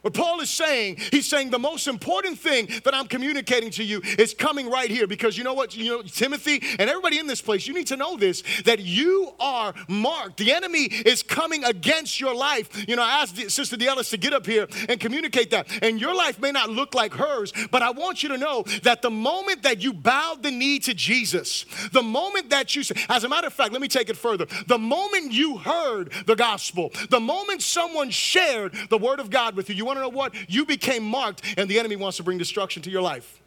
What 0.01 0.13
Paul 0.13 0.39
is 0.39 0.49
saying, 0.49 0.97
he's 1.11 1.27
saying 1.27 1.49
the 1.49 1.59
most 1.59 1.87
important 1.87 2.39
thing 2.39 2.69
that 2.85 2.95
I'm 2.95 3.07
communicating 3.07 3.69
to 3.71 3.83
you 3.83 4.01
is 4.17 4.33
coming 4.33 4.69
right 4.69 4.89
here 4.89 5.07
because 5.07 5.37
you 5.37 5.43
know 5.43 5.53
what, 5.53 5.75
you 5.75 5.85
know, 5.91 6.01
Timothy 6.01 6.61
and 6.79 6.89
everybody 6.89 7.19
in 7.19 7.27
this 7.27 7.41
place, 7.41 7.67
you 7.67 7.73
need 7.73 7.87
to 7.87 7.97
know 7.97 8.15
this 8.15 8.43
that 8.63 8.79
you 8.79 9.33
are 9.39 9.73
marked. 9.87 10.37
The 10.37 10.53
enemy 10.53 10.83
is 10.83 11.21
coming 11.21 11.63
against 11.65 12.19
your 12.19 12.33
life. 12.33 12.87
You 12.87 12.95
know, 12.95 13.03
I 13.03 13.21
asked 13.21 13.37
Sister 13.51 13.75
DeEllis 13.75 14.09
to 14.11 14.17
get 14.17 14.33
up 14.33 14.45
here 14.45 14.67
and 14.87 14.99
communicate 14.99 15.51
that. 15.51 15.67
And 15.83 15.99
your 15.99 16.15
life 16.15 16.39
may 16.39 16.51
not 16.51 16.69
look 16.69 16.93
like 16.93 17.13
hers, 17.13 17.51
but 17.71 17.81
I 17.81 17.91
want 17.91 18.23
you 18.23 18.29
to 18.29 18.37
know 18.37 18.63
that 18.83 19.01
the 19.01 19.09
moment 19.09 19.63
that 19.63 19.81
you 19.81 19.91
bowed 19.91 20.43
the 20.43 20.51
knee 20.51 20.79
to 20.79 20.93
Jesus, 20.93 21.65
the 21.91 22.03
moment 22.03 22.49
that 22.51 22.75
you, 22.75 22.83
as 23.09 23.23
a 23.23 23.29
matter 23.29 23.47
of 23.47 23.53
fact, 23.53 23.73
let 23.73 23.81
me 23.81 23.89
take 23.89 24.09
it 24.09 24.17
further. 24.17 24.45
The 24.67 24.77
moment 24.77 25.33
you 25.33 25.57
heard 25.57 26.13
the 26.25 26.35
gospel, 26.35 26.91
the 27.09 27.19
moment 27.19 27.61
someone 27.61 28.09
shared 28.09 28.73
the 28.89 28.97
word 28.97 29.19
of 29.19 29.29
God 29.29 29.55
with 29.55 29.69
you, 29.69 29.75
you 29.75 29.88
want 29.89 29.97
to 29.97 30.01
know 30.01 30.09
what? 30.09 30.33
You 30.49 30.65
became 30.65 31.03
marked, 31.03 31.41
and 31.57 31.69
the 31.69 31.79
enemy 31.79 31.95
wants 31.95 32.17
to 32.17 32.23
bring 32.23 32.37
destruction 32.37 32.81
to 32.83 32.89
your 32.89 33.01
life. 33.01 33.39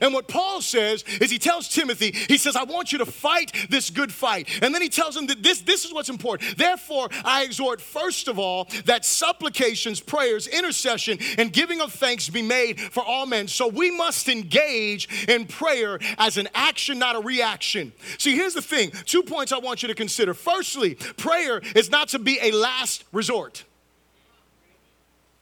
And 0.00 0.12
what 0.12 0.28
Paul 0.28 0.60
says 0.60 1.04
is 1.20 1.30
he 1.30 1.38
tells 1.38 1.68
Timothy, 1.68 2.12
he 2.12 2.38
says, 2.38 2.56
I 2.56 2.64
want 2.64 2.92
you 2.92 2.98
to 2.98 3.06
fight 3.06 3.52
this 3.70 3.90
good 3.90 4.12
fight. 4.12 4.48
And 4.62 4.74
then 4.74 4.82
he 4.82 4.88
tells 4.88 5.16
him 5.16 5.26
that 5.28 5.42
this, 5.42 5.62
this 5.62 5.84
is 5.84 5.92
what's 5.92 6.08
important. 6.08 6.58
Therefore, 6.58 7.08
I 7.24 7.44
exhort, 7.44 7.80
first 7.80 8.28
of 8.28 8.38
all, 8.38 8.68
that 8.84 9.04
supplications, 9.04 10.00
prayers, 10.00 10.46
intercession, 10.46 11.18
and 11.38 11.52
giving 11.52 11.80
of 11.80 11.92
thanks 11.92 12.28
be 12.28 12.42
made 12.42 12.80
for 12.80 13.02
all 13.02 13.26
men. 13.26 13.48
So 13.48 13.66
we 13.66 13.90
must 13.90 14.28
engage 14.28 15.26
in 15.28 15.46
prayer 15.46 15.98
as 16.18 16.36
an 16.36 16.48
action, 16.54 16.98
not 16.98 17.16
a 17.16 17.20
reaction. 17.20 17.92
See, 18.18 18.36
here's 18.36 18.54
the 18.54 18.62
thing 18.62 18.90
two 19.06 19.22
points 19.22 19.52
I 19.52 19.58
want 19.58 19.82
you 19.82 19.88
to 19.88 19.94
consider. 19.94 20.34
Firstly, 20.34 20.96
prayer 21.16 21.60
is 21.74 21.90
not 21.90 22.08
to 22.08 22.18
be 22.18 22.38
a 22.42 22.50
last 22.52 23.04
resort. 23.12 23.64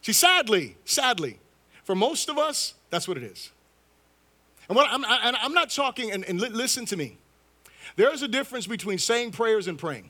See, 0.07 0.13
sadly, 0.13 0.77
sadly, 0.85 1.41
for 1.83 1.97
most 1.97 2.29
of 2.29 2.39
us, 2.39 2.75
that's 2.91 3.09
what 3.09 3.17
it 3.17 3.25
is. 3.25 3.51
And 4.69 4.77
what 4.77 4.87
I'm, 4.89 5.05
I, 5.05 5.37
I'm 5.43 5.53
not 5.53 5.71
talking, 5.71 6.13
and, 6.13 6.25
and 6.27 6.41
listen 6.41 6.87
to 6.87 6.97
me. 6.97 7.19
There 7.97 8.15
is 8.15 8.23
a 8.23 8.29
difference 8.29 8.69
between 8.69 8.99
saying 8.99 9.33
prayers 9.33 9.67
and 9.67 9.77
praying. 9.77 10.09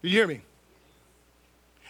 Do 0.00 0.08
you 0.08 0.16
hear 0.16 0.26
me? 0.26 0.40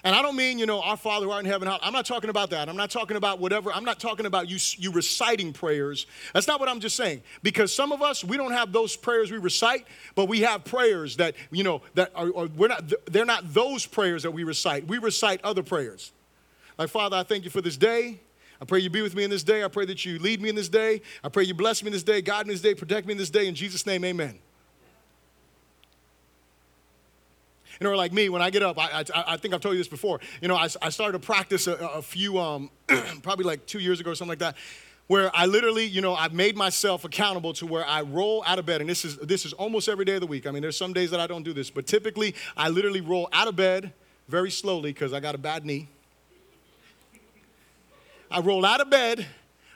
And 0.02 0.16
I 0.16 0.22
don't 0.22 0.34
mean, 0.34 0.58
you 0.58 0.66
know, 0.66 0.82
our 0.82 0.96
Father 0.96 1.26
who 1.26 1.30
art 1.30 1.44
in 1.44 1.48
heaven. 1.48 1.68
I'm 1.68 1.92
not 1.92 2.04
talking 2.04 2.30
about 2.30 2.50
that. 2.50 2.68
I'm 2.68 2.76
not 2.76 2.90
talking 2.90 3.16
about 3.16 3.38
whatever. 3.38 3.72
I'm 3.72 3.84
not 3.84 4.00
talking 4.00 4.26
about 4.26 4.50
you, 4.50 4.58
you 4.76 4.90
reciting 4.90 5.52
prayers. 5.52 6.06
That's 6.34 6.48
not 6.48 6.58
what 6.58 6.68
I'm 6.68 6.80
just 6.80 6.96
saying. 6.96 7.22
Because 7.44 7.72
some 7.72 7.92
of 7.92 8.02
us, 8.02 8.24
we 8.24 8.36
don't 8.36 8.50
have 8.50 8.72
those 8.72 8.96
prayers 8.96 9.30
we 9.30 9.38
recite, 9.38 9.86
but 10.16 10.26
we 10.26 10.40
have 10.40 10.64
prayers 10.64 11.18
that, 11.18 11.36
you 11.52 11.62
know, 11.62 11.82
that 11.94 12.10
are, 12.16 12.36
are 12.36 12.46
we're 12.46 12.66
not, 12.66 12.92
they're 13.06 13.24
not 13.24 13.54
those 13.54 13.86
prayers 13.86 14.24
that 14.24 14.32
we 14.32 14.42
recite. 14.42 14.88
We 14.88 14.98
recite 14.98 15.40
other 15.44 15.62
prayers. 15.62 16.10
Like, 16.78 16.88
Father, 16.88 17.16
I 17.16 17.22
thank 17.22 17.44
you 17.44 17.50
for 17.50 17.60
this 17.60 17.76
day. 17.76 18.20
I 18.60 18.64
pray 18.64 18.78
you 18.78 18.90
be 18.90 19.02
with 19.02 19.16
me 19.16 19.24
in 19.24 19.30
this 19.30 19.42
day. 19.42 19.64
I 19.64 19.68
pray 19.68 19.84
that 19.86 20.04
you 20.04 20.18
lead 20.20 20.40
me 20.40 20.48
in 20.48 20.54
this 20.54 20.68
day. 20.68 21.02
I 21.24 21.28
pray 21.28 21.44
you 21.44 21.54
bless 21.54 21.82
me 21.82 21.88
in 21.88 21.92
this 21.92 22.04
day, 22.04 22.22
guide 22.22 22.46
me 22.46 22.52
in 22.52 22.54
this 22.54 22.62
day, 22.62 22.74
protect 22.74 23.06
me 23.06 23.12
in 23.12 23.18
this 23.18 23.30
day. 23.30 23.48
In 23.48 23.54
Jesus' 23.54 23.84
name, 23.86 24.04
amen. 24.04 24.38
You 27.80 27.88
know, 27.88 27.96
like 27.96 28.12
me, 28.12 28.28
when 28.28 28.40
I 28.40 28.50
get 28.50 28.62
up, 28.62 28.78
I, 28.78 29.04
I, 29.12 29.24
I 29.32 29.36
think 29.36 29.52
I've 29.52 29.60
told 29.60 29.74
you 29.74 29.80
this 29.80 29.88
before. 29.88 30.20
You 30.40 30.46
know, 30.46 30.54
I, 30.54 30.68
I 30.80 30.90
started 30.90 31.20
to 31.20 31.26
practice 31.26 31.66
a, 31.66 31.74
a 31.74 32.02
few, 32.02 32.38
um, 32.38 32.70
probably 33.22 33.44
like 33.44 33.66
two 33.66 33.80
years 33.80 33.98
ago 33.98 34.12
or 34.12 34.14
something 34.14 34.28
like 34.30 34.38
that, 34.38 34.56
where 35.08 35.34
I 35.34 35.46
literally, 35.46 35.84
you 35.84 36.00
know, 36.00 36.14
I've 36.14 36.32
made 36.32 36.56
myself 36.56 37.04
accountable 37.04 37.52
to 37.54 37.66
where 37.66 37.84
I 37.84 38.02
roll 38.02 38.44
out 38.46 38.60
of 38.60 38.66
bed, 38.66 38.80
and 38.80 38.88
this 38.88 39.04
is 39.04 39.16
this 39.18 39.44
is 39.44 39.52
almost 39.54 39.88
every 39.88 40.04
day 40.04 40.14
of 40.14 40.20
the 40.20 40.28
week. 40.28 40.46
I 40.46 40.52
mean, 40.52 40.62
there's 40.62 40.76
some 40.76 40.92
days 40.92 41.10
that 41.10 41.18
I 41.18 41.26
don't 41.26 41.42
do 41.42 41.52
this, 41.52 41.70
but 41.70 41.88
typically 41.88 42.36
I 42.56 42.68
literally 42.68 43.00
roll 43.00 43.28
out 43.32 43.48
of 43.48 43.56
bed 43.56 43.92
very 44.28 44.50
slowly 44.50 44.92
because 44.92 45.12
I 45.12 45.18
got 45.18 45.34
a 45.34 45.38
bad 45.38 45.66
knee. 45.66 45.88
I 48.32 48.40
roll 48.40 48.64
out 48.64 48.80
of 48.80 48.90
bed 48.90 49.26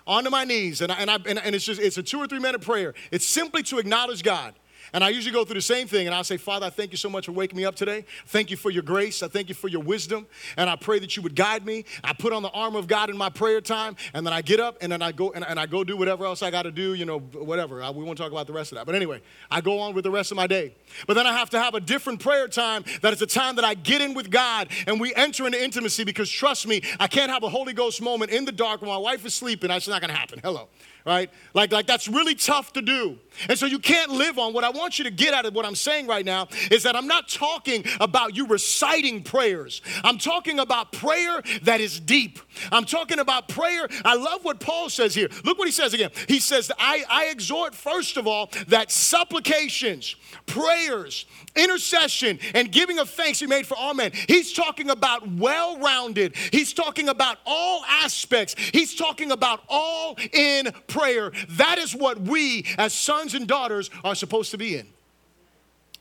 onto 0.07 0.31
my 0.31 0.45
knees, 0.45 0.81
and, 0.81 0.90
I, 0.90 0.97
and, 0.97 1.11
I, 1.11 1.16
and, 1.27 1.38
and 1.38 1.55
it's 1.55 1.64
just, 1.64 1.81
it's 1.81 1.99
a 1.99 2.03
two 2.03 2.19
or 2.19 2.27
three 2.27 2.38
minute 2.38 2.61
prayer. 2.61 2.95
It's 3.11 3.27
simply 3.27 3.62
to 3.64 3.79
acknowledge 3.79 4.23
God. 4.23 4.55
And 4.92 5.03
I 5.03 5.11
usually 5.11 5.33
go 5.33 5.44
through 5.44 5.55
the 5.55 5.62
same 5.62 5.88
thing, 5.88 6.07
and 6.07 6.14
I'll 6.14 6.25
say, 6.25 6.37
Father, 6.37 6.66
I 6.66 6.70
thank 6.70 6.92
you 6.92 6.99
so 6.99 7.09
much 7.09 7.27
for 7.27 7.33
waking 7.33 7.57
me 7.57 7.64
up 7.64 7.75
today. 7.75 8.05
Thank 8.27 8.51
you 8.51 8.57
for 8.57 8.70
your 8.70 8.83
grace. 8.83 9.22
I 9.22 9.29
thank 9.29 9.49
you 9.49 9.55
for 9.55 9.68
your 9.68 9.83
wisdom. 9.83 10.27
And 10.57 10.70
I 10.70 10.77
pray 10.77 10.99
that 10.99 11.16
you 11.16 11.22
would 11.22 11.35
guide 11.35 11.64
me. 11.64 11.85
I 12.05 12.12
put 12.12 12.33
on 12.33 12.42
the 12.42 12.51
armor 12.51 12.79
of 12.79 12.87
God 12.87 13.11
in 13.11 13.16
my 13.16 13.29
prayer 13.29 13.61
time, 13.61 13.96
and 14.14 14.27
then 14.27 14.33
I 14.33 14.42
get 14.42 14.61
up 14.61 14.79
and 14.81 14.90
then 14.92 15.03
I 15.03 15.12
go 15.12 15.33
and, 15.33 15.44
and 15.46 15.59
I 15.59 15.66
go 15.66 15.85
do 15.85 15.96
whatever 15.96 16.25
else 16.25 16.42
I 16.42 16.51
got 16.51 16.62
to 16.62 16.70
do, 16.70 16.94
you 16.94 17.05
know, 17.05 17.18
whatever. 17.18 17.83
I, 17.83 17.90
we 17.90 18.05
won't 18.05 18.18
talk 18.18 18.33
about 18.33 18.46
the 18.46 18.53
rest 18.53 18.72
of 18.72 18.77
that. 18.77 18.87
But 18.87 18.94
anyway, 18.94 19.22
I 19.51 19.61
go 19.61 19.79
on 19.81 19.94
with 19.94 20.05
the 20.05 20.11
rest 20.11 20.31
of 20.31 20.37
my 20.37 20.46
day. 20.46 20.75
But 21.07 21.14
then 21.14 21.27
I 21.27 21.33
have 21.37 21.51
to 21.51 21.59
have 21.59 21.75
a 21.75 21.81
different 21.81 22.20
prayer 22.20 22.49
time 22.49 22.85
that 23.03 23.12
is 23.12 23.22
a 23.22 23.27
time 23.27 23.57
that 23.57 23.64
I 23.64 23.75
get 23.75 24.01
in 24.01 24.14
with 24.14 24.31
God 24.31 24.68
and 24.87 25.01
we 25.01 25.14
enter 25.14 25.46
into 25.46 25.62
intimacy 25.62 26.05
because 26.05 26.31
trust 26.31 26.66
me, 26.66 26.83
I 27.01 27.09
can't 27.09 27.31
have 27.31 27.42
a 27.42 27.49
Holy 27.49 27.72
Ghost 27.72 28.01
moment 28.03 28.31
in 28.31 28.44
the 28.44 28.53
dark 28.53 28.81
when 28.81 28.90
my 28.90 28.96
wife 28.96 29.25
is 29.25 29.35
sleeping. 29.35 29.68
That's 29.68 29.88
not 29.88 30.01
going 30.01 30.12
to 30.12 30.18
happen. 30.18 30.40
Hello 30.42 30.68
right? 31.07 31.31
Like, 31.55 31.73
like 31.73 31.87
that's 31.87 32.09
really 32.09 32.35
tough 32.35 32.73
to 32.73 32.83
do. 32.83 33.19
And 33.49 33.59
so 33.59 33.66
you 33.66 33.79
can't 33.79 34.11
live 34.11 34.38
on. 34.38 34.53
What 34.53 34.64
I 34.64 34.71
want 34.71 34.99
you 34.99 35.05
to 35.05 35.11
get 35.11 35.35
out 35.35 35.47
of 35.47 35.55
what 35.55 35.64
I'm 35.64 35.77
saying 35.77 36.07
right 36.07 36.25
now 36.25 36.49
is 36.71 36.83
that 36.83 36.97
I'm 36.97 37.07
not 37.07 37.29
talking 37.29 37.85
about 38.01 38.37
you 38.37 38.47
reciting 38.47 39.23
prayers. 39.23 39.83
I'm 40.03 40.19
talking 40.19 40.59
about 40.59 40.92
prayer 40.92 41.42
that 41.62 41.81
is 41.81 42.01
deep. 42.01 42.40
I'm 42.73 42.85
talking 42.85 43.21
about 43.21 43.49
prayer. 43.49 43.88
I 44.05 44.16
love 44.16 44.45
what 44.45 44.59
Paul 44.59 44.88
says 44.88 45.14
here. 45.14 45.29
Look 45.45 45.59
what 45.59 45.69
he 45.69 45.73
says 45.73 45.95
again. 45.95 46.11
He 46.29 46.40
says, 46.40 46.73
I, 46.79 47.05
I 47.09 47.27
exhort, 47.27 47.75
first 47.75 48.16
of 48.16 48.27
all, 48.27 48.51
that 48.69 48.90
supplications, 48.90 50.16
prayers, 50.47 51.27
intercession, 51.55 52.40
and 52.55 52.73
giving 52.73 52.99
of 52.99 53.11
thanks 53.11 53.40
be 53.40 53.47
made 53.47 53.66
for 53.66 53.77
all 53.77 53.95
men. 53.95 54.11
He's 54.27 54.53
talking 54.53 54.90
about 54.90 55.31
well 55.33 55.79
rounded, 55.79 56.35
he's 56.37 56.73
talking 56.73 57.09
about 57.09 57.38
all 57.47 57.85
aspects, 57.87 58.57
he's 58.73 58.95
talking 58.95 59.31
about 59.31 59.62
all 59.69 60.16
in 60.33 60.73
prayer. 60.88 60.95
That 60.96 61.78
is 61.78 61.94
what 61.94 62.20
we 62.20 62.66
as 62.78 62.92
sons 62.94 63.35
and 63.35 63.46
daughters 63.46 63.90
are 64.04 64.14
supposed 64.14 64.50
to 64.52 64.59
be 64.59 64.76
in. 64.76 64.87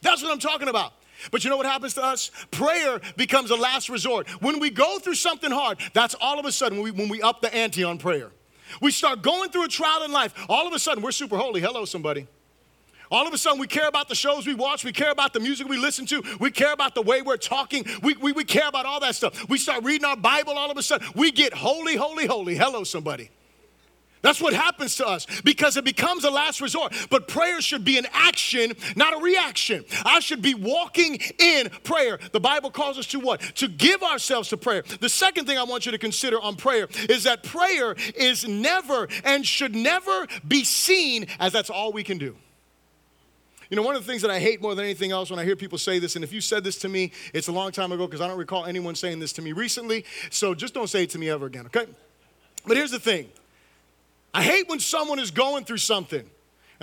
That's 0.01 0.21
what 0.21 0.31
I'm 0.31 0.39
talking 0.39 0.67
about. 0.67 0.93
But 1.31 1.43
you 1.43 1.49
know 1.49 1.57
what 1.57 1.65
happens 1.65 1.93
to 1.95 2.03
us? 2.03 2.31
Prayer 2.51 2.99
becomes 3.17 3.49
a 3.49 3.55
last 3.55 3.89
resort. 3.89 4.27
When 4.41 4.59
we 4.59 4.69
go 4.69 4.99
through 4.99 5.15
something 5.15 5.51
hard, 5.51 5.79
that's 5.93 6.15
all 6.19 6.39
of 6.39 6.45
a 6.45 6.51
sudden 6.51 6.77
when 6.77 6.83
we, 6.83 6.91
when 6.91 7.09
we 7.09 7.21
up 7.21 7.41
the 7.41 7.53
ante 7.53 7.83
on 7.83 7.97
prayer. 7.97 8.31
We 8.81 8.91
start 8.91 9.21
going 9.21 9.49
through 9.49 9.65
a 9.65 9.67
trial 9.67 10.03
in 10.03 10.11
life, 10.11 10.33
all 10.49 10.67
of 10.67 10.73
a 10.73 10.79
sudden 10.79 11.03
we're 11.03 11.11
super 11.11 11.37
holy. 11.37 11.61
Hello, 11.61 11.85
somebody. 11.85 12.27
All 13.11 13.27
of 13.27 13.33
a 13.33 13.37
sudden, 13.37 13.59
we 13.59 13.67
care 13.67 13.87
about 13.87 14.09
the 14.09 14.15
shows 14.15 14.47
we 14.47 14.55
watch. 14.55 14.83
We 14.83 14.91
care 14.91 15.11
about 15.11 15.31
the 15.31 15.39
music 15.39 15.67
we 15.67 15.77
listen 15.77 16.07
to. 16.07 16.23
We 16.39 16.49
care 16.49 16.73
about 16.73 16.95
the 16.95 17.03
way 17.03 17.21
we're 17.21 17.37
talking. 17.37 17.85
We, 18.01 18.15
we, 18.15 18.31
we 18.31 18.43
care 18.43 18.67
about 18.67 18.87
all 18.87 18.99
that 19.01 19.13
stuff. 19.15 19.47
We 19.47 19.59
start 19.59 19.83
reading 19.83 20.05
our 20.05 20.17
Bible. 20.17 20.53
All 20.53 20.71
of 20.71 20.77
a 20.77 20.83
sudden, 20.83 21.07
we 21.15 21.31
get 21.31 21.53
holy, 21.53 21.95
holy, 21.95 22.25
holy. 22.25 22.55
Hello, 22.55 22.83
somebody. 22.83 23.29
That's 24.25 24.41
what 24.41 24.55
happens 24.55 24.95
to 24.95 25.07
us 25.07 25.27
because 25.43 25.77
it 25.77 25.85
becomes 25.85 26.23
a 26.23 26.31
last 26.31 26.59
resort. 26.59 26.95
But 27.11 27.27
prayer 27.27 27.61
should 27.61 27.85
be 27.85 27.99
an 27.99 28.07
action, 28.11 28.73
not 28.95 29.13
a 29.13 29.17
reaction. 29.21 29.85
I 30.03 30.19
should 30.19 30.41
be 30.41 30.55
walking 30.55 31.19
in 31.37 31.69
prayer. 31.83 32.17
The 32.31 32.39
Bible 32.39 32.71
calls 32.71 32.97
us 32.97 33.05
to 33.07 33.19
what? 33.19 33.39
To 33.57 33.67
give 33.67 34.01
ourselves 34.01 34.49
to 34.49 34.57
prayer. 34.57 34.83
The 34.99 35.09
second 35.09 35.45
thing 35.45 35.59
I 35.59 35.63
want 35.63 35.85
you 35.85 35.91
to 35.91 35.99
consider 35.99 36.41
on 36.41 36.55
prayer 36.55 36.87
is 37.07 37.25
that 37.25 37.43
prayer 37.43 37.95
is 38.15 38.47
never 38.47 39.07
and 39.23 39.45
should 39.45 39.75
never 39.75 40.25
be 40.47 40.63
seen 40.63 41.27
as 41.39 41.53
that's 41.53 41.69
all 41.69 41.93
we 41.93 42.03
can 42.03 42.17
do. 42.17 42.35
You 43.69 43.77
know, 43.77 43.83
one 43.83 43.95
of 43.95 44.03
the 44.03 44.11
things 44.11 44.23
that 44.23 44.31
I 44.31 44.39
hate 44.39 44.59
more 44.59 44.73
than 44.73 44.85
anything 44.85 45.11
else 45.11 45.29
when 45.29 45.37
I 45.37 45.43
hear 45.43 45.55
people 45.55 45.77
say 45.77 45.99
this, 45.99 46.15
and 46.15 46.23
if 46.23 46.33
you 46.33 46.41
said 46.41 46.63
this 46.63 46.77
to 46.79 46.89
me, 46.89 47.11
it's 47.31 47.47
a 47.47 47.51
long 47.51 47.71
time 47.71 47.91
ago 47.91 48.07
because 48.07 48.21
I 48.21 48.27
don't 48.27 48.39
recall 48.39 48.65
anyone 48.65 48.95
saying 48.95 49.19
this 49.19 49.33
to 49.33 49.43
me 49.43 49.51
recently, 49.51 50.03
so 50.31 50.55
just 50.55 50.73
don't 50.73 50.89
say 50.89 51.03
it 51.03 51.11
to 51.11 51.19
me 51.19 51.29
ever 51.29 51.45
again, 51.45 51.67
okay? 51.67 51.85
But 52.65 52.77
here's 52.77 52.89
the 52.89 52.99
thing 52.99 53.29
I 54.35 54.43
hate 54.43 54.67
when 54.67 54.81
someone 54.81 55.17
is 55.17 55.31
going 55.31 55.63
through 55.63 55.77
something 55.77 56.19
and 56.19 56.29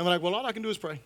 they're 0.06 0.14
like, 0.14 0.22
well, 0.22 0.34
all 0.34 0.46
I 0.46 0.52
can 0.52 0.62
do 0.62 0.70
is 0.70 0.78
pray. 0.78 1.02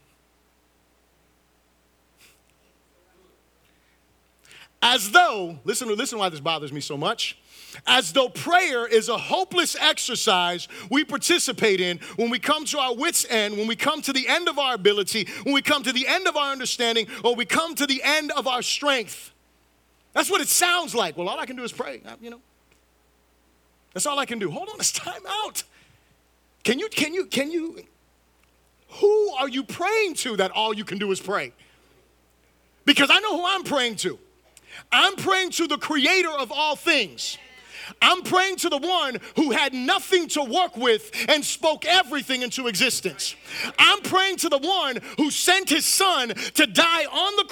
As 4.80 5.10
though, 5.10 5.58
listen, 5.64 5.88
listen 5.88 6.20
why 6.20 6.28
this 6.28 6.38
bothers 6.38 6.72
me 6.72 6.80
so 6.80 6.96
much. 6.96 7.36
As 7.84 8.12
though 8.12 8.28
prayer 8.28 8.86
is 8.86 9.08
a 9.08 9.18
hopeless 9.18 9.74
exercise 9.74 10.68
we 10.88 11.02
participate 11.02 11.80
in 11.80 11.98
when 12.14 12.30
we 12.30 12.38
come 12.38 12.64
to 12.66 12.78
our 12.78 12.94
wits' 12.94 13.26
end, 13.28 13.56
when 13.56 13.66
we 13.66 13.74
come 13.74 14.00
to 14.02 14.12
the 14.12 14.28
end 14.28 14.48
of 14.48 14.56
our 14.56 14.74
ability, 14.74 15.26
when 15.42 15.52
we 15.52 15.62
come 15.62 15.82
to 15.82 15.92
the 15.92 16.06
end 16.06 16.28
of 16.28 16.36
our 16.36 16.52
understanding, 16.52 17.08
or 17.24 17.34
we 17.34 17.44
come 17.44 17.74
to 17.74 17.88
the 17.88 18.00
end 18.04 18.30
of 18.30 18.46
our 18.46 18.62
strength. 18.62 19.32
That's 20.12 20.30
what 20.30 20.40
it 20.40 20.48
sounds 20.48 20.94
like. 20.94 21.16
Well, 21.16 21.28
all 21.28 21.40
I 21.40 21.46
can 21.46 21.56
do 21.56 21.64
is 21.64 21.72
pray, 21.72 22.02
uh, 22.06 22.14
you 22.22 22.30
know. 22.30 22.40
That's 23.94 24.06
all 24.06 24.20
I 24.20 24.26
can 24.26 24.38
do. 24.38 24.48
Hold 24.52 24.68
on, 24.68 24.76
it's 24.78 24.92
time 24.92 25.22
out. 25.44 25.64
Can 26.66 26.80
you, 26.80 26.88
can 26.88 27.14
you, 27.14 27.26
can 27.26 27.52
you, 27.52 27.80
who 28.88 29.30
are 29.38 29.48
you 29.48 29.62
praying 29.62 30.14
to 30.14 30.36
that 30.38 30.50
all 30.50 30.74
you 30.74 30.84
can 30.84 30.98
do 30.98 31.12
is 31.12 31.20
pray? 31.20 31.52
Because 32.84 33.08
I 33.08 33.20
know 33.20 33.38
who 33.38 33.46
I'm 33.46 33.62
praying 33.62 33.96
to. 33.98 34.18
I'm 34.90 35.14
praying 35.14 35.52
to 35.52 35.68
the 35.68 35.78
creator 35.78 36.32
of 36.32 36.50
all 36.50 36.74
things. 36.74 37.38
I'm 38.02 38.22
praying 38.22 38.56
to 38.56 38.68
the 38.68 38.78
one 38.78 39.18
who 39.36 39.52
had 39.52 39.74
nothing 39.74 40.26
to 40.30 40.42
work 40.42 40.76
with 40.76 41.08
and 41.28 41.44
spoke 41.44 41.84
everything 41.84 42.42
into 42.42 42.66
existence. 42.66 43.36
I'm 43.78 44.00
praying 44.02 44.38
to 44.38 44.48
the 44.48 44.58
one 44.58 44.98
who 45.18 45.30
sent 45.30 45.68
his 45.68 45.84
son 45.86 46.30
to 46.30 46.66
die 46.66 47.04
on 47.04 47.36
the 47.36 47.44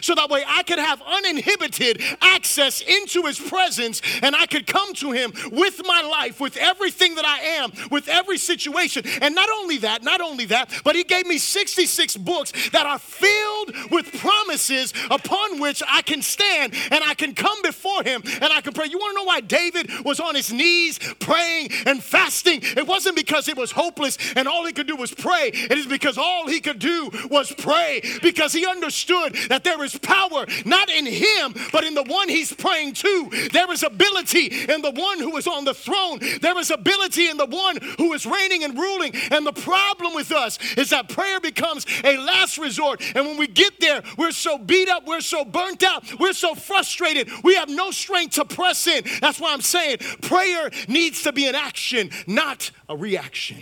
so 0.00 0.14
that 0.14 0.30
way 0.30 0.44
I 0.46 0.62
could 0.62 0.78
have 0.78 1.02
uninhibited 1.02 2.02
access 2.20 2.80
into 2.80 3.22
his 3.22 3.38
presence 3.38 4.02
and 4.22 4.34
I 4.34 4.46
could 4.46 4.66
come 4.66 4.94
to 4.94 5.12
him 5.12 5.32
with 5.52 5.82
my 5.84 6.02
life, 6.02 6.40
with 6.40 6.56
everything 6.56 7.14
that 7.16 7.24
I 7.24 7.38
am, 7.38 7.72
with 7.90 8.08
every 8.08 8.38
situation. 8.38 9.04
And 9.20 9.34
not 9.34 9.48
only 9.50 9.78
that, 9.78 10.02
not 10.02 10.20
only 10.20 10.46
that, 10.46 10.72
but 10.84 10.94
he 10.94 11.04
gave 11.04 11.26
me 11.26 11.38
66 11.38 12.16
books 12.18 12.52
that 12.70 12.86
are 12.86 12.98
filled 12.98 13.90
with 13.90 14.12
promises 14.18 14.92
upon 15.10 15.60
which 15.60 15.82
I 15.88 16.02
can 16.02 16.22
stand 16.22 16.74
and 16.90 17.02
I 17.04 17.14
can 17.14 17.34
come 17.34 17.62
before 17.62 18.02
him 18.02 18.22
and 18.24 18.52
I 18.52 18.60
can 18.60 18.72
pray. 18.72 18.86
You 18.86 18.98
want 18.98 19.16
to 19.16 19.22
know 19.22 19.26
why 19.26 19.40
David 19.40 20.04
was 20.04 20.20
on 20.20 20.34
his 20.34 20.52
knees 20.52 20.98
praying 21.18 21.70
and 21.86 22.02
fasting, 22.02 22.60
it 22.62 22.86
wasn't 22.86 23.16
because 23.16 23.48
it 23.48 23.56
was 23.56 23.70
hopeless 23.70 24.18
and 24.36 24.48
all 24.48 24.66
he 24.66 24.72
could 24.72 24.86
do 24.86 24.96
was 24.96 25.12
pray. 25.12 25.50
It 25.52 25.78
is 25.78 25.86
because 25.86 26.18
all 26.18 26.46
he 26.46 26.60
could 26.60 26.78
do 26.78 27.10
was 27.30 27.52
pray 27.52 28.02
because 28.22 28.52
he 28.52 28.66
understood 28.66 29.34
that 29.48 29.59
there 29.64 29.82
is 29.82 29.96
power 29.98 30.46
not 30.64 30.90
in 30.90 31.06
him, 31.06 31.54
but 31.72 31.84
in 31.84 31.94
the 31.94 32.02
one 32.02 32.28
he's 32.28 32.52
praying 32.52 32.94
to. 32.94 33.48
There 33.52 33.70
is 33.72 33.82
ability 33.82 34.46
in 34.46 34.82
the 34.82 34.90
one 34.90 35.18
who 35.18 35.36
is 35.36 35.46
on 35.46 35.64
the 35.64 35.74
throne. 35.74 36.20
There 36.40 36.58
is 36.58 36.70
ability 36.70 37.28
in 37.28 37.36
the 37.36 37.46
one 37.46 37.78
who 37.98 38.12
is 38.12 38.26
reigning 38.26 38.64
and 38.64 38.74
ruling. 38.74 39.14
And 39.30 39.46
the 39.46 39.52
problem 39.52 40.14
with 40.14 40.32
us 40.32 40.58
is 40.76 40.90
that 40.90 41.08
prayer 41.08 41.40
becomes 41.40 41.86
a 42.04 42.16
last 42.18 42.58
resort. 42.58 43.02
And 43.14 43.26
when 43.26 43.36
we 43.36 43.46
get 43.46 43.80
there, 43.80 44.02
we're 44.16 44.32
so 44.32 44.58
beat 44.58 44.88
up, 44.88 45.06
we're 45.06 45.20
so 45.20 45.44
burnt 45.44 45.82
out, 45.82 46.04
we're 46.18 46.32
so 46.32 46.54
frustrated, 46.54 47.28
we 47.42 47.54
have 47.56 47.68
no 47.68 47.90
strength 47.90 48.34
to 48.34 48.44
press 48.44 48.86
in. 48.86 49.04
That's 49.20 49.40
why 49.40 49.52
I'm 49.52 49.60
saying 49.60 49.98
prayer 50.22 50.70
needs 50.88 51.22
to 51.22 51.32
be 51.32 51.46
an 51.46 51.54
action, 51.54 52.10
not 52.26 52.70
a 52.88 52.96
reaction. 52.96 53.58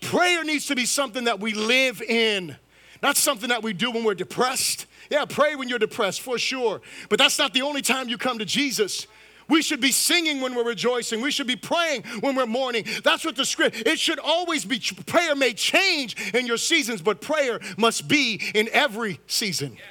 Prayer 0.00 0.42
needs 0.44 0.66
to 0.66 0.74
be 0.74 0.84
something 0.84 1.24
that 1.24 1.40
we 1.40 1.54
live 1.54 2.02
in, 2.02 2.56
not 3.02 3.16
something 3.16 3.48
that 3.48 3.62
we 3.62 3.72
do 3.72 3.90
when 3.90 4.04
we're 4.04 4.14
depressed. 4.14 4.86
Yeah, 5.10 5.24
pray 5.24 5.56
when 5.56 5.68
you're 5.68 5.78
depressed 5.78 6.20
for 6.20 6.38
sure, 6.38 6.80
but 7.08 7.18
that's 7.18 7.38
not 7.38 7.52
the 7.52 7.62
only 7.62 7.82
time 7.82 8.08
you 8.08 8.16
come 8.16 8.38
to 8.38 8.44
Jesus. 8.44 9.06
We 9.48 9.60
should 9.60 9.80
be 9.80 9.92
singing 9.92 10.40
when 10.40 10.54
we're 10.54 10.64
rejoicing. 10.64 11.20
We 11.20 11.30
should 11.30 11.48
be 11.48 11.56
praying 11.56 12.04
when 12.20 12.36
we're 12.36 12.46
mourning. 12.46 12.86
That's 13.04 13.24
what 13.24 13.36
the 13.36 13.44
script, 13.44 13.76
it 13.86 13.98
should 13.98 14.18
always 14.18 14.64
be. 14.64 14.80
Prayer 15.06 15.34
may 15.34 15.52
change 15.52 16.32
in 16.32 16.46
your 16.46 16.56
seasons, 16.56 17.02
but 17.02 17.20
prayer 17.20 17.60
must 17.76 18.08
be 18.08 18.40
in 18.54 18.68
every 18.72 19.20
season. 19.26 19.72
Yes, 19.72 19.82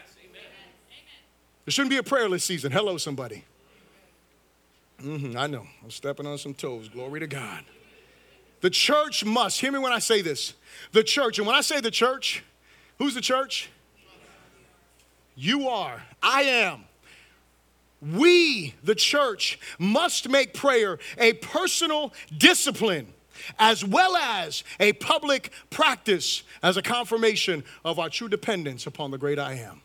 there 1.66 1.72
shouldn't 1.72 1.91
be 1.91 1.97
a 1.97 2.03
prayerless 2.03 2.43
season. 2.43 2.72
Hello, 2.72 2.97
somebody. 2.97 3.43
Mm-hmm, 5.03 5.38
I 5.38 5.47
know. 5.47 5.68
I'm 5.84 5.91
stepping 5.91 6.26
on 6.26 6.38
some 6.38 6.53
toes. 6.53 6.89
Glory 6.89 7.20
to 7.20 7.28
God. 7.28 7.64
The 8.62 8.70
church 8.70 9.26
must, 9.26 9.59
hear 9.59 9.72
me 9.72 9.80
when 9.80 9.91
I 9.91 9.99
say 9.99 10.22
this. 10.22 10.53
The 10.91 11.03
church, 11.03 11.38
and 11.38 11.47
when 11.47 11.55
I 11.55 11.62
say 11.62 11.82
the 11.82 11.91
church, 11.91 12.43
who's 13.02 13.16
the 13.16 13.22
church? 13.22 13.72
You 15.36 15.70
are. 15.70 16.04
I 16.22 16.43
am. 16.43 16.84
We, 17.99 18.76
the 18.84 18.93
church, 18.93 19.60
must 19.80 20.30
make 20.30 20.54
prayer 20.54 20.99
a 21.18 21.34
personal 21.34 22.14
discipline 22.38 23.08
as 23.58 23.84
well 23.84 24.16
as 24.16 24.64
a 24.80 24.93
public 24.93 25.52
practice 25.72 26.43
as 26.62 26.78
a 26.78 26.84
confirmation 26.84 27.64
of 27.84 27.97
our 27.97 28.08
true 28.08 28.30
dependence 28.30 28.86
upon 28.86 29.10
the 29.10 29.18
great 29.18 29.39
I 29.39 29.54
am. 29.54 29.82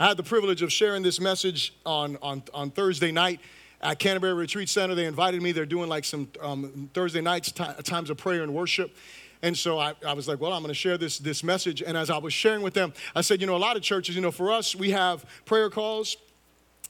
I 0.00 0.08
had 0.08 0.16
the 0.16 0.24
privilege 0.24 0.62
of 0.62 0.72
sharing 0.72 1.04
this 1.04 1.20
message 1.20 1.74
on, 1.86 2.18
on, 2.22 2.42
on 2.52 2.72
Thursday 2.72 3.12
night 3.12 3.38
at 3.80 4.00
Canterbury 4.00 4.34
Retreat 4.34 4.68
Center. 4.68 4.96
They 4.96 5.06
invited 5.06 5.40
me. 5.40 5.52
They're 5.52 5.64
doing 5.64 5.88
like 5.88 6.04
some 6.04 6.28
um, 6.40 6.90
Thursday 6.92 7.20
nights, 7.20 7.52
t- 7.52 7.64
times 7.84 8.10
of 8.10 8.16
prayer 8.16 8.42
and 8.42 8.52
worship. 8.52 8.96
And 9.42 9.58
so 9.58 9.78
I, 9.78 9.94
I 10.06 10.12
was 10.12 10.28
like, 10.28 10.40
well, 10.40 10.52
I'm 10.52 10.62
going 10.62 10.68
to 10.68 10.74
share 10.74 10.96
this, 10.96 11.18
this 11.18 11.42
message. 11.42 11.82
And 11.82 11.96
as 11.96 12.10
I 12.10 12.18
was 12.18 12.32
sharing 12.32 12.62
with 12.62 12.74
them, 12.74 12.92
I 13.14 13.22
said, 13.22 13.40
you 13.40 13.46
know, 13.46 13.56
a 13.56 13.58
lot 13.58 13.76
of 13.76 13.82
churches, 13.82 14.14
you 14.14 14.20
know, 14.20 14.30
for 14.30 14.52
us, 14.52 14.76
we 14.76 14.90
have 14.90 15.24
prayer 15.44 15.68
calls 15.68 16.16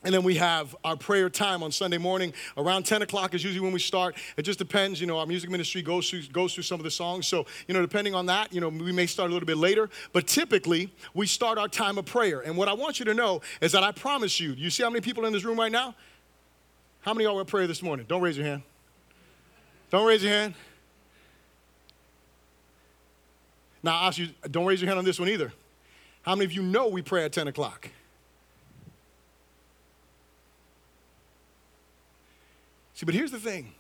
and 0.05 0.13
then 0.13 0.25
we 0.25 0.35
have 0.37 0.75
our 0.85 0.97
prayer 0.97 1.31
time 1.31 1.63
on 1.63 1.71
Sunday 1.71 1.99
morning. 1.99 2.33
Around 2.57 2.87
10 2.87 3.03
o'clock 3.03 3.35
is 3.35 3.45
usually 3.45 3.63
when 3.63 3.73
we 3.73 3.79
start. 3.79 4.17
It 4.37 4.43
just 4.43 4.59
depends. 4.59 5.01
You 5.01 5.07
know, 5.07 5.19
our 5.19 5.27
music 5.27 5.49
ministry 5.49 5.81
goes 5.81 6.11
through, 6.11 6.23
goes 6.33 6.55
through 6.55 6.65
some 6.65 6.81
of 6.81 6.85
the 6.85 6.91
songs. 6.91 7.29
So, 7.29 7.47
you 7.69 7.75
know, 7.75 7.81
depending 7.81 8.15
on 8.15 8.27
that, 8.27 8.53
you 8.53 8.61
know, 8.61 8.69
we 8.69 8.91
may 8.91 9.07
start 9.07 9.31
a 9.31 9.33
little 9.33 9.47
bit 9.47 9.59
later. 9.59 9.89
But 10.13 10.27
typically, 10.27 10.93
we 11.15 11.27
start 11.27 11.57
our 11.57 11.69
time 11.69 11.99
of 11.99 12.05
prayer. 12.05 12.41
And 12.41 12.57
what 12.57 12.69
I 12.69 12.73
want 12.73 12.99
you 12.99 13.05
to 13.07 13.15
know 13.15 13.43
is 13.61 13.73
that 13.73 13.85
I 13.85 13.93
promise 13.93 14.41
you, 14.41 14.53
you 14.53 14.71
see 14.71 14.83
how 14.83 14.91
many 14.91 15.03
people 15.03 15.25
in 15.25 15.33
this 15.33 15.45
room 15.45 15.59
right 15.59 15.73
now? 15.73 15.95
How 17.03 17.15
many 17.15 17.25
of 17.25 17.31
y'all 17.31 17.37
were 17.37 17.45
prayer 17.45 17.67
this 17.67 17.83
morning? 17.83 18.07
Don't 18.09 18.23
raise 18.23 18.37
your 18.37 18.47
hand. 18.47 18.63
Don't 19.91 20.07
raise 20.07 20.23
your 20.23 20.33
hand. 20.33 20.55
Now, 23.83 23.99
I 23.99 24.07
ask 24.09 24.19
you, 24.19 24.29
don't 24.51 24.67
raise 24.67 24.81
your 24.81 24.89
hand 24.89 24.99
on 24.99 25.05
this 25.05 25.19
one 25.19 25.29
either. 25.29 25.53
How 26.23 26.35
many 26.35 26.45
of 26.45 26.53
you 26.53 26.63
know 26.63 26.89
we 26.89 27.03
pray 27.03 27.25
at 27.25 27.33
10 27.33 27.49
o'clock? 27.49 27.89
See, 32.95 33.07
but 33.07 33.15
here's 33.15 33.33
the 33.33 33.41
thing 33.41 33.73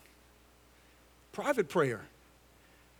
private 1.32 1.68
prayer. 1.68 2.00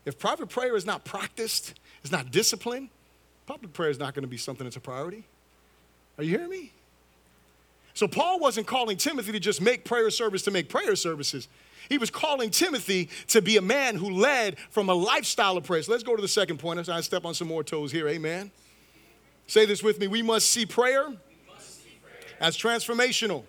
If 0.05 0.19
private 0.19 0.49
prayer 0.49 0.77
is 0.77 0.87
not 0.87 1.05
practiced, 1.05 1.75
is 2.03 2.11
not 2.13 2.31
disciplined, 2.31 2.89
public 3.47 3.73
prayer 3.73 3.91
is 3.91 3.99
not 3.99 4.15
going 4.15 4.23
to 4.23 4.29
be 4.29 4.37
something 4.37 4.65
that's 4.65 4.77
a 4.77 4.81
priority. 4.81 5.25
Are 6.19 6.25
you 6.25 6.31
hearing 6.31 6.51
me? 6.51 6.73
So 7.95 8.09
Paul 8.09 8.41
wasn't 8.41 8.67
calling 8.67 8.97
Timothy 8.97 9.33
to 9.33 9.41
just 9.41 9.61
make 9.61 9.85
prayer 9.85 10.11
service 10.11 10.43
to 10.43 10.51
make 10.51 10.69
prayer 10.69 10.97
services. 10.97 11.49
He 11.89 11.99
was 11.99 12.11
calling 12.11 12.51
Timothy 12.51 13.09
to 13.29 13.43
be 13.43 13.57
a 13.57 13.63
man 13.63 13.97
who 13.97 14.11
led 14.11 14.59
from 14.71 14.89
a 14.89 14.95
lifestyle 14.95 15.57
of 15.57 15.65
prayer. 15.65 15.83
So 15.83 15.93
let's 15.93 16.05
go 16.05 16.17
to 16.17 16.23
the 16.23 16.29
second 16.29 16.59
point. 16.59 16.89
I 16.89 17.01
step 17.01 17.25
on 17.25 17.35
some 17.35 17.49
more 17.49 17.65
toes 17.65 17.93
here. 17.93 18.09
Amen. 18.09 18.51
Say 19.47 19.67
this 19.67 19.83
with 19.83 19.99
me. 19.99 20.07
We 20.07 20.23
must 20.23 20.49
see 20.49 20.67
prayer, 20.67 21.11
must 21.11 21.83
see 21.83 21.99
prayer. 22.03 22.37
as 22.41 22.57
transformational. 22.57 23.45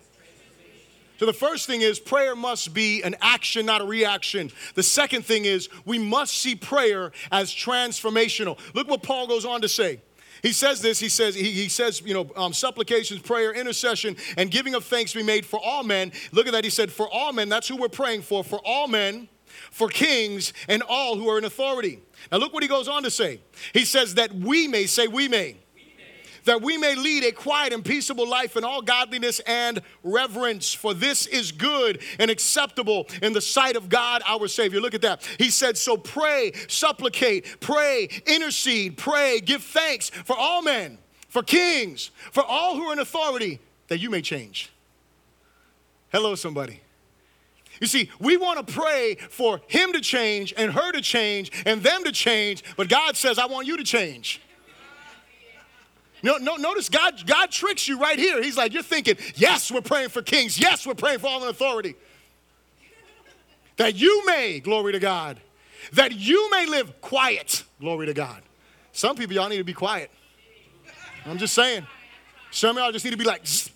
So 1.18 1.26
the 1.26 1.32
first 1.32 1.66
thing 1.66 1.80
is 1.80 2.00
prayer 2.00 2.34
must 2.34 2.74
be 2.74 3.02
an 3.02 3.14
action, 3.20 3.66
not 3.66 3.80
a 3.80 3.84
reaction. 3.84 4.50
The 4.74 4.82
second 4.82 5.24
thing 5.24 5.44
is 5.44 5.68
we 5.84 5.98
must 5.98 6.36
see 6.36 6.56
prayer 6.56 7.12
as 7.30 7.50
transformational. 7.52 8.58
Look 8.74 8.88
what 8.88 9.02
Paul 9.02 9.28
goes 9.28 9.44
on 9.44 9.62
to 9.62 9.68
say. 9.68 10.00
He 10.44 10.52
says 10.52 10.82
this, 10.82 11.00
he 11.00 11.08
says, 11.08 11.34
he, 11.34 11.50
he 11.50 11.70
says, 11.70 12.02
you 12.02 12.12
know, 12.12 12.30
um, 12.36 12.52
supplications, 12.52 13.22
prayer, 13.22 13.54
intercession, 13.54 14.14
and 14.36 14.50
giving 14.50 14.74
of 14.74 14.84
thanks 14.84 15.14
be 15.14 15.22
made 15.22 15.46
for 15.46 15.58
all 15.58 15.82
men. 15.82 16.12
Look 16.32 16.46
at 16.46 16.52
that. 16.52 16.64
He 16.64 16.70
said, 16.70 16.92
for 16.92 17.08
all 17.08 17.32
men, 17.32 17.48
that's 17.48 17.66
who 17.66 17.76
we're 17.76 17.88
praying 17.88 18.22
for, 18.22 18.44
for 18.44 18.60
all 18.62 18.86
men 18.86 19.28
for 19.70 19.88
kings 19.88 20.52
and 20.68 20.82
all 20.82 21.16
who 21.16 21.30
are 21.30 21.38
in 21.38 21.44
authority. 21.44 22.00
Now, 22.30 22.38
look 22.38 22.52
what 22.52 22.62
he 22.62 22.68
goes 22.68 22.88
on 22.88 23.04
to 23.04 23.10
say. 23.10 23.40
He 23.72 23.86
says 23.86 24.16
that 24.16 24.34
we 24.34 24.68
may, 24.68 24.84
say, 24.84 25.06
we 25.06 25.28
may, 25.28 25.56
that 26.44 26.62
we 26.62 26.76
may 26.76 26.94
lead 26.94 27.24
a 27.24 27.32
quiet 27.32 27.72
and 27.72 27.84
peaceable 27.84 28.28
life 28.28 28.56
in 28.56 28.64
all 28.64 28.82
godliness 28.82 29.40
and 29.40 29.82
reverence, 30.02 30.72
for 30.72 30.94
this 30.94 31.26
is 31.26 31.52
good 31.52 32.02
and 32.18 32.30
acceptable 32.30 33.06
in 33.22 33.32
the 33.32 33.40
sight 33.40 33.76
of 33.76 33.88
God 33.88 34.22
our 34.26 34.48
Savior. 34.48 34.80
Look 34.80 34.94
at 34.94 35.02
that. 35.02 35.22
He 35.38 35.50
said, 35.50 35.76
So 35.76 35.96
pray, 35.96 36.52
supplicate, 36.68 37.60
pray, 37.60 38.08
intercede, 38.26 38.96
pray, 38.96 39.40
give 39.40 39.62
thanks 39.62 40.10
for 40.10 40.36
all 40.36 40.62
men, 40.62 40.98
for 41.28 41.42
kings, 41.42 42.10
for 42.32 42.42
all 42.42 42.76
who 42.76 42.84
are 42.84 42.92
in 42.92 42.98
authority, 42.98 43.60
that 43.88 43.98
you 43.98 44.10
may 44.10 44.22
change. 44.22 44.70
Hello, 46.10 46.34
somebody. 46.34 46.80
You 47.80 47.88
see, 47.88 48.08
we 48.20 48.36
want 48.36 48.64
to 48.64 48.72
pray 48.72 49.16
for 49.16 49.60
him 49.66 49.92
to 49.92 50.00
change 50.00 50.54
and 50.56 50.72
her 50.72 50.92
to 50.92 51.00
change 51.00 51.50
and 51.66 51.82
them 51.82 52.04
to 52.04 52.12
change, 52.12 52.62
but 52.76 52.88
God 52.88 53.16
says, 53.16 53.38
I 53.38 53.46
want 53.46 53.66
you 53.66 53.76
to 53.76 53.84
change. 53.84 54.40
No, 56.24 56.38
no, 56.38 56.56
notice 56.56 56.88
God, 56.88 57.22
God 57.26 57.50
tricks 57.50 57.86
you 57.86 58.00
right 58.00 58.18
here. 58.18 58.42
He's 58.42 58.56
like, 58.56 58.72
you're 58.72 58.82
thinking, 58.82 59.18
yes, 59.34 59.70
we're 59.70 59.82
praying 59.82 60.08
for 60.08 60.22
kings. 60.22 60.58
Yes, 60.58 60.86
we're 60.86 60.94
praying 60.94 61.18
for 61.18 61.26
all 61.26 61.42
in 61.42 61.50
authority. 61.50 61.96
That 63.76 63.94
you 63.96 64.24
may, 64.24 64.58
glory 64.58 64.92
to 64.92 64.98
God, 64.98 65.38
that 65.92 66.12
you 66.12 66.50
may 66.50 66.64
live 66.64 66.98
quiet, 67.02 67.62
glory 67.78 68.06
to 68.06 68.14
God. 68.14 68.40
Some 68.92 69.16
people, 69.16 69.34
y'all 69.34 69.50
need 69.50 69.58
to 69.58 69.64
be 69.64 69.74
quiet. 69.74 70.10
I'm 71.26 71.36
just 71.36 71.52
saying. 71.52 71.86
Some 72.50 72.78
of 72.78 72.82
y'all 72.82 72.92
just 72.92 73.04
need 73.04 73.10
to 73.10 73.18
be 73.18 73.24
like, 73.24 73.46
Zzz. 73.46 73.70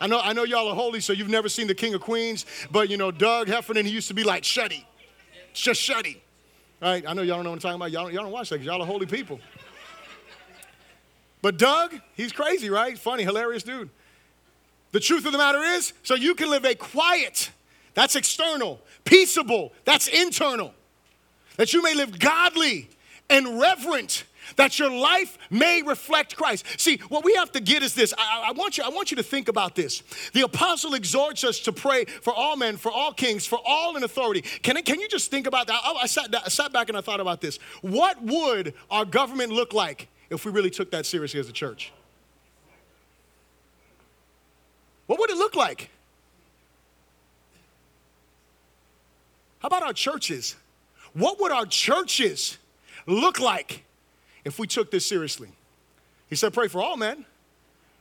I 0.00 0.06
know, 0.06 0.20
I 0.20 0.32
know 0.32 0.44
y'all 0.44 0.68
are 0.68 0.74
holy, 0.74 1.00
so 1.00 1.12
you've 1.12 1.28
never 1.28 1.50
seen 1.50 1.66
the 1.66 1.74
King 1.74 1.92
of 1.92 2.00
Queens, 2.00 2.46
but 2.70 2.88
you 2.88 2.96
know, 2.96 3.10
Doug 3.10 3.48
Heffernan, 3.48 3.84
he 3.84 3.92
used 3.92 4.08
to 4.08 4.14
be 4.14 4.24
like, 4.24 4.42
shutty, 4.44 4.84
just 5.52 5.86
shutty. 5.86 6.16
Right? 6.80 7.04
I 7.06 7.12
know 7.12 7.20
y'all 7.20 7.36
don't 7.36 7.44
know 7.44 7.50
what 7.50 7.56
I'm 7.56 7.60
talking 7.60 7.76
about. 7.76 7.90
Y'all, 7.90 8.10
y'all 8.10 8.22
don't 8.22 8.32
watch 8.32 8.48
that 8.48 8.56
because 8.56 8.66
y'all 8.66 8.80
are 8.80 8.86
holy 8.86 9.04
people. 9.04 9.38
But 11.42 11.56
Doug, 11.56 11.94
he's 12.14 12.32
crazy, 12.32 12.70
right? 12.70 12.98
Funny, 12.98 13.22
hilarious 13.22 13.62
dude. 13.62 13.90
The 14.92 15.00
truth 15.00 15.24
of 15.26 15.32
the 15.32 15.38
matter 15.38 15.62
is, 15.62 15.92
so 16.02 16.14
you 16.14 16.34
can 16.34 16.50
live 16.50 16.64
a 16.64 16.74
quiet, 16.74 17.50
that's 17.94 18.16
external, 18.16 18.80
peaceable, 19.04 19.72
that's 19.84 20.08
internal, 20.08 20.74
that 21.56 21.72
you 21.72 21.82
may 21.82 21.94
live 21.94 22.18
godly 22.18 22.90
and 23.28 23.60
reverent 23.60 24.24
that 24.56 24.78
your 24.78 24.90
life 24.90 25.38
may 25.50 25.82
reflect 25.82 26.36
Christ. 26.36 26.66
See, 26.78 26.98
what 27.08 27.24
we 27.24 27.34
have 27.34 27.52
to 27.52 27.60
get 27.60 27.82
is 27.82 27.94
this. 27.94 28.12
I, 28.16 28.46
I, 28.48 28.52
want 28.52 28.78
you, 28.78 28.84
I 28.84 28.88
want 28.88 29.10
you 29.10 29.16
to 29.18 29.22
think 29.22 29.48
about 29.48 29.74
this. 29.74 30.02
The 30.32 30.42
apostle 30.42 30.94
exhorts 30.94 31.44
us 31.44 31.60
to 31.60 31.72
pray 31.72 32.04
for 32.04 32.34
all 32.34 32.56
men, 32.56 32.76
for 32.76 32.90
all 32.90 33.12
kings, 33.12 33.46
for 33.46 33.58
all 33.64 33.96
in 33.96 34.02
authority. 34.02 34.42
Can, 34.42 34.82
can 34.82 35.00
you 35.00 35.08
just 35.08 35.30
think 35.30 35.46
about 35.46 35.66
that? 35.68 35.80
I, 35.84 35.92
I, 36.02 36.06
sat, 36.06 36.34
I 36.34 36.48
sat 36.48 36.72
back 36.72 36.88
and 36.88 36.98
I 36.98 37.00
thought 37.00 37.20
about 37.20 37.40
this. 37.40 37.58
What 37.82 38.20
would 38.22 38.74
our 38.90 39.04
government 39.04 39.52
look 39.52 39.72
like 39.72 40.08
if 40.30 40.44
we 40.44 40.52
really 40.52 40.70
took 40.70 40.90
that 40.92 41.04
seriously 41.04 41.40
as 41.40 41.48
a 41.48 41.52
church? 41.52 41.92
What 45.06 45.18
would 45.18 45.30
it 45.30 45.36
look 45.36 45.54
like? 45.54 45.90
How 49.58 49.66
about 49.66 49.82
our 49.82 49.92
churches? 49.92 50.56
What 51.12 51.40
would 51.40 51.52
our 51.52 51.66
churches 51.66 52.58
look 53.06 53.40
like 53.40 53.84
if 54.44 54.58
we 54.58 54.66
took 54.66 54.90
this 54.90 55.06
seriously. 55.06 55.48
He 56.28 56.36
said, 56.36 56.52
Pray 56.52 56.68
for 56.68 56.82
all 56.82 56.96
men. 56.96 57.24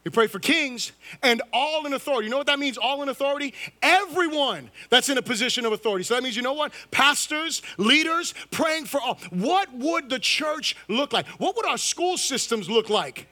He 0.09 0.11
prayed 0.11 0.31
for 0.31 0.39
kings 0.39 0.91
and 1.21 1.39
all 1.53 1.85
in 1.85 1.93
authority. 1.93 2.25
You 2.25 2.31
know 2.31 2.39
what 2.39 2.47
that 2.47 2.57
means, 2.57 2.79
all 2.79 3.03
in 3.03 3.09
authority? 3.09 3.53
Everyone 3.83 4.71
that's 4.89 5.07
in 5.07 5.19
a 5.19 5.21
position 5.21 5.67
of 5.67 5.71
authority. 5.71 6.03
So 6.03 6.15
that 6.15 6.23
means, 6.23 6.35
you 6.35 6.41
know 6.41 6.53
what? 6.53 6.73
Pastors, 6.89 7.61
leaders, 7.77 8.33
praying 8.49 8.85
for 8.85 8.99
all. 8.99 9.19
What 9.29 9.71
would 9.71 10.09
the 10.09 10.17
church 10.17 10.75
look 10.87 11.13
like? 11.13 11.27
What 11.37 11.55
would 11.55 11.67
our 11.67 11.77
school 11.77 12.17
systems 12.17 12.67
look 12.67 12.89
like? 12.89 13.27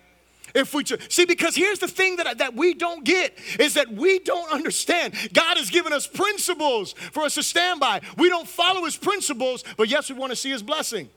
If 0.53 0.75
we 0.75 0.85
see, 0.85 1.25
because 1.25 1.55
here's 1.55 1.79
the 1.79 1.87
thing 1.87 2.17
that, 2.17 2.37
that 2.37 2.53
we 2.53 2.75
don't 2.75 3.03
get 3.03 3.35
is 3.59 3.73
that 3.73 3.91
we 3.91 4.19
don't 4.19 4.51
understand. 4.51 5.15
God 5.33 5.57
has 5.57 5.71
given 5.71 5.93
us 5.93 6.05
principles 6.05 6.93
for 6.93 7.23
us 7.23 7.33
to 7.35 7.43
stand 7.43 7.79
by. 7.79 8.01
We 8.19 8.29
don't 8.29 8.47
follow 8.47 8.85
his 8.85 8.97
principles, 8.97 9.63
but 9.77 9.89
yes, 9.89 10.11
we 10.11 10.15
want 10.15 10.31
to 10.31 10.35
see 10.35 10.51
his 10.51 10.61
blessing. 10.61 11.09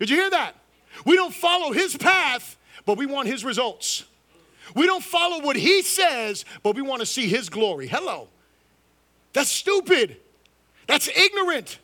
Did 0.00 0.10
you 0.10 0.16
hear 0.16 0.30
that? 0.30 0.56
We 1.06 1.14
don't 1.14 1.32
follow 1.32 1.72
his 1.72 1.96
path, 1.96 2.56
but 2.84 2.98
we 2.98 3.06
want 3.06 3.28
his 3.28 3.44
results. 3.44 4.02
We 4.74 4.86
don't 4.86 5.04
follow 5.04 5.42
what 5.42 5.56
he 5.56 5.82
says, 5.82 6.44
but 6.62 6.74
we 6.76 6.82
want 6.82 7.00
to 7.00 7.06
see 7.06 7.26
his 7.26 7.48
glory. 7.48 7.86
Hello. 7.86 8.28
That's 9.32 9.50
stupid. 9.50 10.16
That's 10.86 11.08
ignorant. 11.08 11.78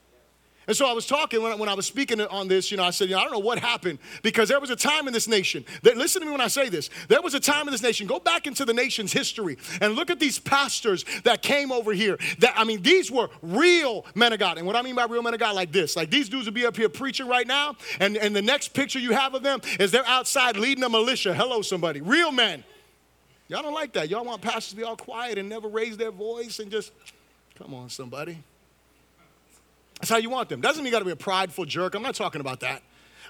And 0.67 0.77
so 0.77 0.87
I 0.87 0.93
was 0.93 1.07
talking 1.07 1.43
when 1.43 1.51
I, 1.51 1.55
when 1.55 1.71
I 1.71 1.75
was 1.75 1.87
speaking 1.87 2.21
on 2.21 2.47
this, 2.47 2.71
you 2.71 2.77
know, 2.77 2.85
I 2.85 2.91
said, 2.91 3.09
you 3.09 3.15
know, 3.15 3.23
I 3.23 3.25
don't 3.25 3.33
know 3.33 3.39
what 3.39 3.59
happened 3.59 3.99
because 4.23 4.51
there 4.51 4.61
was 4.61 4.69
a 4.69 4.77
time 4.77 5.07
in 5.07 5.15
this 5.15 5.27
nation 5.27 5.65
that, 5.83 5.97
listen 5.97 6.21
to 6.21 6.27
me 6.27 6.33
when 6.33 6.43
I 6.43 6.49
say 6.49 6.69
this, 6.69 6.91
there 7.09 7.23
was 7.23 7.33
a 7.33 7.41
time 7.41 7.67
in 7.67 7.73
this 7.73 7.83
nation, 7.83 8.07
go 8.07 8.19
back 8.19 8.47
into 8.47 8.67
the 8.67 8.75
nation's 8.75 9.11
history 9.11 9.57
and 9.81 9.95
look 9.95 10.11
at 10.11 10.21
these 10.21 10.39
pastors 10.39 11.07
that 11.25 11.41
came 11.41 11.73
over 11.73 11.95
here. 11.95 12.19
That, 12.41 12.53
I 12.55 12.65
mean, 12.65 12.83
these 12.83 13.11
were 13.11 13.31
real 13.41 14.05
men 14.15 14.35
of 14.35 14.41
God. 14.41 14.59
And 14.59 14.67
what 14.67 14.77
I 14.77 14.83
mean 14.83 14.95
by 14.95 15.07
real 15.07 15.23
men 15.23 15.33
of 15.33 15.41
God, 15.41 15.55
like 15.55 15.73
this, 15.73 15.97
like 15.97 16.11
these 16.11 16.29
dudes 16.29 16.45
would 16.45 16.55
be 16.55 16.67
up 16.67 16.77
here 16.77 16.91
preaching 16.91 17.29
right 17.29 17.47
now, 17.47 17.75
and, 17.99 18.19
and 18.19 18.37
the 18.37 18.43
next 18.43 18.75
picture 18.75 18.99
you 18.99 19.13
have 19.13 19.33
of 19.33 19.43
them 19.43 19.63
is 19.81 19.91
they're 19.91 20.07
outside 20.07 20.59
leading 20.59 20.85
a 20.85 20.91
militia. 20.91 21.33
Hello, 21.33 21.63
somebody. 21.63 22.03
Real 22.03 22.31
men. 22.31 22.63
Y'all 23.49 23.63
don't 23.63 23.75
like 23.75 23.95
that. 23.95 24.11
Y'all 24.11 24.25
want 24.25 24.43
pastors 24.43 24.71
to 24.71 24.77
be 24.77 24.83
all 24.83 24.97
quiet 24.97 25.39
and 25.39 25.49
never 25.49 25.69
raise 25.69 25.97
their 25.97 26.11
voice 26.11 26.59
and 26.59 26.71
just, 26.71 26.93
come 27.57 27.73
on, 27.73 27.89
somebody. 27.89 28.39
That's 30.01 30.11
how 30.11 30.19
you 30.19 30.31
want 30.31 30.51
them. 30.51 30.61
Doesn't 30.61 30.85
mean 30.85 30.93
you 30.93 30.93
got 30.93 31.01
to 31.01 31.07
be 31.07 31.13
a 31.13 31.17
prideful 31.17 31.65
jerk. 31.65 31.95
I'm 31.95 32.03
not 32.03 32.15
talking 32.15 32.41
about 32.41 32.61
that. 32.61 32.83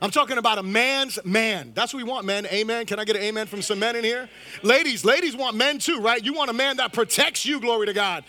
I'm 0.03 0.11
talking 0.11 0.39
about 0.39 0.59
a 0.59 0.63
man's 0.63 1.19
man. 1.25 1.73
That's 1.75 1.95
what 1.95 2.03
we 2.03 2.09
want, 2.09 2.27
men. 2.27 2.47
Amen. 2.47 2.87
Can 2.87 3.01
I 3.01 3.05
get 3.05 3.17
an 3.17 3.23
amen 3.23 3.47
from 3.47 3.63
some 3.63 3.79
men 3.79 3.97
in 3.97 4.05
here? 4.05 4.29
Ladies, 4.63 5.05
ladies 5.05 5.37
want 5.37 5.57
men 5.57 5.79
too, 5.79 6.01
right? 6.01 6.23
You 6.23 6.35
want 6.35 6.51
a 6.51 6.53
man 6.53 6.77
that 6.77 6.93
protects 6.93 7.47
you, 7.47 7.61
glory 7.61 7.87
to 7.87 7.93
God. 7.93 8.25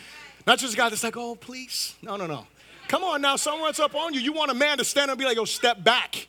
Not 0.47 0.59
just 0.59 0.73
a 0.73 0.77
guy 0.77 0.89
that's 0.89 1.03
like, 1.03 1.17
oh, 1.17 1.35
please. 1.35 1.95
No, 2.01 2.15
no, 2.15 2.25
no. 2.25 2.47
Come 2.87 3.03
on 3.03 3.21
now, 3.21 3.35
someone's 3.35 3.79
up 3.79 3.93
on 3.93 4.13
you. 4.13 4.19
You 4.19 4.33
want 4.33 4.49
a 4.49 4.55
man 4.55 4.79
to 4.79 4.85
stand 4.85 5.11
up 5.11 5.13
and 5.15 5.19
be 5.19 5.25
like, 5.25 5.37
oh, 5.37 5.45
step 5.45 5.83
back 5.83 6.27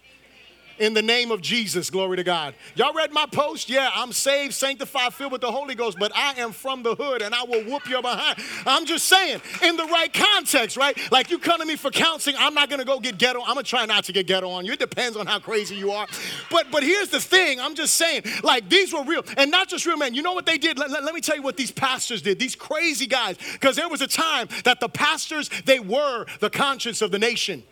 in 0.81 0.95
the 0.95 1.03
name 1.03 1.31
of 1.31 1.41
Jesus. 1.41 1.91
Glory 1.91 2.17
to 2.17 2.25
God. 2.25 2.55
Y'all 2.75 2.95
read 2.95 3.13
my 3.13 3.27
post? 3.27 3.69
Yeah, 3.69 3.91
I'm 3.95 4.13
saved, 4.13 4.55
sanctified, 4.55 5.15
filled 5.15 5.31
with 5.31 5.43
the 5.43 5.53
Holy 5.53 5.75
Ghost, 5.75 5.99
but 6.01 6.11
I 6.17 6.33
am 6.41 6.53
from 6.53 6.83
the 6.83 6.95
hood 6.95 7.23
and 7.23 7.35
I 7.35 7.45
will 7.45 7.63
whoop 7.63 7.89
your 7.89 8.03
behind. 8.03 8.39
I'm 8.67 8.87
just 8.87 9.07
saying, 9.07 9.41
in 9.63 9.77
the 9.77 9.85
right 9.85 10.13
context, 10.13 10.77
right? 10.77 10.99
Like 11.13 11.31
you 11.31 11.39
come 11.39 11.61
to 11.61 11.67
me 11.67 11.77
for 11.77 11.91
counseling, 11.91 12.37
I'm 12.39 12.55
not 12.55 12.71
gonna 12.71 12.85
go 12.85 12.99
get 12.99 13.19
ghetto. 13.19 13.41
I'm 13.41 13.55
gonna 13.55 13.63
try 13.63 13.85
not 13.87 14.05
to 14.05 14.13
get 14.13 14.27
ghetto 14.27 14.49
on 14.49 14.65
you. 14.65 14.73
It 14.73 14.79
depends 14.79 15.17
on 15.17 15.27
how 15.27 15.39
crazy 15.39 15.77
you 15.77 15.93
are. 15.93 16.07
But 16.51 16.71
but 16.73 16.83
here's 16.83 17.09
the 17.09 17.21
thing, 17.21 17.61
I'm 17.61 17.75
just 17.75 17.95
saying, 17.95 18.23
like 18.43 18.69
these 18.69 18.93
were 18.93 19.05
real, 19.05 19.23
and 19.37 19.51
not 19.51 19.69
just 19.69 19.85
real 19.85 19.99
men. 19.99 20.15
You 20.15 20.23
know 20.23 20.33
what 20.33 20.47
they 20.47 20.59
did? 20.59 20.79
Let, 20.79 20.91
let, 20.91 21.05
let 21.05 21.15
me 21.15 21.21
tell 21.21 21.37
you 21.37 21.43
what 21.43 21.59
these 21.59 21.71
pastors 21.71 22.23
did, 22.23 22.39
these 22.39 22.57
crazy 22.57 23.07
guys, 23.07 23.37
because 23.53 23.77
there 23.77 23.89
was 23.89 24.01
a 24.01 24.07
time 24.07 24.49
that 24.65 24.81
the 24.81 24.89
pastors, 24.89 25.51
they 25.67 25.79
were 25.79 26.25
the 26.41 26.49
conscience 26.51 27.03
of 27.03 27.11
the 27.11 27.19
nation. 27.19 27.63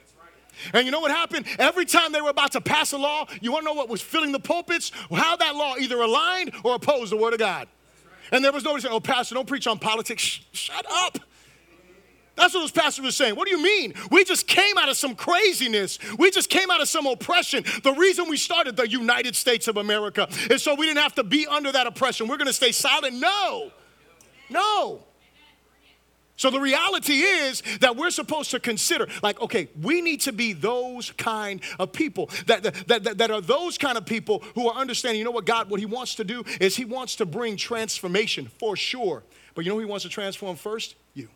And 0.73 0.85
you 0.85 0.91
know 0.91 1.01
what 1.01 1.11
happened? 1.11 1.47
Every 1.59 1.85
time 1.85 2.13
they 2.13 2.21
were 2.21 2.31
about 2.31 2.53
to 2.53 2.61
pass 2.61 2.93
a 2.93 2.99
law, 2.99 3.27
you 3.41 3.53
want 3.53 3.63
to 3.63 3.67
know 3.67 3.75
what 3.75 3.89
was 3.89 4.01
filling 4.01 4.33
the 4.33 4.41
pulpits? 4.41 4.91
How 5.11 5.37
that 5.37 5.55
law 5.55 5.77
either 5.77 6.01
aligned 6.01 6.53
or 6.65 6.75
opposed 6.75 7.13
the 7.13 7.17
Word 7.17 7.33
of 7.33 7.39
God. 7.39 7.69
And 8.31 8.45
there 8.45 8.53
was 8.53 8.65
nobody 8.65 8.83
saying, 8.83 8.95
oh, 8.95 9.01
Pastor, 9.01 9.35
don't 9.35 9.49
preach 9.49 9.67
on 9.67 9.79
politics. 9.79 10.41
Shut 10.53 10.85
up. 10.91 11.19
That's 12.37 12.55
what 12.55 12.61
those 12.61 12.71
pastors 12.71 13.05
were 13.05 13.11
saying. 13.11 13.35
What 13.35 13.49
do 13.49 13.57
you 13.57 13.63
mean? 13.63 13.95
We 14.13 14.23
just 14.23 14.47
came 14.47 14.79
out 14.79 14.89
of 14.89 14.97
some 14.97 15.17
craziness. 15.17 15.99
We 16.19 16.31
just 16.31 16.51
came 16.51 16.71
out 16.71 16.81
of 16.81 16.89
some 16.89 17.05
oppression. 17.07 17.65
The 17.83 17.93
reason 17.93 18.29
we 18.29 18.37
started 18.37 18.77
the 18.77 18.89
United 18.89 19.35
States 19.35 19.67
of 19.67 19.77
America 19.77 20.29
is 20.49 20.63
so 20.63 20.77
we 20.77 20.87
didn't 20.87 21.03
have 21.03 21.17
to 21.17 21.25
be 21.25 21.49
under 21.49 21.73
that 21.73 21.89
oppression. 21.89 22.29
We're 22.29 22.37
going 22.37 22.47
to 22.47 22.53
stay 22.53 22.71
silent. 22.71 23.17
No. 23.17 23.73
No. 24.51 25.03
So 26.39 26.51
the 26.51 26.61
reality 26.61 27.15
is 27.15 27.63
that 27.81 27.97
we're 27.97 28.13
supposed 28.13 28.53
to 28.53 28.61
consider, 28.61 29.09
like, 29.25 29.41
okay, 29.41 29.69
we 29.83 30.01
need 30.01 30.21
to 30.21 30.33
be 30.33 30.53
those 30.53 31.11
kind 31.11 31.61
of 31.81 31.93
people 31.93 32.31
that, 32.47 32.63
that, 32.63 32.87
that, 32.87 33.19
that, 33.19 33.31
are 33.33 33.41
those 33.41 33.77
kind 33.77 33.99
of 33.99 34.07
people 34.07 34.45
who 34.55 34.69
are 34.69 34.81
understanding, 34.81 35.19
you 35.19 35.25
know 35.25 35.33
what, 35.33 35.47
God, 35.47 35.69
what 35.69 35.81
He 35.81 35.87
wants 35.87 36.15
to 36.15 36.25
do 36.25 36.45
is 36.61 36.77
He 36.77 36.85
wants 36.85 37.17
to 37.17 37.27
bring 37.27 37.57
transformation 37.57 38.47
for 38.61 38.77
sure. 38.77 39.25
But 39.57 39.65
you 39.65 39.73
know 39.73 39.75
who 39.75 39.81
He 39.81 39.87
wants 39.87 40.05
to 40.05 40.09
transform 40.09 40.55
first? 40.55 40.95
You. 41.13 41.29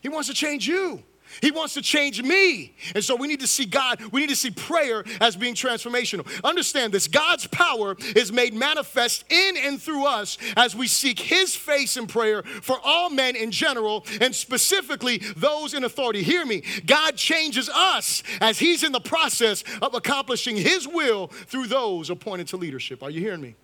He 0.00 0.08
wants 0.08 0.28
to 0.28 0.34
change 0.34 0.68
you. 0.68 1.02
He 1.40 1.50
wants 1.50 1.74
to 1.74 1.82
change 1.82 2.22
me. 2.22 2.74
And 2.94 3.02
so 3.02 3.16
we 3.16 3.28
need 3.28 3.40
to 3.40 3.46
see 3.46 3.64
God, 3.64 4.00
we 4.12 4.20
need 4.20 4.28
to 4.30 4.36
see 4.36 4.50
prayer 4.50 5.04
as 5.20 5.36
being 5.36 5.54
transformational. 5.54 6.26
Understand 6.44 6.92
this 6.92 7.08
God's 7.08 7.46
power 7.46 7.96
is 8.14 8.32
made 8.32 8.54
manifest 8.54 9.24
in 9.30 9.56
and 9.56 9.80
through 9.80 10.06
us 10.06 10.38
as 10.56 10.74
we 10.74 10.86
seek 10.86 11.18
His 11.18 11.54
face 11.54 11.96
in 11.96 12.06
prayer 12.06 12.42
for 12.42 12.76
all 12.84 13.10
men 13.10 13.36
in 13.36 13.50
general 13.50 14.04
and 14.20 14.34
specifically 14.34 15.18
those 15.36 15.74
in 15.74 15.84
authority. 15.84 16.22
Hear 16.22 16.44
me. 16.44 16.62
God 16.86 17.16
changes 17.16 17.68
us 17.68 18.22
as 18.40 18.58
He's 18.58 18.82
in 18.82 18.92
the 18.92 19.00
process 19.00 19.64
of 19.80 19.94
accomplishing 19.94 20.56
His 20.56 20.86
will 20.86 21.28
through 21.28 21.66
those 21.66 22.10
appointed 22.10 22.48
to 22.48 22.56
leadership. 22.56 23.02
Are 23.02 23.10
you 23.10 23.20
hearing 23.20 23.40
me? 23.40 23.54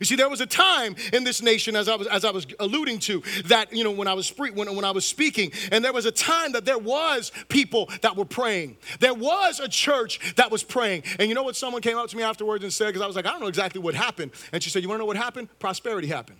You 0.00 0.06
see, 0.06 0.16
there 0.16 0.28
was 0.28 0.40
a 0.40 0.46
time 0.46 0.96
in 1.12 1.24
this 1.24 1.42
nation, 1.42 1.76
as 1.76 1.88
I 1.88 1.96
was, 1.96 2.06
as 2.08 2.24
I 2.24 2.30
was 2.30 2.46
alluding 2.58 2.98
to, 3.00 3.22
that, 3.46 3.72
you 3.72 3.84
know, 3.84 3.90
when 3.90 4.08
I, 4.08 4.14
was 4.14 4.28
when, 4.36 4.74
when 4.74 4.84
I 4.84 4.90
was 4.90 5.06
speaking, 5.06 5.52
and 5.70 5.84
there 5.84 5.92
was 5.92 6.06
a 6.06 6.12
time 6.12 6.52
that 6.52 6.64
there 6.64 6.78
was 6.78 7.30
people 7.48 7.88
that 8.02 8.16
were 8.16 8.24
praying. 8.24 8.76
There 9.00 9.14
was 9.14 9.60
a 9.60 9.68
church 9.68 10.34
that 10.36 10.50
was 10.50 10.62
praying. 10.62 11.04
And 11.18 11.28
you 11.28 11.34
know 11.34 11.42
what 11.42 11.56
someone 11.56 11.82
came 11.82 11.96
up 11.96 12.08
to 12.08 12.16
me 12.16 12.22
afterwards 12.22 12.64
and 12.64 12.72
said, 12.72 12.86
because 12.86 13.02
I 13.02 13.06
was 13.06 13.16
like, 13.16 13.26
I 13.26 13.30
don't 13.30 13.40
know 13.40 13.46
exactly 13.46 13.80
what 13.80 13.94
happened. 13.94 14.32
And 14.52 14.62
she 14.62 14.70
said, 14.70 14.82
you 14.82 14.88
want 14.88 14.98
to 14.98 15.02
know 15.02 15.06
what 15.06 15.16
happened? 15.16 15.48
Prosperity 15.58 16.08
happened. 16.08 16.38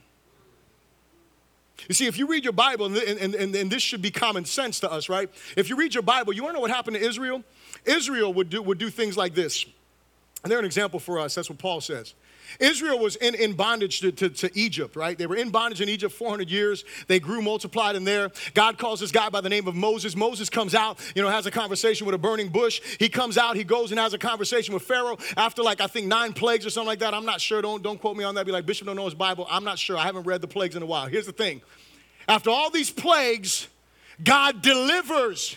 You 1.89 1.95
see, 1.95 2.07
if 2.07 2.19
you 2.19 2.27
read 2.27 2.45
your 2.45 2.53
Bible, 2.53 2.87
and, 2.87 2.97
and, 2.97 3.35
and, 3.35 3.55
and, 3.55 3.71
this 3.71 3.83
should 3.83 4.01
be 4.01 4.11
common 4.11 4.45
sense 4.45 4.81
to 4.81 4.91
us, 4.91 5.09
right? 5.09 5.29
If 5.57 5.69
you 5.69 5.77
read 5.77 5.93
your 5.93 6.03
Bible, 6.03 6.33
you 6.33 6.43
want 6.43 6.53
to 6.53 6.57
know 6.57 6.61
what 6.61 6.71
happened 6.71 6.97
to 6.97 7.03
Israel? 7.03 7.43
Israel 7.85 8.33
would 8.33 8.49
do, 8.49 8.63
would 8.63 8.79
do 8.79 8.91
things 8.91 9.17
like 9.17 9.35
this. 9.35 9.67
And 10.43 10.51
they're 10.51 10.59
an 10.59 10.65
example 10.65 11.01
for 11.01 11.19
us. 11.19 11.35
That's 11.35 11.51
what 11.51 11.59
Paul 11.59 11.81
says. 11.81 12.15
Israel 12.61 12.99
was 12.99 13.17
in, 13.17 13.35
in 13.35 13.55
bondage 13.55 14.01
to, 14.01 14.13
to, 14.13 14.29
to, 14.29 14.51
Egypt, 14.59 14.97
right? 14.97 15.17
They 15.17 15.27
were 15.27 15.37
in 15.37 15.51
bondage 15.51 15.81
in 15.81 15.89
Egypt 15.89 16.15
400 16.15 16.51
years. 16.51 16.85
They 17.09 17.19
grew, 17.19 17.43
multiplied 17.43 17.97
in 17.97 18.05
there. 18.05 18.31
God 18.55 18.79
calls 18.79 19.01
this 19.01 19.11
guy 19.11 19.29
by 19.29 19.41
the 19.41 19.49
name 19.49 19.67
of 19.67 19.75
Moses. 19.75 20.15
Moses 20.15 20.49
comes 20.49 20.75
out, 20.75 20.99
you 21.15 21.23
know, 21.23 21.29
has 21.29 21.47
a 21.47 21.51
conversation 21.51 22.07
with 22.07 22.15
a 22.15 22.19
burning 22.19 22.49
bush. 22.49 22.81
He 22.99 23.09
comes 23.09 23.37
out, 23.37 23.57
he 23.57 23.65
goes 23.65 23.91
and 23.91 23.99
has 23.99 24.15
a 24.15 24.19
conversation 24.19 24.75
with 24.75 24.85
Pharaoh 24.85 25.19
after 25.37 25.63
like, 25.63 25.81
I 25.81 25.87
think 25.87 26.07
nine 26.07 26.33
plagues 26.33 26.65
or 26.67 26.71
something 26.71 26.89
like 26.89 27.01
that. 27.01 27.15
I'm 27.15 27.25
not 27.25 27.41
sure. 27.41 27.61
Don't, 27.63 27.83
don't 27.83 28.01
quote 28.01 28.17
me 28.17 28.25
on 28.25 28.35
that. 28.37 28.47
Be 28.47 28.53
like, 28.53 28.67
Bishop 28.67 28.87
don't 28.87 28.97
know 28.97 29.05
his 29.05 29.15
Bible. 29.15 29.47
I'm 29.51 29.65
not 29.65 29.79
sure. 29.79 29.97
I 29.97 30.05
haven't 30.05 30.25
read 30.25 30.41
the 30.41 30.49
plagues 30.49 30.77
in 30.77 30.83
a 30.83 30.87
while. 30.87 31.07
Here's 31.07 31.27
the 31.27 31.33
thing. 31.33 31.63
After 32.29 32.51
all 32.51 32.71
these 32.71 32.91
plagues, 32.91 33.69
God 34.23 34.63
delivers 34.63 35.57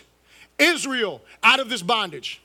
Israel 0.58 1.22
out 1.42 1.60
of 1.60 1.68
this 1.68 1.82
bondage. 1.82 2.42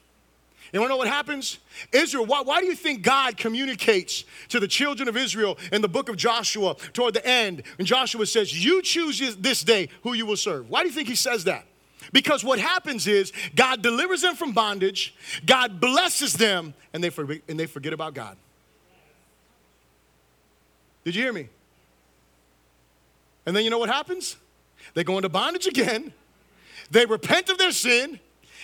You 0.74 0.80
want 0.80 0.89
to 0.89 0.93
know 0.93 0.97
what 0.97 1.07
happens? 1.07 1.59
Israel, 1.91 2.26
why, 2.26 2.41
why 2.41 2.59
do 2.59 2.65
you 2.65 2.76
think 2.76 3.03
God 3.03 3.38
communicates 3.38 4.26
to 4.49 4.59
the 4.59 4.67
children 4.67 5.07
of 5.07 5.15
Israel 5.15 5.59
in 5.71 5.84
the 5.84 5.88
book 5.88 6.09
of 6.09 6.17
Joshua 6.17 6.76
toward 6.93 7.13
the 7.13 7.26
end? 7.26 7.61
And 7.78 7.86
Joshua 7.86 8.26
says, 8.26 8.65
You 8.65 8.82
choose 8.82 9.36
this 9.38 9.63
day 9.63 9.89
who 10.01 10.13
you 10.13 10.26
will 10.26 10.36
serve. 10.36 10.71
Why 10.71 10.82
do 10.82 10.88
you 10.88 10.93
think 10.93 11.07
he 11.07 11.15
says 11.15 11.43
that? 11.43 11.65
Because 12.11 12.43
what 12.43 12.57
happens 12.57 13.05
is 13.05 13.32
God 13.55 13.84
delivers 13.84 14.21
them 14.21 14.36
from 14.36 14.51
bondage, 14.51 15.13
God 15.45 15.80
blesses 15.80 16.34
them, 16.34 16.74
and 16.91 17.03
they 17.03 17.11
and 17.47 17.59
they 17.59 17.67
forget 17.67 17.93
about 17.93 18.15
God. 18.15 18.36
Did 21.05 21.13
you 21.13 21.21
hear 21.21 21.34
me? 21.34 21.49
And 23.45 23.55
then 23.55 23.63
you 23.63 23.69
know 23.69 23.78
what 23.78 23.89
happens? 23.89 24.38
They 24.95 25.03
go 25.03 25.17
into 25.17 25.30
bondage 25.30 25.67
again. 25.67 26.13
They 26.89 27.05
repent 27.05 27.49
of 27.49 27.59
their 27.59 27.71
sin. 27.71 28.19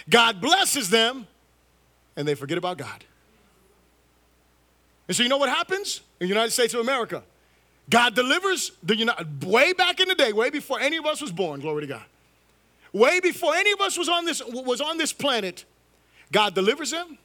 God 0.09 0.41
blesses 0.41 0.89
them 0.89 1.27
and 2.15 2.27
they 2.27 2.35
forget 2.35 2.57
about 2.57 2.77
God. 2.77 3.03
And 5.07 5.15
so 5.15 5.23
you 5.23 5.29
know 5.29 5.37
what 5.37 5.49
happens 5.49 6.01
in 6.19 6.27
the 6.27 6.29
United 6.29 6.51
States 6.51 6.73
of 6.73 6.81
America? 6.81 7.23
God 7.89 8.13
delivers 8.13 8.71
the 8.83 8.95
United, 8.95 9.43
way 9.43 9.73
back 9.73 9.99
in 9.99 10.07
the 10.07 10.15
day, 10.15 10.31
way 10.31 10.49
before 10.49 10.79
any 10.79 10.97
of 10.97 11.05
us 11.05 11.21
was 11.21 11.31
born, 11.31 11.59
glory 11.59 11.81
to 11.81 11.87
God. 11.87 12.03
Way 12.93 13.19
before 13.19 13.55
any 13.55 13.71
of 13.71 13.81
us 13.81 13.97
was 13.97 14.09
on 14.09 14.25
this, 14.25 14.41
was 14.45 14.81
on 14.81 14.97
this 14.97 15.13
planet, 15.13 15.65
God 16.31 16.53
delivers 16.53 16.91
them. 16.91 17.17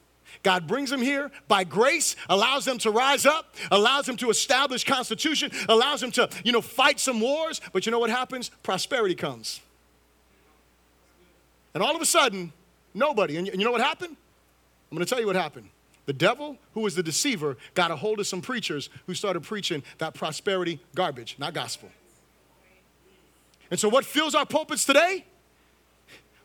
God 0.43 0.67
brings 0.67 0.91
them 0.91 1.01
here 1.01 1.31
by 1.49 1.65
grace, 1.65 2.17
allows 2.29 2.65
them 2.65 2.77
to 2.79 2.91
rise 2.91 3.25
up, 3.25 3.55
allows 3.71 4.05
them 4.05 4.17
to 4.19 4.31
establish 4.31 4.85
constitution, 4.85 5.51
allows 5.69 6.01
them 6.01 6.11
to, 6.13 6.29
you 6.45 6.53
know, 6.53 6.61
fight 6.61 7.01
some 7.01 7.21
wars. 7.21 7.61
But 7.73 7.87
you 7.87 7.93
know 7.93 7.99
what 7.99 8.11
happens? 8.11 8.51
Prosperity 8.63 9.15
comes. 9.15 9.61
And 11.73 11.83
all 11.83 11.97
of 11.97 12.03
a 12.03 12.07
sudden, 12.07 12.53
nobody. 12.93 13.37
And 13.37 13.47
you 13.47 13.65
know 13.65 13.73
what 13.73 13.81
happened? 13.81 14.17
I'm 14.95 14.99
going 14.99 15.07
to 15.07 15.11
tell 15.11 15.19
you 15.19 15.27
what 15.27 15.35
happened. 15.35 15.71
The 16.07 16.13
devil, 16.13 16.57
who 16.75 16.83
was 16.83 16.95
the 16.95 17.03
deceiver, 17.03 17.57
got 17.75 17.91
a 17.91 17.97
hold 17.97 18.21
of 18.21 18.29
some 18.29 18.41
preachers 18.41 18.91
who 19.09 19.15
started 19.15 19.43
preaching 19.43 19.83
that 19.99 20.15
prosperity 20.15 20.79
garbage, 20.95 21.35
not 21.37 21.53
gospel. 21.53 21.89
And 23.73 23.81
so, 23.81 23.89
what 23.89 24.05
fills 24.05 24.37
our 24.37 24.47
pulpits 24.47 24.85
today? 24.85 25.25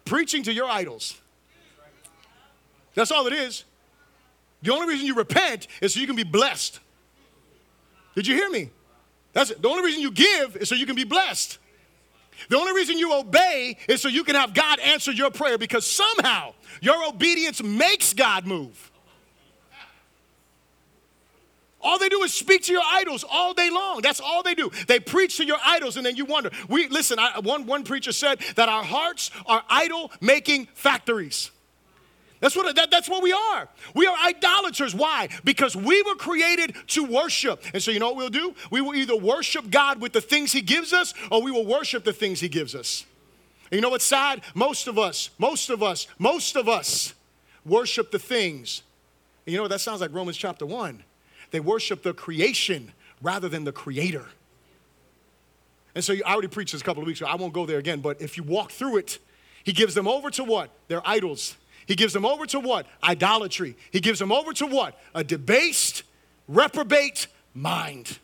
Preaching 0.04 0.42
to 0.42 0.52
your 0.52 0.68
idols. 0.68 1.22
That's 2.96 3.12
all 3.12 3.28
it 3.28 3.34
is. 3.34 3.66
The 4.64 4.74
only 4.74 4.88
reason 4.88 5.06
you 5.06 5.14
repent 5.14 5.68
is 5.80 5.94
so 5.94 6.00
you 6.00 6.08
can 6.08 6.16
be 6.16 6.24
blessed. 6.24 6.80
Did 8.16 8.26
you 8.26 8.34
hear 8.34 8.50
me? 8.50 8.72
That's 9.34 9.52
it. 9.52 9.62
The 9.62 9.70
only 9.70 9.84
reason 9.84 10.02
you 10.02 10.10
give 10.10 10.56
is 10.56 10.70
so 10.70 10.74
you 10.74 10.88
can 10.88 10.96
be 10.96 11.04
blessed. 11.04 11.60
The 12.48 12.58
only 12.58 12.74
reason 12.74 12.98
you 12.98 13.14
obey 13.14 13.78
is 13.88 14.02
so 14.02 14.08
you 14.08 14.24
can 14.24 14.36
have 14.36 14.54
God 14.54 14.80
answer 14.80 15.12
your 15.12 15.32
prayer 15.32 15.58
because 15.58 15.86
somehow 15.86 16.54
your 16.82 17.08
obedience 17.08 17.62
makes 17.62 18.14
God 18.14 18.48
move. 18.48 18.90
All 21.82 21.98
they 21.98 22.10
do 22.10 22.24
is 22.24 22.34
speak 22.34 22.64
to 22.64 22.74
your 22.74 22.84
idols 22.86 23.24
all 23.30 23.54
day 23.54 23.70
long. 23.70 24.02
That's 24.02 24.20
all 24.20 24.44
they 24.44 24.54
do. 24.54 24.70
They 24.88 25.00
preach 25.00 25.38
to 25.38 25.46
your 25.46 25.60
idols, 25.64 25.96
and 25.96 26.06
then 26.06 26.18
you 26.18 26.26
wonder. 26.26 26.52
We 26.68 26.90
listen. 26.90 27.20
I, 27.20 27.40
one 27.40 27.66
one 27.66 27.84
preacher 27.84 28.12
said 28.12 28.40
that 28.56 28.68
our 28.68 28.84
hearts 28.84 29.32
are 29.46 29.64
idol 29.70 30.12
making 30.20 30.68
factories. 30.74 31.52
That's 32.40 32.56
what, 32.56 32.74
that, 32.74 32.90
that's 32.90 33.10
what 33.10 33.22
we 33.22 33.34
are. 33.34 33.68
We 33.94 34.08
are 34.08 34.16
idolaters. 34.26 34.96
Why? 34.96 35.28
Because 35.44 35.76
we 35.76 36.02
were 36.04 36.16
created 36.16 36.74
to 36.88 37.04
worship. 37.04 37.64
And 37.74 37.84
so, 37.84 37.92
you 37.92 38.00
know 38.00 38.08
what 38.08 38.16
we'll 38.16 38.30
do? 38.30 38.56
We 38.72 38.80
will 38.80 38.96
either 38.96 39.16
worship 39.16 39.70
God 39.70 40.00
with 40.00 40.14
the 40.14 40.22
things 40.22 40.54
He 40.54 40.62
gives 40.62 40.94
us, 40.94 41.14
or 41.32 41.42
we 41.42 41.52
will 41.52 41.66
worship 41.66 42.06
the 42.06 42.14
things 42.14 42.40
He 42.40 42.48
gives 42.48 42.76
us. 42.76 43.06
And 43.70 43.78
you 43.78 43.82
know 43.82 43.90
what's 43.90 44.06
sad? 44.06 44.42
Most 44.56 44.88
of 44.88 44.98
us, 44.98 45.32
most 45.38 45.70
of 45.70 45.84
us, 45.84 46.08
most 46.18 46.56
of 46.56 46.70
us 46.70 47.14
worship 47.66 48.10
the 48.10 48.20
things. 48.20 48.84
And 49.46 49.52
you 49.52 49.58
know 49.58 49.64
what? 49.64 49.72
That 49.72 49.82
sounds 49.82 50.00
like 50.00 50.14
Romans 50.14 50.38
chapter 50.38 50.66
1. 50.66 51.04
They 51.52 51.60
worship 51.60 52.04
the 52.04 52.14
creation 52.14 52.94
rather 53.22 53.50
than 53.50 53.66
the 53.66 53.74
creator. 53.74 54.26
And 55.94 56.04
so, 56.06 56.14
I 56.26 56.32
already 56.32 56.48
preached 56.48 56.72
this 56.72 56.82
a 56.82 56.86
couple 56.86 57.04
of 57.04 57.08
weeks 57.08 57.20
ago. 57.20 57.30
I 57.30 57.36
won't 57.36 57.52
go 57.52 57.66
there 57.66 57.80
again, 57.80 58.00
but 58.00 58.22
if 58.22 58.38
you 58.38 58.44
walk 58.44 58.72
through 58.72 58.98
it, 58.98 59.20
He 59.66 59.74
gives 59.74 59.94
them 59.94 60.08
over 60.08 60.30
to 60.32 60.46
what? 60.46 60.70
Their 60.88 61.02
idols 61.06 61.58
he 61.90 61.96
gives 61.96 62.14
them 62.14 62.24
over 62.24 62.46
to 62.46 62.60
what? 62.60 62.86
Idolatry. 63.04 63.76
He 63.90 64.00
gives 64.00 64.20
them 64.20 64.32
over 64.32 64.54
to 64.54 64.68
what? 64.68 64.96
A 65.16 65.24
debased, 65.24 66.04
reprobate 66.48 67.26
mind. 67.56 68.20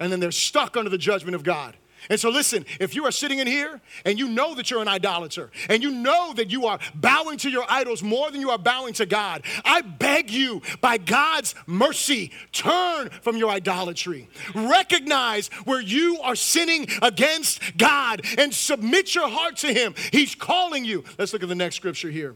And 0.00 0.10
then 0.10 0.18
they're 0.18 0.32
stuck 0.32 0.76
under 0.76 0.90
the 0.90 0.98
judgment 0.98 1.36
of 1.36 1.44
God. 1.44 1.76
And 2.10 2.18
so, 2.18 2.28
listen, 2.28 2.66
if 2.80 2.96
you 2.96 3.04
are 3.04 3.12
sitting 3.12 3.38
in 3.38 3.46
here 3.46 3.80
and 4.04 4.18
you 4.18 4.26
know 4.26 4.56
that 4.56 4.68
you're 4.68 4.82
an 4.82 4.88
idolater 4.88 5.52
and 5.68 5.80
you 5.80 5.92
know 5.92 6.32
that 6.34 6.50
you 6.50 6.66
are 6.66 6.80
bowing 6.92 7.38
to 7.38 7.50
your 7.50 7.64
idols 7.68 8.02
more 8.02 8.32
than 8.32 8.40
you 8.40 8.50
are 8.50 8.58
bowing 8.58 8.94
to 8.94 9.06
God, 9.06 9.44
I 9.64 9.82
beg 9.82 10.32
you, 10.32 10.60
by 10.80 10.98
God's 10.98 11.54
mercy, 11.68 12.32
turn 12.50 13.10
from 13.22 13.36
your 13.36 13.50
idolatry. 13.50 14.28
Recognize 14.56 15.50
where 15.64 15.80
you 15.80 16.18
are 16.20 16.34
sinning 16.34 16.88
against 17.00 17.60
God 17.76 18.22
and 18.36 18.52
submit 18.52 19.14
your 19.14 19.28
heart 19.28 19.58
to 19.58 19.72
Him. 19.72 19.94
He's 20.10 20.34
calling 20.34 20.84
you. 20.84 21.04
Let's 21.16 21.32
look 21.32 21.44
at 21.44 21.48
the 21.48 21.54
next 21.54 21.76
scripture 21.76 22.10
here. 22.10 22.34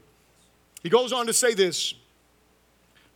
He 0.83 0.89
goes 0.89 1.13
on 1.13 1.27
to 1.27 1.33
say 1.33 1.55
this. 1.55 1.95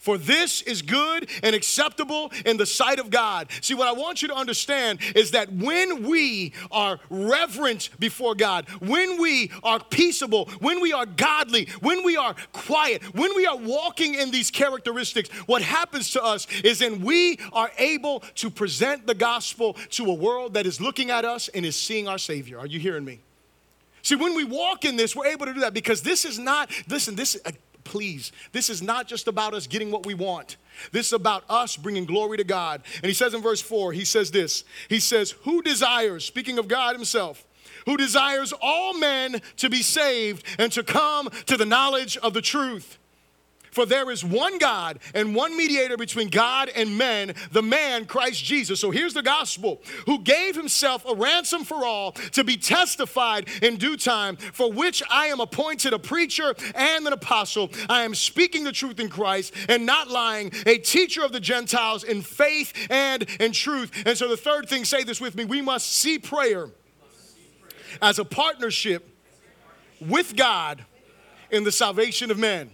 For 0.04 0.18
this 0.18 0.60
is 0.60 0.82
good 0.82 1.30
and 1.42 1.56
acceptable 1.56 2.30
in 2.44 2.58
the 2.58 2.66
sight 2.66 2.98
of 2.98 3.08
God. 3.08 3.48
See, 3.62 3.72
what 3.72 3.88
I 3.88 3.92
want 3.92 4.20
you 4.20 4.28
to 4.28 4.34
understand 4.34 4.98
is 5.16 5.30
that 5.30 5.50
when 5.50 6.06
we 6.06 6.52
are 6.70 7.00
reverent 7.08 7.88
before 7.98 8.34
God, 8.34 8.68
when 8.80 9.18
we 9.18 9.50
are 9.62 9.80
peaceable, 9.82 10.50
when 10.58 10.82
we 10.82 10.92
are 10.92 11.06
godly, 11.06 11.70
when 11.80 12.04
we 12.04 12.18
are 12.18 12.34
quiet, 12.52 13.02
when 13.14 13.34
we 13.34 13.46
are 13.46 13.56
walking 13.56 14.14
in 14.14 14.30
these 14.30 14.50
characteristics, 14.50 15.30
what 15.46 15.62
happens 15.62 16.10
to 16.10 16.22
us 16.22 16.46
is 16.62 16.80
then 16.80 17.00
we 17.00 17.38
are 17.54 17.70
able 17.78 18.20
to 18.34 18.50
present 18.50 19.06
the 19.06 19.14
gospel 19.14 19.72
to 19.88 20.04
a 20.04 20.14
world 20.14 20.52
that 20.52 20.66
is 20.66 20.82
looking 20.82 21.10
at 21.10 21.24
us 21.24 21.48
and 21.48 21.64
is 21.64 21.76
seeing 21.76 22.08
our 22.08 22.18
Savior. 22.18 22.58
Are 22.58 22.66
you 22.66 22.78
hearing 22.78 23.06
me? 23.06 23.20
See, 24.05 24.16
when 24.16 24.34
we 24.34 24.44
walk 24.44 24.84
in 24.84 24.96
this, 24.96 25.16
we're 25.16 25.26
able 25.26 25.46
to 25.46 25.55
do 25.55 25.61
that 25.61 25.72
because 25.72 26.02
this 26.02 26.26
is 26.26 26.38
not, 26.38 26.70
listen, 26.88 27.16
this, 27.16 27.38
uh, 27.46 27.50
please, 27.84 28.32
this 28.52 28.68
is 28.68 28.82
not 28.82 29.09
just 29.09 29.28
about 29.28 29.55
us 29.55 29.66
getting 29.66 29.90
what 29.90 30.05
we 30.05 30.12
want. 30.12 30.59
This 30.92 31.07
is 31.07 31.12
about 31.14 31.42
us 31.48 31.76
bringing 31.76 32.05
glory 32.05 32.36
to 32.36 32.44
God. 32.44 32.82
And 32.96 33.07
he 33.07 33.14
says 33.14 33.32
in 33.32 33.40
verse 33.40 33.62
4, 33.62 33.92
he 33.94 34.05
says 34.05 34.30
this 34.30 34.64
He 34.90 35.00
says, 35.00 35.30
Who 35.44 35.62
desires, 35.62 36.24
speaking 36.24 36.59
of 36.59 36.68
God 36.68 36.94
himself, 36.94 37.46
who 37.86 37.96
desires 37.96 38.52
all 38.61 38.92
men 38.92 39.40
to 39.57 39.70
be 39.70 39.82
saved 39.82 40.44
and 40.59 40.70
to 40.72 40.82
come 40.82 41.30
to 41.46 41.57
the 41.57 41.66
knowledge 41.66 42.18
of 42.18 42.34
the 42.34 42.42
truth. 42.42 42.98
For 43.75 43.85
there 43.85 44.09
is 44.11 44.25
one 44.25 44.59
God 44.59 45.01
and 45.14 45.35
one 45.35 45.57
mediator 45.57 45.97
between 45.97 46.29
God 46.29 46.70
and 46.77 46.97
men, 46.97 47.35
the 47.51 47.62
man 47.62 48.07
Christ 48.07 48.45
Jesus. 48.45 48.79
So 48.79 48.93
here's 48.93 49.14
the 49.14 49.22
gospel 49.22 49.83
who 50.07 50.20
gave 50.20 50.55
himself 50.55 51.05
a 51.05 51.14
ransom 51.14 51.64
for 51.64 51.85
all 51.85 52.12
to 52.12 52.45
be 52.45 52.57
testified 52.57 53.49
in 53.62 53.77
due 53.77 53.97
time, 53.97 54.37
for 54.37 54.70
which 54.70 55.03
I 55.11 55.27
am 55.27 55.41
appointed 55.41 55.93
a 55.93 55.99
preacher 55.99 56.55
and 56.77 57.05
an 57.05 57.12
apostle. 57.12 57.70
I 57.89 58.05
am 58.05 58.14
speaking 58.14 58.62
the 58.62 58.70
truth 58.70 59.01
in 59.01 59.09
Christ 59.09 59.53
and 59.68 59.85
not 59.85 60.09
lying, 60.09 60.53
a 60.66 60.79
teacher 60.79 61.25
of 61.25 61.33
the 61.33 61.41
Gentiles 61.41 62.05
in 62.05 62.22
faith 62.22 62.72
and 62.91 63.25
in 63.41 63.51
truth. 63.51 63.91
And 64.07 64.16
so 64.16 64.29
the 64.29 64.37
third 64.37 64.68
thing, 64.68 64.85
say 64.85 65.03
this 65.03 65.20
with 65.20 65.35
me 65.35 65.45
we 65.45 65.61
must 65.61 65.91
see 65.91 66.20
prayer 66.20 66.68
as 68.01 68.20
a 68.20 68.25
partnership 68.25 69.09
with 70.01 70.37
God 70.37 70.85
in 71.51 71.64
the 71.64 71.72
salvation 71.72 72.31
of 72.31 72.39
men. 72.39 72.70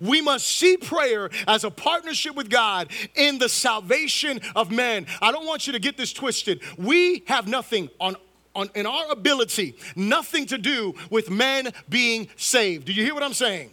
We 0.00 0.20
must 0.20 0.46
see 0.46 0.76
prayer 0.76 1.30
as 1.46 1.64
a 1.64 1.70
partnership 1.70 2.34
with 2.34 2.48
God 2.48 2.90
in 3.14 3.38
the 3.38 3.48
salvation 3.48 4.40
of 4.56 4.70
men. 4.70 5.06
I 5.20 5.32
don't 5.32 5.46
want 5.46 5.66
you 5.66 5.72
to 5.74 5.78
get 5.78 5.96
this 5.96 6.12
twisted. 6.12 6.62
We 6.78 7.22
have 7.26 7.46
nothing 7.46 7.90
on 8.00 8.16
on, 8.54 8.68
in 8.74 8.84
our 8.84 9.12
ability, 9.12 9.76
nothing 9.94 10.46
to 10.46 10.58
do 10.58 10.94
with 11.08 11.30
men 11.30 11.70
being 11.88 12.28
saved. 12.36 12.86
Do 12.86 12.92
you 12.92 13.04
hear 13.04 13.14
what 13.14 13.22
I'm 13.22 13.32
saying? 13.32 13.70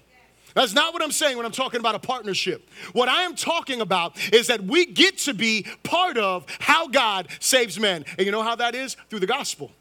That's 0.54 0.74
not 0.74 0.94
what 0.94 1.04
I'm 1.04 1.12
saying 1.12 1.38
when 1.38 1.46
I'm 1.46 1.52
talking 1.52 1.80
about 1.80 1.96
a 1.96 2.00
partnership. 2.00 2.68
What 2.94 3.10
I 3.10 3.24
am 3.24 3.36
talking 3.36 3.80
about 3.80 4.18
is 4.34 4.48
that 4.48 4.64
we 4.64 4.88
get 4.88 5.20
to 5.20 5.34
be 5.34 5.68
part 5.84 6.18
of 6.18 6.46
how 6.60 6.88
God 6.88 7.28
saves 7.40 7.80
men. 7.80 8.06
And 8.18 8.26
you 8.26 8.32
know 8.32 8.42
how 8.42 8.56
that 8.56 8.74
is? 8.74 8.98
Through 9.10 9.20
the 9.20 9.28
gospel. 9.28 9.72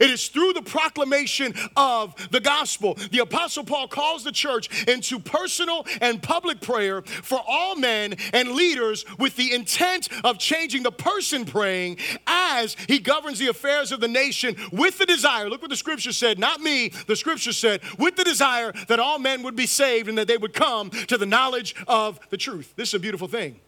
It 0.00 0.10
is 0.10 0.28
through 0.28 0.52
the 0.52 0.62
proclamation 0.62 1.54
of 1.76 2.14
the 2.30 2.40
gospel. 2.40 2.94
The 3.10 3.20
Apostle 3.20 3.64
Paul 3.64 3.88
calls 3.88 4.24
the 4.24 4.32
church 4.32 4.88
into 4.88 5.18
personal 5.18 5.86
and 6.00 6.22
public 6.22 6.60
prayer 6.60 7.02
for 7.02 7.40
all 7.46 7.76
men 7.76 8.14
and 8.32 8.52
leaders 8.52 9.04
with 9.18 9.36
the 9.36 9.54
intent 9.54 10.08
of 10.24 10.38
changing 10.38 10.82
the 10.82 10.92
person 10.92 11.44
praying 11.44 11.98
as 12.26 12.76
he 12.86 12.98
governs 12.98 13.38
the 13.38 13.48
affairs 13.48 13.92
of 13.92 14.00
the 14.00 14.08
nation 14.08 14.56
with 14.72 14.98
the 14.98 15.06
desire. 15.06 15.48
Look 15.48 15.62
what 15.62 15.70
the 15.70 15.76
scripture 15.76 16.12
said, 16.12 16.38
not 16.38 16.60
me, 16.60 16.92
the 17.06 17.16
scripture 17.16 17.52
said, 17.52 17.80
with 17.98 18.16
the 18.16 18.24
desire 18.24 18.72
that 18.88 19.00
all 19.00 19.18
men 19.18 19.42
would 19.42 19.56
be 19.56 19.66
saved 19.66 20.08
and 20.08 20.18
that 20.18 20.28
they 20.28 20.38
would 20.38 20.54
come 20.54 20.90
to 20.90 21.18
the 21.18 21.26
knowledge 21.26 21.74
of 21.86 22.18
the 22.30 22.36
truth. 22.36 22.74
This 22.76 22.88
is 22.88 22.94
a 22.94 22.98
beautiful 22.98 23.28
thing. 23.28 23.60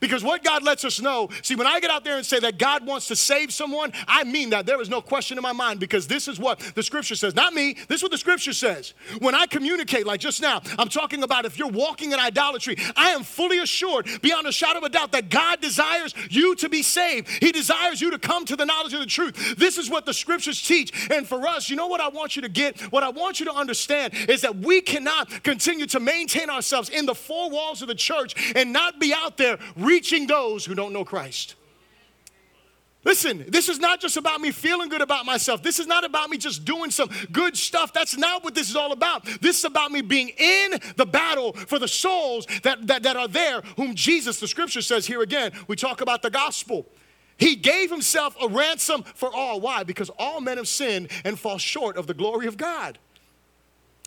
Because 0.00 0.22
what 0.22 0.44
God 0.44 0.62
lets 0.62 0.84
us 0.84 1.00
know, 1.00 1.28
see, 1.42 1.54
when 1.54 1.66
I 1.66 1.80
get 1.80 1.90
out 1.90 2.04
there 2.04 2.16
and 2.16 2.26
say 2.26 2.38
that 2.40 2.58
God 2.58 2.86
wants 2.86 3.08
to 3.08 3.16
save 3.16 3.52
someone, 3.52 3.92
I 4.06 4.24
mean 4.24 4.50
that. 4.50 4.66
There 4.66 4.80
is 4.80 4.88
no 4.88 5.00
question 5.00 5.38
in 5.38 5.42
my 5.42 5.52
mind 5.52 5.80
because 5.80 6.06
this 6.06 6.28
is 6.28 6.38
what 6.38 6.58
the 6.74 6.82
scripture 6.82 7.14
says. 7.14 7.34
Not 7.34 7.54
me, 7.54 7.74
this 7.88 7.98
is 7.98 8.02
what 8.02 8.12
the 8.12 8.18
scripture 8.18 8.52
says. 8.52 8.94
When 9.20 9.34
I 9.34 9.46
communicate, 9.46 10.06
like 10.06 10.20
just 10.20 10.42
now, 10.42 10.60
I'm 10.78 10.88
talking 10.88 11.22
about 11.22 11.44
if 11.44 11.58
you're 11.58 11.68
walking 11.68 12.12
in 12.12 12.18
idolatry, 12.18 12.76
I 12.96 13.10
am 13.10 13.22
fully 13.22 13.58
assured, 13.58 14.08
beyond 14.22 14.46
a 14.46 14.52
shadow 14.52 14.78
of 14.78 14.84
a 14.84 14.88
doubt, 14.88 15.12
that 15.12 15.30
God 15.30 15.60
desires 15.60 16.14
you 16.30 16.54
to 16.56 16.68
be 16.68 16.82
saved. 16.82 17.28
He 17.28 17.52
desires 17.52 18.00
you 18.00 18.10
to 18.10 18.18
come 18.18 18.44
to 18.46 18.56
the 18.56 18.64
knowledge 18.64 18.92
of 18.92 19.00
the 19.00 19.06
truth. 19.06 19.56
This 19.56 19.78
is 19.78 19.88
what 19.88 20.06
the 20.06 20.14
scriptures 20.14 20.60
teach. 20.60 21.10
And 21.10 21.26
for 21.26 21.46
us, 21.46 21.70
you 21.70 21.76
know 21.76 21.86
what 21.86 22.00
I 22.00 22.08
want 22.08 22.36
you 22.36 22.42
to 22.42 22.48
get? 22.48 22.80
What 22.92 23.02
I 23.02 23.10
want 23.10 23.40
you 23.40 23.46
to 23.46 23.52
understand 23.52 24.14
is 24.28 24.40
that 24.42 24.56
we 24.56 24.80
cannot 24.80 25.42
continue 25.42 25.86
to 25.86 26.00
maintain 26.00 26.50
ourselves 26.50 26.88
in 26.88 27.06
the 27.06 27.14
four 27.14 27.50
walls 27.50 27.82
of 27.82 27.88
the 27.88 27.94
church 27.94 28.52
and 28.54 28.72
not 28.72 29.00
be 29.00 29.14
out 29.14 29.36
there 29.36 29.58
reaching 29.76 30.26
those 30.26 30.64
who 30.64 30.74
don't 30.74 30.92
know 30.92 31.04
Christ. 31.04 31.54
Listen, 33.06 33.44
this 33.46 33.68
is 33.68 33.78
not 33.78 34.00
just 34.00 34.16
about 34.16 34.40
me 34.40 34.50
feeling 34.50 34.88
good 34.88 35.00
about 35.00 35.24
myself. 35.24 35.62
This 35.62 35.78
is 35.78 35.86
not 35.86 36.02
about 36.02 36.28
me 36.28 36.38
just 36.38 36.64
doing 36.64 36.90
some 36.90 37.08
good 37.30 37.56
stuff. 37.56 37.92
That's 37.92 38.16
not 38.16 38.42
what 38.42 38.56
this 38.56 38.68
is 38.68 38.74
all 38.74 38.90
about. 38.90 39.24
This 39.40 39.58
is 39.60 39.64
about 39.64 39.92
me 39.92 40.00
being 40.00 40.30
in 40.36 40.72
the 40.96 41.06
battle 41.06 41.52
for 41.52 41.78
the 41.78 41.86
souls 41.86 42.46
that, 42.64 42.84
that, 42.88 43.04
that 43.04 43.16
are 43.16 43.28
there, 43.28 43.60
whom 43.76 43.94
Jesus, 43.94 44.40
the 44.40 44.48
scripture 44.48 44.82
says 44.82 45.06
here 45.06 45.22
again, 45.22 45.52
we 45.68 45.76
talk 45.76 46.00
about 46.00 46.20
the 46.20 46.30
gospel. 46.30 46.84
He 47.36 47.54
gave 47.54 47.90
himself 47.90 48.36
a 48.42 48.48
ransom 48.48 49.04
for 49.04 49.32
all. 49.32 49.60
Why? 49.60 49.84
Because 49.84 50.10
all 50.18 50.40
men 50.40 50.56
have 50.56 50.66
sinned 50.66 51.12
and 51.24 51.38
fall 51.38 51.58
short 51.58 51.96
of 51.96 52.08
the 52.08 52.14
glory 52.14 52.48
of 52.48 52.56
God. 52.56 52.98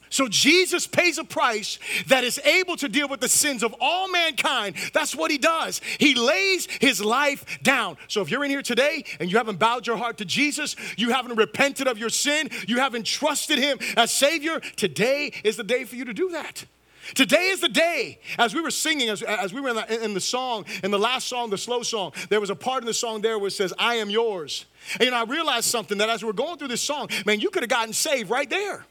So 0.09 0.27
Jesus 0.27 0.87
pays 0.87 1.17
a 1.17 1.23
price 1.23 1.79
that 2.07 2.23
is 2.23 2.39
able 2.39 2.75
to 2.77 2.89
deal 2.89 3.07
with 3.07 3.19
the 3.19 3.29
sins 3.29 3.63
of 3.63 3.75
all 3.79 4.09
mankind. 4.09 4.75
That's 4.93 5.15
what 5.15 5.31
he 5.31 5.37
does. 5.37 5.81
He 5.99 6.15
lays 6.15 6.67
his 6.81 7.03
life 7.03 7.59
down. 7.61 7.97
So 8.07 8.21
if 8.21 8.31
you're 8.31 8.43
in 8.43 8.49
here 8.49 8.61
today 8.61 9.03
and 9.19 9.31
you 9.31 9.37
haven't 9.37 9.59
bowed 9.59 9.87
your 9.87 9.97
heart 9.97 10.17
to 10.17 10.25
Jesus, 10.25 10.75
you 10.97 11.11
haven't 11.11 11.35
repented 11.35 11.87
of 11.87 11.97
your 11.97 12.09
sin, 12.09 12.49
you 12.67 12.77
haven't 12.77 13.05
trusted 13.05 13.59
him 13.59 13.79
as 13.97 14.11
Savior, 14.11 14.59
today 14.75 15.31
is 15.43 15.57
the 15.57 15.63
day 15.63 15.83
for 15.83 15.95
you 15.95 16.05
to 16.05 16.13
do 16.13 16.29
that. 16.29 16.65
Today 17.15 17.49
is 17.49 17.59
the 17.59 17.69
day. 17.69 18.19
As 18.37 18.53
we 18.53 18.61
were 18.61 18.71
singing, 18.71 19.09
as, 19.09 19.21
as 19.23 19.53
we 19.53 19.61
were 19.61 19.69
in 19.69 19.75
the, 19.75 20.03
in 20.03 20.13
the, 20.13 20.21
song, 20.21 20.65
in 20.83 20.91
the 20.91 20.99
last 20.99 21.27
song, 21.27 21.49
the 21.49 21.57
slow 21.57 21.81
song, 21.81 22.11
there 22.29 22.39
was 22.39 22.49
a 22.49 22.55
part 22.55 22.83
in 22.83 22.87
the 22.87 22.93
song 22.93 23.21
there 23.21 23.39
where 23.39 23.47
it 23.47 23.51
says, 23.51 23.73
I 23.79 23.95
am 23.95 24.09
yours. 24.09 24.65
And 24.93 25.03
you 25.03 25.11
know, 25.11 25.17
I 25.17 25.23
realized 25.23 25.65
something 25.65 25.97
that 25.99 26.09
as 26.09 26.23
we 26.23 26.27
we're 26.27 26.33
going 26.33 26.57
through 26.57 26.67
this 26.67 26.81
song, 26.81 27.09
man, 27.25 27.39
you 27.39 27.49
could 27.49 27.63
have 27.63 27.69
gotten 27.69 27.93
saved 27.93 28.29
right 28.29 28.49
there. 28.49 28.85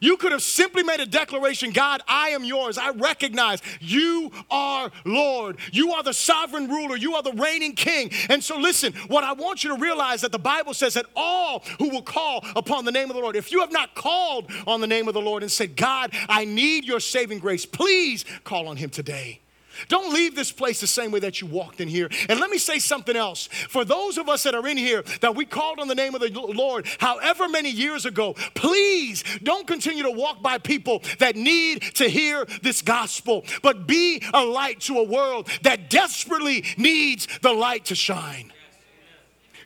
You 0.00 0.16
could 0.16 0.32
have 0.32 0.42
simply 0.42 0.82
made 0.82 1.00
a 1.00 1.06
declaration 1.06 1.72
God, 1.72 2.02
I 2.08 2.30
am 2.30 2.44
yours. 2.44 2.78
I 2.78 2.90
recognize 2.90 3.60
you 3.80 4.30
are 4.50 4.90
Lord. 5.04 5.58
You 5.72 5.92
are 5.92 6.02
the 6.02 6.12
sovereign 6.12 6.68
ruler. 6.68 6.96
You 6.96 7.14
are 7.14 7.22
the 7.22 7.32
reigning 7.32 7.74
king. 7.74 8.10
And 8.28 8.42
so, 8.42 8.58
listen, 8.58 8.92
what 9.08 9.24
I 9.24 9.32
want 9.32 9.64
you 9.64 9.74
to 9.74 9.80
realize 9.80 10.20
that 10.22 10.32
the 10.32 10.38
Bible 10.38 10.74
says 10.74 10.94
that 10.94 11.06
all 11.16 11.62
who 11.78 11.90
will 11.90 12.02
call 12.02 12.44
upon 12.56 12.84
the 12.84 12.92
name 12.92 13.10
of 13.10 13.16
the 13.16 13.22
Lord, 13.22 13.36
if 13.36 13.52
you 13.52 13.60
have 13.60 13.72
not 13.72 13.94
called 13.94 14.50
on 14.66 14.80
the 14.80 14.86
name 14.86 15.08
of 15.08 15.14
the 15.14 15.20
Lord 15.20 15.42
and 15.42 15.50
said, 15.50 15.76
God, 15.76 16.12
I 16.28 16.44
need 16.44 16.84
your 16.84 17.00
saving 17.00 17.38
grace, 17.38 17.66
please 17.66 18.24
call 18.44 18.68
on 18.68 18.76
him 18.76 18.90
today. 18.90 19.40
Don't 19.88 20.12
leave 20.12 20.34
this 20.34 20.52
place 20.52 20.80
the 20.80 20.86
same 20.86 21.10
way 21.10 21.20
that 21.20 21.40
you 21.40 21.46
walked 21.46 21.80
in 21.80 21.88
here. 21.88 22.08
And 22.28 22.40
let 22.40 22.50
me 22.50 22.58
say 22.58 22.78
something 22.78 23.16
else. 23.16 23.46
For 23.46 23.84
those 23.84 24.18
of 24.18 24.28
us 24.28 24.42
that 24.44 24.54
are 24.54 24.66
in 24.66 24.76
here 24.76 25.02
that 25.20 25.34
we 25.34 25.44
called 25.44 25.80
on 25.80 25.88
the 25.88 25.94
name 25.94 26.14
of 26.14 26.20
the 26.20 26.30
Lord 26.30 26.86
however 26.98 27.48
many 27.48 27.70
years 27.70 28.06
ago, 28.06 28.34
please 28.54 29.24
don't 29.42 29.66
continue 29.66 30.02
to 30.02 30.10
walk 30.10 30.42
by 30.42 30.58
people 30.58 31.02
that 31.18 31.36
need 31.36 31.82
to 31.94 32.08
hear 32.08 32.46
this 32.62 32.82
gospel, 32.82 33.44
but 33.62 33.86
be 33.86 34.22
a 34.32 34.44
light 34.44 34.80
to 34.80 34.98
a 34.98 35.04
world 35.04 35.48
that 35.62 35.90
desperately 35.90 36.64
needs 36.76 37.28
the 37.42 37.52
light 37.52 37.86
to 37.86 37.94
shine. 37.94 38.52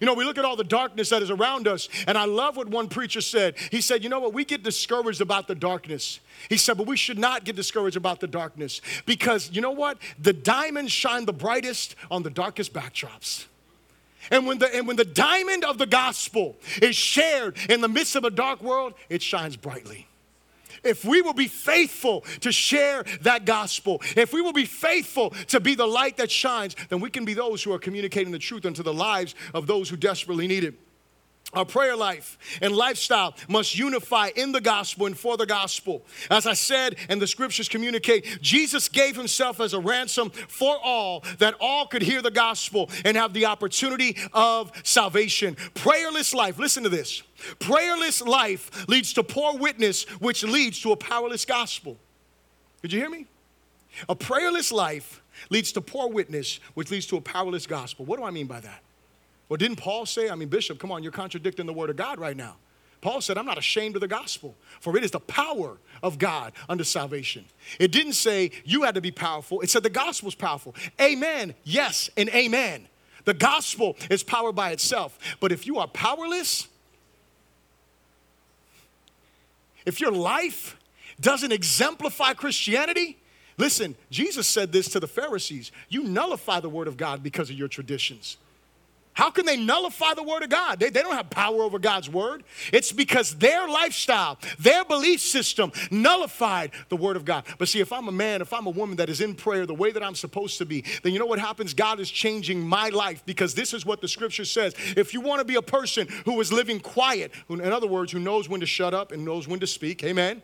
You 0.00 0.06
know, 0.06 0.14
we 0.14 0.24
look 0.24 0.38
at 0.38 0.44
all 0.44 0.56
the 0.56 0.64
darkness 0.64 1.10
that 1.10 1.22
is 1.22 1.30
around 1.30 1.68
us, 1.68 1.88
and 2.06 2.16
I 2.16 2.24
love 2.24 2.56
what 2.56 2.68
one 2.68 2.88
preacher 2.88 3.20
said. 3.20 3.56
He 3.70 3.80
said, 3.80 4.02
You 4.02 4.08
know 4.08 4.20
what? 4.20 4.32
We 4.32 4.44
get 4.44 4.62
discouraged 4.62 5.20
about 5.20 5.48
the 5.48 5.54
darkness. 5.54 6.20
He 6.48 6.56
said, 6.56 6.76
But 6.76 6.86
we 6.86 6.96
should 6.96 7.18
not 7.18 7.44
get 7.44 7.56
discouraged 7.56 7.96
about 7.96 8.20
the 8.20 8.26
darkness 8.26 8.80
because 9.06 9.50
you 9.52 9.60
know 9.60 9.70
what? 9.70 9.98
The 10.18 10.32
diamonds 10.32 10.92
shine 10.92 11.24
the 11.24 11.32
brightest 11.32 11.94
on 12.10 12.22
the 12.22 12.30
darkest 12.30 12.72
backdrops. 12.72 13.46
And 14.30 14.46
when, 14.46 14.58
the, 14.58 14.74
and 14.74 14.86
when 14.86 14.96
the 14.96 15.04
diamond 15.04 15.64
of 15.64 15.78
the 15.78 15.86
gospel 15.86 16.56
is 16.82 16.96
shared 16.96 17.56
in 17.70 17.80
the 17.80 17.88
midst 17.88 18.14
of 18.16 18.24
a 18.24 18.30
dark 18.30 18.62
world, 18.62 18.94
it 19.08 19.22
shines 19.22 19.56
brightly 19.56 20.07
if 20.88 21.04
we 21.04 21.22
will 21.22 21.34
be 21.34 21.48
faithful 21.48 22.22
to 22.40 22.50
share 22.50 23.04
that 23.22 23.44
gospel, 23.44 24.00
if 24.16 24.32
we 24.32 24.42
will 24.42 24.52
be 24.52 24.64
faithful 24.64 25.30
to 25.48 25.60
be 25.60 25.74
the 25.74 25.86
light 25.86 26.16
that 26.16 26.30
shines, 26.30 26.74
then 26.88 27.00
we 27.00 27.10
can 27.10 27.24
be 27.24 27.34
those 27.34 27.62
who 27.62 27.72
are 27.72 27.78
communicating 27.78 28.32
the 28.32 28.38
truth 28.38 28.64
into 28.64 28.82
the 28.82 28.94
lives 28.94 29.34
of 29.54 29.66
those 29.66 29.88
who 29.88 29.96
desperately 29.96 30.46
need 30.46 30.64
it. 30.64 30.74
Our 31.54 31.64
prayer 31.64 31.96
life 31.96 32.36
and 32.60 32.76
lifestyle 32.76 33.34
must 33.48 33.78
unify 33.78 34.30
in 34.36 34.52
the 34.52 34.60
gospel 34.60 35.06
and 35.06 35.18
for 35.18 35.38
the 35.38 35.46
gospel. 35.46 36.04
As 36.30 36.46
I 36.46 36.52
said, 36.52 36.96
and 37.08 37.22
the 37.22 37.26
scriptures 37.26 37.70
communicate, 37.70 38.42
Jesus 38.42 38.86
gave 38.90 39.16
himself 39.16 39.58
as 39.58 39.72
a 39.72 39.80
ransom 39.80 40.28
for 40.28 40.76
all, 40.84 41.24
that 41.38 41.54
all 41.58 41.86
could 41.86 42.02
hear 42.02 42.20
the 42.20 42.30
gospel 42.30 42.90
and 43.02 43.16
have 43.16 43.32
the 43.32 43.46
opportunity 43.46 44.14
of 44.34 44.70
salvation. 44.84 45.56
Prayerless 45.72 46.34
life, 46.34 46.58
listen 46.58 46.82
to 46.82 46.90
this. 46.90 47.22
Prayerless 47.60 48.20
life 48.20 48.86
leads 48.86 49.14
to 49.14 49.22
poor 49.22 49.56
witness, 49.56 50.04
which 50.20 50.44
leads 50.44 50.80
to 50.82 50.92
a 50.92 50.96
powerless 50.96 51.46
gospel. 51.46 51.96
Did 52.82 52.92
you 52.92 53.00
hear 53.00 53.10
me? 53.10 53.26
A 54.06 54.14
prayerless 54.14 54.70
life 54.70 55.22
leads 55.48 55.72
to 55.72 55.80
poor 55.80 56.10
witness, 56.10 56.60
which 56.74 56.90
leads 56.90 57.06
to 57.06 57.16
a 57.16 57.22
powerless 57.22 57.66
gospel. 57.66 58.04
What 58.04 58.18
do 58.18 58.24
I 58.24 58.30
mean 58.30 58.46
by 58.46 58.60
that? 58.60 58.82
Well, 59.48 59.56
didn't 59.56 59.76
Paul 59.76 60.06
say, 60.06 60.28
I 60.28 60.34
mean, 60.34 60.48
Bishop, 60.48 60.78
come 60.78 60.92
on, 60.92 61.02
you're 61.02 61.12
contradicting 61.12 61.66
the 61.66 61.72
word 61.72 61.90
of 61.90 61.96
God 61.96 62.18
right 62.18 62.36
now. 62.36 62.56
Paul 63.00 63.20
said, 63.20 63.38
I'm 63.38 63.46
not 63.46 63.58
ashamed 63.58 63.94
of 63.94 64.00
the 64.00 64.08
gospel, 64.08 64.56
for 64.80 64.96
it 64.96 65.04
is 65.04 65.12
the 65.12 65.20
power 65.20 65.78
of 66.02 66.18
God 66.18 66.52
unto 66.68 66.82
salvation. 66.84 67.44
It 67.78 67.92
didn't 67.92 68.14
say 68.14 68.50
you 68.64 68.82
had 68.82 68.96
to 68.96 69.00
be 69.00 69.12
powerful, 69.12 69.60
it 69.60 69.70
said 69.70 69.82
the 69.82 69.90
gospel's 69.90 70.34
powerful. 70.34 70.74
Amen, 71.00 71.54
yes, 71.64 72.10
and 72.16 72.28
amen. 72.30 72.88
The 73.24 73.34
gospel 73.34 73.96
is 74.10 74.22
power 74.22 74.52
by 74.52 74.70
itself. 74.70 75.18
But 75.38 75.52
if 75.52 75.66
you 75.66 75.78
are 75.78 75.86
powerless, 75.86 76.66
if 79.86 80.00
your 80.00 80.12
life 80.12 80.76
doesn't 81.20 81.52
exemplify 81.52 82.32
Christianity, 82.32 83.18
listen, 83.58 83.96
Jesus 84.10 84.46
said 84.46 84.72
this 84.72 84.88
to 84.90 85.00
the 85.00 85.06
Pharisees 85.06 85.72
you 85.88 86.04
nullify 86.04 86.60
the 86.60 86.68
word 86.68 86.88
of 86.88 86.96
God 86.96 87.22
because 87.22 87.50
of 87.50 87.56
your 87.56 87.68
traditions. 87.68 88.38
How 89.18 89.30
can 89.30 89.46
they 89.46 89.56
nullify 89.56 90.14
the 90.14 90.22
word 90.22 90.44
of 90.44 90.48
God? 90.48 90.78
They, 90.78 90.90
they 90.90 91.02
don't 91.02 91.16
have 91.16 91.28
power 91.28 91.62
over 91.62 91.80
God's 91.80 92.08
word. 92.08 92.44
It's 92.72 92.92
because 92.92 93.34
their 93.34 93.66
lifestyle, 93.66 94.38
their 94.60 94.84
belief 94.84 95.20
system 95.20 95.72
nullified 95.90 96.70
the 96.88 96.94
word 96.94 97.16
of 97.16 97.24
God. 97.24 97.42
But 97.58 97.66
see, 97.66 97.80
if 97.80 97.92
I'm 97.92 98.06
a 98.06 98.12
man, 98.12 98.42
if 98.42 98.52
I'm 98.52 98.68
a 98.68 98.70
woman 98.70 98.96
that 98.98 99.08
is 99.10 99.20
in 99.20 99.34
prayer 99.34 99.66
the 99.66 99.74
way 99.74 99.90
that 99.90 100.04
I'm 100.04 100.14
supposed 100.14 100.58
to 100.58 100.66
be, 100.66 100.84
then 101.02 101.12
you 101.12 101.18
know 101.18 101.26
what 101.26 101.40
happens? 101.40 101.74
God 101.74 101.98
is 101.98 102.08
changing 102.08 102.60
my 102.60 102.90
life 102.90 103.24
because 103.26 103.56
this 103.56 103.74
is 103.74 103.84
what 103.84 104.00
the 104.00 104.06
scripture 104.06 104.44
says. 104.44 104.72
If 104.96 105.12
you 105.12 105.20
want 105.20 105.40
to 105.40 105.44
be 105.44 105.56
a 105.56 105.62
person 105.62 106.06
who 106.24 106.40
is 106.40 106.52
living 106.52 106.78
quiet, 106.78 107.32
in 107.48 107.60
other 107.60 107.88
words, 107.88 108.12
who 108.12 108.20
knows 108.20 108.48
when 108.48 108.60
to 108.60 108.66
shut 108.66 108.94
up 108.94 109.10
and 109.10 109.24
knows 109.24 109.48
when 109.48 109.58
to 109.58 109.66
speak, 109.66 110.04
amen 110.04 110.42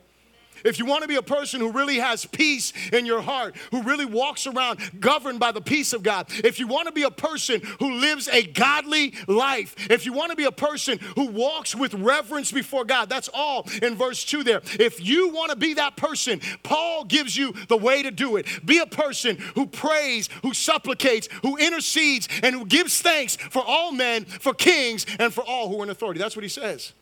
if 0.65 0.79
you 0.79 0.87
want 0.87 1.03
to 1.03 1.09
be 1.09 1.17
a 1.17 1.23
person 1.23 1.61
who 1.61 1.71
really 1.71 1.97
has 1.97 2.25
peace 2.27 2.73
in 2.93 3.07
your 3.07 3.21
heart, 3.21 3.55
who 3.71 3.83
really 3.83 4.05
walks 4.05 4.47
around 4.47 4.79
governed 5.01 5.41
by 5.41 5.53
the 5.53 5.61
peace 5.61 5.93
of 5.93 6.03
God, 6.03 6.27
if 6.45 6.59
you 6.59 6.67
want 6.67 6.87
to 6.87 6.93
be 6.93 7.03
a 7.03 7.11
person 7.11 7.61
who 7.79 7.95
lives 7.95 8.29
a 8.29 8.43
godly 8.43 9.15
life, 9.29 9.75
if 9.91 10.07
you 10.07 10.13
want 10.13 10.31
to 10.31 10.37
be 10.37 10.45
a 10.45 10.53
person 10.53 10.99
who 11.17 11.27
walks 11.27 11.75
with 11.75 11.95
reverence 11.95 12.51
before 12.53 12.85
God, 12.85 13.09
that's 13.09 13.29
all 13.33 13.67
in 13.83 13.95
verse 13.95 14.25
2 14.25 14.43
there. 14.45 14.63
If 14.79 15.05
you 15.05 15.29
want 15.31 15.51
to 15.51 15.57
be 15.57 15.75
that 15.75 15.97
person, 15.97 16.41
Paul 16.63 17.05
gives 17.05 17.37
you 17.37 17.53
the 17.69 17.77
way 17.77 18.03
to 18.03 18.11
do 18.11 18.37
it. 18.37 18.47
Be 18.65 18.79
a 18.79 18.87
person 18.87 19.37
who 19.55 19.67
prays, 19.67 20.29
who 20.43 20.55
supplicates, 20.55 21.29
who 21.43 21.57
intercedes, 21.57 22.29
and 22.43 22.55
who 22.55 22.67
gives 22.67 23.01
thanks 23.01 23.37
for 23.37 23.63
all 23.65 23.93
men, 23.93 24.25
for 24.25 24.55
kings, 24.55 25.07
and 25.19 25.33
for 25.33 25.43
all 25.45 25.69
who 25.69 25.81
are 25.81 25.85
in 25.85 25.91
authority. 25.91 26.19
That's 26.19 26.37
what 26.37 26.43
he 26.43 26.49
says 26.49 26.93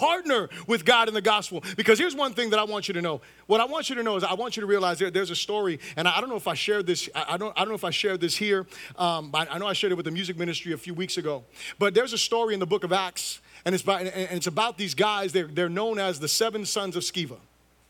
partner 0.00 0.48
with 0.66 0.86
God 0.86 1.08
in 1.08 1.14
the 1.14 1.20
gospel. 1.20 1.62
Because 1.76 1.98
here's 1.98 2.14
one 2.14 2.32
thing 2.32 2.50
that 2.50 2.58
I 2.58 2.64
want 2.64 2.88
you 2.88 2.94
to 2.94 3.02
know. 3.02 3.20
What 3.46 3.60
I 3.60 3.66
want 3.66 3.90
you 3.90 3.96
to 3.96 4.02
know 4.02 4.16
is 4.16 4.24
I 4.24 4.32
want 4.32 4.56
you 4.56 4.62
to 4.62 4.66
realize 4.66 4.98
there, 4.98 5.10
there's 5.10 5.30
a 5.30 5.36
story, 5.36 5.78
and 5.94 6.08
I, 6.08 6.20
don't 6.20 6.30
know 6.30 6.36
if 6.36 6.48
I 6.48 6.54
shared 6.54 6.86
this. 6.86 7.10
I, 7.14 7.36
don't. 7.36 7.52
I 7.54 7.60
don't 7.60 7.68
know 7.68 7.74
if 7.74 7.84
I 7.84 7.90
shared 7.90 8.20
this 8.20 8.34
here. 8.34 8.66
Um, 8.96 9.30
I 9.34 9.58
know 9.58 9.66
I 9.66 9.74
shared 9.74 9.92
it 9.92 9.96
with 9.96 10.06
the 10.06 10.10
music 10.10 10.38
ministry 10.38 10.72
a 10.72 10.78
few 10.78 10.94
weeks 10.94 11.18
ago. 11.18 11.44
But 11.78 11.92
there's 11.92 12.14
a 12.14 12.18
story 12.18 12.54
in 12.54 12.60
the 12.60 12.66
book 12.66 12.82
of 12.82 12.92
Acts, 12.94 13.40
and 13.66 13.74
it's 13.74 13.84
about, 13.84 14.00
and 14.00 14.36
it's 14.36 14.46
about 14.46 14.78
these 14.78 14.94
guys. 14.94 15.32
They're, 15.32 15.46
they're 15.46 15.68
known 15.68 15.98
as 15.98 16.18
the 16.18 16.28
seven 16.28 16.64
sons 16.64 16.96
of 16.96 17.02
Sceva. 17.02 17.36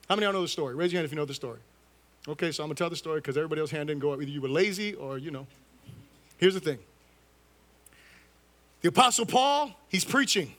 How 0.08 0.16
many 0.16 0.26
of 0.26 0.32
y'all 0.32 0.40
know 0.40 0.42
the 0.42 0.48
story? 0.48 0.74
Raise 0.74 0.92
your 0.92 0.98
hand 0.98 1.04
if 1.04 1.12
you 1.12 1.16
know 1.16 1.24
the 1.24 1.34
story. 1.34 1.60
Okay, 2.26 2.50
so 2.50 2.64
I'm 2.64 2.68
gonna 2.68 2.74
tell 2.74 2.90
the 2.90 2.96
story 2.96 3.20
because 3.20 3.36
everybody 3.36 3.60
else 3.60 3.70
hand 3.70 3.86
didn't 3.86 4.00
go 4.00 4.12
up. 4.12 4.20
Either 4.20 4.30
you 4.30 4.40
were 4.40 4.48
lazy 4.48 4.94
or 4.94 5.16
you 5.16 5.30
know. 5.30 5.46
Here's 6.38 6.54
the 6.54 6.60
thing. 6.60 6.78
The 8.80 8.88
apostle 8.88 9.26
Paul, 9.26 9.70
he's 9.88 10.04
preaching. 10.04 10.54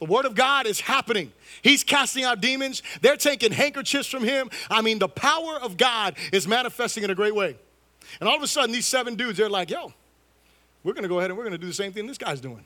The 0.00 0.06
word 0.06 0.24
of 0.24 0.34
God 0.34 0.66
is 0.66 0.80
happening. 0.80 1.32
He's 1.62 1.84
casting 1.84 2.24
out 2.24 2.40
demons. 2.40 2.82
They're 3.00 3.16
taking 3.16 3.52
handkerchiefs 3.52 4.08
from 4.08 4.24
him. 4.24 4.50
I 4.70 4.82
mean, 4.82 4.98
the 4.98 5.08
power 5.08 5.56
of 5.60 5.76
God 5.76 6.16
is 6.32 6.48
manifesting 6.48 7.04
in 7.04 7.10
a 7.10 7.14
great 7.14 7.34
way. 7.34 7.56
And 8.20 8.28
all 8.28 8.36
of 8.36 8.42
a 8.42 8.46
sudden, 8.46 8.72
these 8.72 8.86
seven 8.86 9.14
dudes, 9.14 9.38
they're 9.38 9.48
like, 9.48 9.70
yo, 9.70 9.92
we're 10.82 10.92
going 10.92 11.04
to 11.04 11.08
go 11.08 11.18
ahead 11.18 11.30
and 11.30 11.38
we're 11.38 11.44
going 11.44 11.52
to 11.52 11.58
do 11.58 11.66
the 11.66 11.72
same 11.72 11.92
thing 11.92 12.06
this 12.06 12.18
guy's 12.18 12.40
doing. 12.40 12.64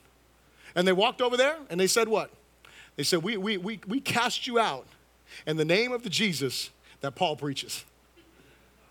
And 0.75 0.87
they 0.87 0.93
walked 0.93 1.23
over 1.23 1.37
there 1.37 1.57
and 1.71 1.79
they 1.79 1.87
said, 1.87 2.09
what? 2.09 2.31
They 2.97 3.03
said, 3.05 3.23
we, 3.23 3.37
we, 3.37 3.57
we, 3.57 3.81
we 3.87 4.01
cast 4.01 4.47
you 4.47 4.59
out 4.59 4.87
in 5.47 5.57
the 5.57 5.65
name 5.65 5.93
of 5.93 6.03
the 6.03 6.11
Jesus 6.11 6.71
that 7.01 7.15
Paul 7.15 7.37
preaches. 7.37 7.85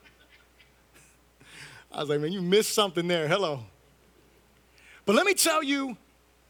I 1.91 1.99
was 1.99 2.09
like, 2.09 2.21
man, 2.21 2.31
you 2.31 2.41
missed 2.41 2.73
something 2.73 3.07
there. 3.07 3.27
Hello. 3.27 3.61
But 5.05 5.15
let 5.15 5.25
me 5.25 5.33
tell 5.33 5.63
you 5.63 5.97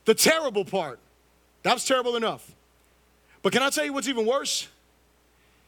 the 0.06 0.14
terrible 0.14 0.66
part. 0.66 1.00
That 1.68 1.74
was 1.74 1.84
terrible 1.84 2.16
enough. 2.16 2.50
But 3.44 3.52
can 3.52 3.62
I 3.62 3.70
tell 3.70 3.84
you 3.84 3.92
what's 3.92 4.08
even 4.08 4.26
worse? 4.26 4.70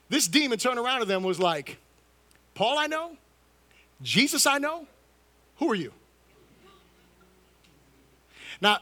This 0.07 0.29
demon 0.29 0.57
turned 0.57 0.79
around 0.79 0.99
to 1.01 1.05
them 1.05 1.23
was 1.23 1.41
like, 1.41 1.77
Paul, 2.55 2.77
I 2.79 2.87
know. 2.87 3.17
Jesus, 4.01 4.47
I 4.47 4.59
know. 4.59 4.87
Who 5.57 5.69
are 5.69 5.75
you? 5.75 5.91
Now, 8.61 8.77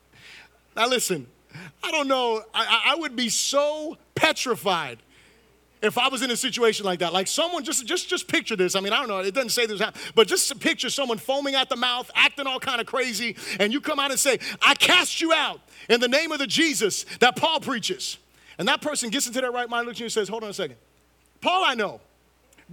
now 0.76 0.88
listen, 0.88 1.28
I 1.80 1.92
don't 1.92 2.08
know. 2.08 2.42
I, 2.52 2.86
I 2.86 2.96
would 2.96 3.14
be 3.14 3.28
so 3.28 3.96
petrified 4.16 4.98
if 5.82 5.98
I 5.98 6.08
was 6.08 6.22
in 6.22 6.30
a 6.30 6.36
situation 6.36 6.86
like 6.86 7.00
that, 7.00 7.12
like 7.12 7.26
someone 7.26 7.64
just 7.64 7.84
just 7.86 8.08
just 8.08 8.28
picture 8.28 8.54
this. 8.54 8.76
I 8.76 8.80
mean, 8.80 8.92
I 8.92 9.00
don't 9.00 9.08
know, 9.08 9.18
it 9.18 9.34
doesn't 9.34 9.50
say 9.50 9.66
this, 9.66 9.82
but 10.14 10.28
just 10.28 10.58
picture 10.60 10.88
someone 10.88 11.18
foaming 11.18 11.56
at 11.56 11.68
the 11.68 11.76
mouth, 11.76 12.10
acting 12.14 12.46
all 12.46 12.60
kind 12.60 12.80
of 12.80 12.86
crazy, 12.86 13.36
and 13.58 13.72
you 13.72 13.80
come 13.80 13.98
out 13.98 14.10
and 14.12 14.18
say, 14.18 14.38
"I 14.62 14.74
cast 14.74 15.20
you 15.20 15.32
out 15.32 15.60
in 15.90 16.00
the 16.00 16.08
name 16.08 16.30
of 16.30 16.38
the 16.38 16.46
Jesus 16.46 17.04
that 17.18 17.34
Paul 17.36 17.60
preaches." 17.60 18.16
And 18.58 18.68
that 18.68 18.80
person 18.80 19.10
gets 19.10 19.26
into 19.26 19.40
their 19.40 19.50
right 19.50 19.68
mind, 19.68 19.86
looks 19.86 19.96
at 19.96 20.00
you 20.00 20.04
and 20.06 20.12
says, 20.12 20.28
"Hold 20.28 20.44
on 20.44 20.50
a 20.50 20.54
second, 20.54 20.76
Paul, 21.40 21.64
I 21.64 21.74
know, 21.74 22.00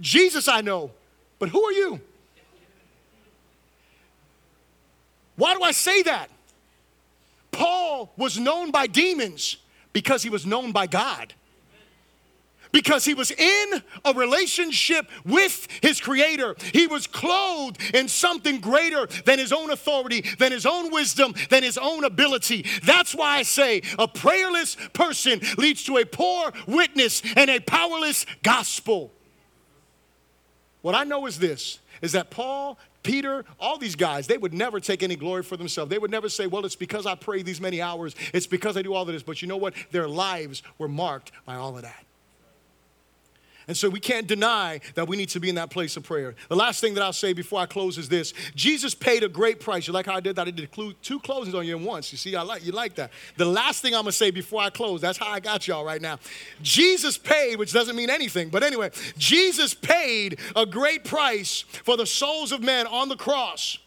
Jesus, 0.00 0.46
I 0.46 0.60
know, 0.60 0.92
but 1.40 1.48
who 1.48 1.62
are 1.64 1.72
you?" 1.72 2.00
Why 5.34 5.54
do 5.54 5.62
I 5.62 5.72
say 5.72 6.02
that? 6.02 6.30
Paul 7.50 8.12
was 8.16 8.38
known 8.38 8.70
by 8.70 8.86
demons 8.86 9.56
because 9.92 10.22
he 10.22 10.30
was 10.30 10.46
known 10.46 10.70
by 10.70 10.86
God 10.86 11.34
because 12.72 13.04
he 13.04 13.14
was 13.14 13.30
in 13.30 13.82
a 14.04 14.12
relationship 14.14 15.08
with 15.24 15.66
his 15.82 16.00
creator. 16.00 16.54
He 16.72 16.86
was 16.86 17.06
clothed 17.06 17.78
in 17.94 18.08
something 18.08 18.60
greater 18.60 19.06
than 19.24 19.38
his 19.38 19.52
own 19.52 19.70
authority, 19.70 20.24
than 20.38 20.52
his 20.52 20.66
own 20.66 20.92
wisdom, 20.92 21.34
than 21.48 21.62
his 21.62 21.78
own 21.78 22.04
ability. 22.04 22.66
That's 22.84 23.14
why 23.14 23.38
I 23.38 23.42
say 23.42 23.82
a 23.98 24.08
prayerless 24.08 24.76
person 24.92 25.40
leads 25.58 25.84
to 25.84 25.98
a 25.98 26.04
poor 26.04 26.52
witness 26.66 27.22
and 27.36 27.50
a 27.50 27.60
powerless 27.60 28.26
gospel. 28.42 29.12
What 30.82 30.94
I 30.94 31.04
know 31.04 31.26
is 31.26 31.38
this 31.38 31.78
is 32.00 32.12
that 32.12 32.30
Paul 32.30 32.78
Peter, 33.02 33.44
all 33.58 33.78
these 33.78 33.96
guys, 33.96 34.26
they 34.26 34.38
would 34.38 34.52
never 34.52 34.78
take 34.78 35.02
any 35.02 35.16
glory 35.16 35.42
for 35.42 35.56
themselves. 35.56 35.90
They 35.90 35.98
would 35.98 36.10
never 36.10 36.28
say, 36.28 36.46
Well, 36.46 36.64
it's 36.66 36.76
because 36.76 37.06
I 37.06 37.14
pray 37.14 37.42
these 37.42 37.60
many 37.60 37.80
hours, 37.80 38.14
it's 38.34 38.46
because 38.46 38.76
I 38.76 38.82
do 38.82 38.94
all 38.94 39.02
of 39.02 39.08
this. 39.08 39.22
But 39.22 39.40
you 39.42 39.48
know 39.48 39.56
what? 39.56 39.74
Their 39.90 40.08
lives 40.08 40.62
were 40.78 40.88
marked 40.88 41.32
by 41.46 41.56
all 41.56 41.76
of 41.76 41.82
that. 41.82 42.04
And 43.70 43.76
so 43.76 43.88
we 43.88 44.00
can't 44.00 44.26
deny 44.26 44.80
that 44.96 45.06
we 45.06 45.16
need 45.16 45.28
to 45.28 45.38
be 45.38 45.48
in 45.48 45.54
that 45.54 45.70
place 45.70 45.96
of 45.96 46.02
prayer. 46.02 46.34
The 46.48 46.56
last 46.56 46.80
thing 46.80 46.94
that 46.94 47.04
I'll 47.04 47.12
say 47.12 47.32
before 47.32 47.60
I 47.60 47.66
close 47.66 47.98
is 47.98 48.08
this 48.08 48.34
Jesus 48.56 48.96
paid 48.96 49.22
a 49.22 49.28
great 49.28 49.60
price. 49.60 49.86
You 49.86 49.92
like 49.92 50.06
how 50.06 50.16
I 50.16 50.20
did 50.20 50.34
that? 50.34 50.48
I 50.48 50.50
did 50.50 50.72
two 50.72 51.20
closings 51.20 51.54
on 51.54 51.64
you 51.64 51.76
in 51.76 51.84
once. 51.84 52.10
You 52.10 52.18
see, 52.18 52.34
I 52.34 52.42
like 52.42 52.66
you 52.66 52.72
like 52.72 52.96
that. 52.96 53.12
The 53.36 53.44
last 53.44 53.80
thing 53.80 53.94
I'm 53.94 54.00
gonna 54.00 54.10
say 54.10 54.32
before 54.32 54.60
I 54.60 54.70
close, 54.70 55.00
that's 55.00 55.18
how 55.18 55.28
I 55.28 55.38
got 55.38 55.68
y'all 55.68 55.84
right 55.84 56.02
now. 56.02 56.18
Jesus 56.62 57.16
paid, 57.16 57.60
which 57.60 57.72
doesn't 57.72 57.94
mean 57.94 58.10
anything, 58.10 58.48
but 58.48 58.64
anyway, 58.64 58.90
Jesus 59.16 59.72
paid 59.72 60.40
a 60.56 60.66
great 60.66 61.04
price 61.04 61.60
for 61.84 61.96
the 61.96 62.06
souls 62.06 62.50
of 62.50 62.62
men 62.62 62.88
on 62.88 63.08
the 63.08 63.16
cross. 63.16 63.78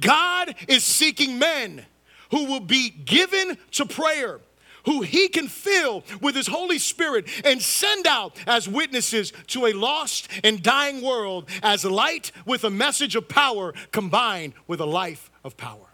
God 0.00 0.54
is 0.68 0.84
seeking 0.84 1.38
men 1.38 1.84
who 2.30 2.46
will 2.46 2.60
be 2.60 2.88
given 2.88 3.58
to 3.72 3.84
prayer 3.84 4.40
who 4.84 5.02
he 5.02 5.28
can 5.28 5.48
fill 5.48 6.04
with 6.20 6.34
his 6.34 6.46
Holy 6.46 6.78
Spirit 6.78 7.26
and 7.44 7.60
send 7.60 8.06
out 8.06 8.36
as 8.46 8.68
witnesses 8.68 9.32
to 9.48 9.66
a 9.66 9.72
lost 9.72 10.28
and 10.44 10.62
dying 10.62 11.02
world 11.02 11.48
as 11.62 11.84
light 11.84 12.32
with 12.46 12.64
a 12.64 12.70
message 12.70 13.16
of 13.16 13.28
power 13.28 13.72
combined 13.92 14.54
with 14.66 14.80
a 14.80 14.86
life 14.86 15.30
of 15.44 15.56
power. 15.56 15.86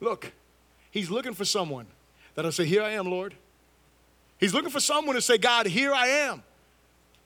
Look, 0.00 0.32
he's 0.90 1.10
looking 1.10 1.34
for 1.34 1.44
someone 1.44 1.86
that'll 2.34 2.52
say, 2.52 2.64
Here 2.64 2.82
I 2.82 2.90
am, 2.90 3.10
Lord. 3.10 3.34
He's 4.38 4.52
looking 4.52 4.70
for 4.70 4.80
someone 4.80 5.14
to 5.14 5.22
say, 5.22 5.38
God, 5.38 5.66
here 5.66 5.92
I 5.92 6.08
am. 6.08 6.42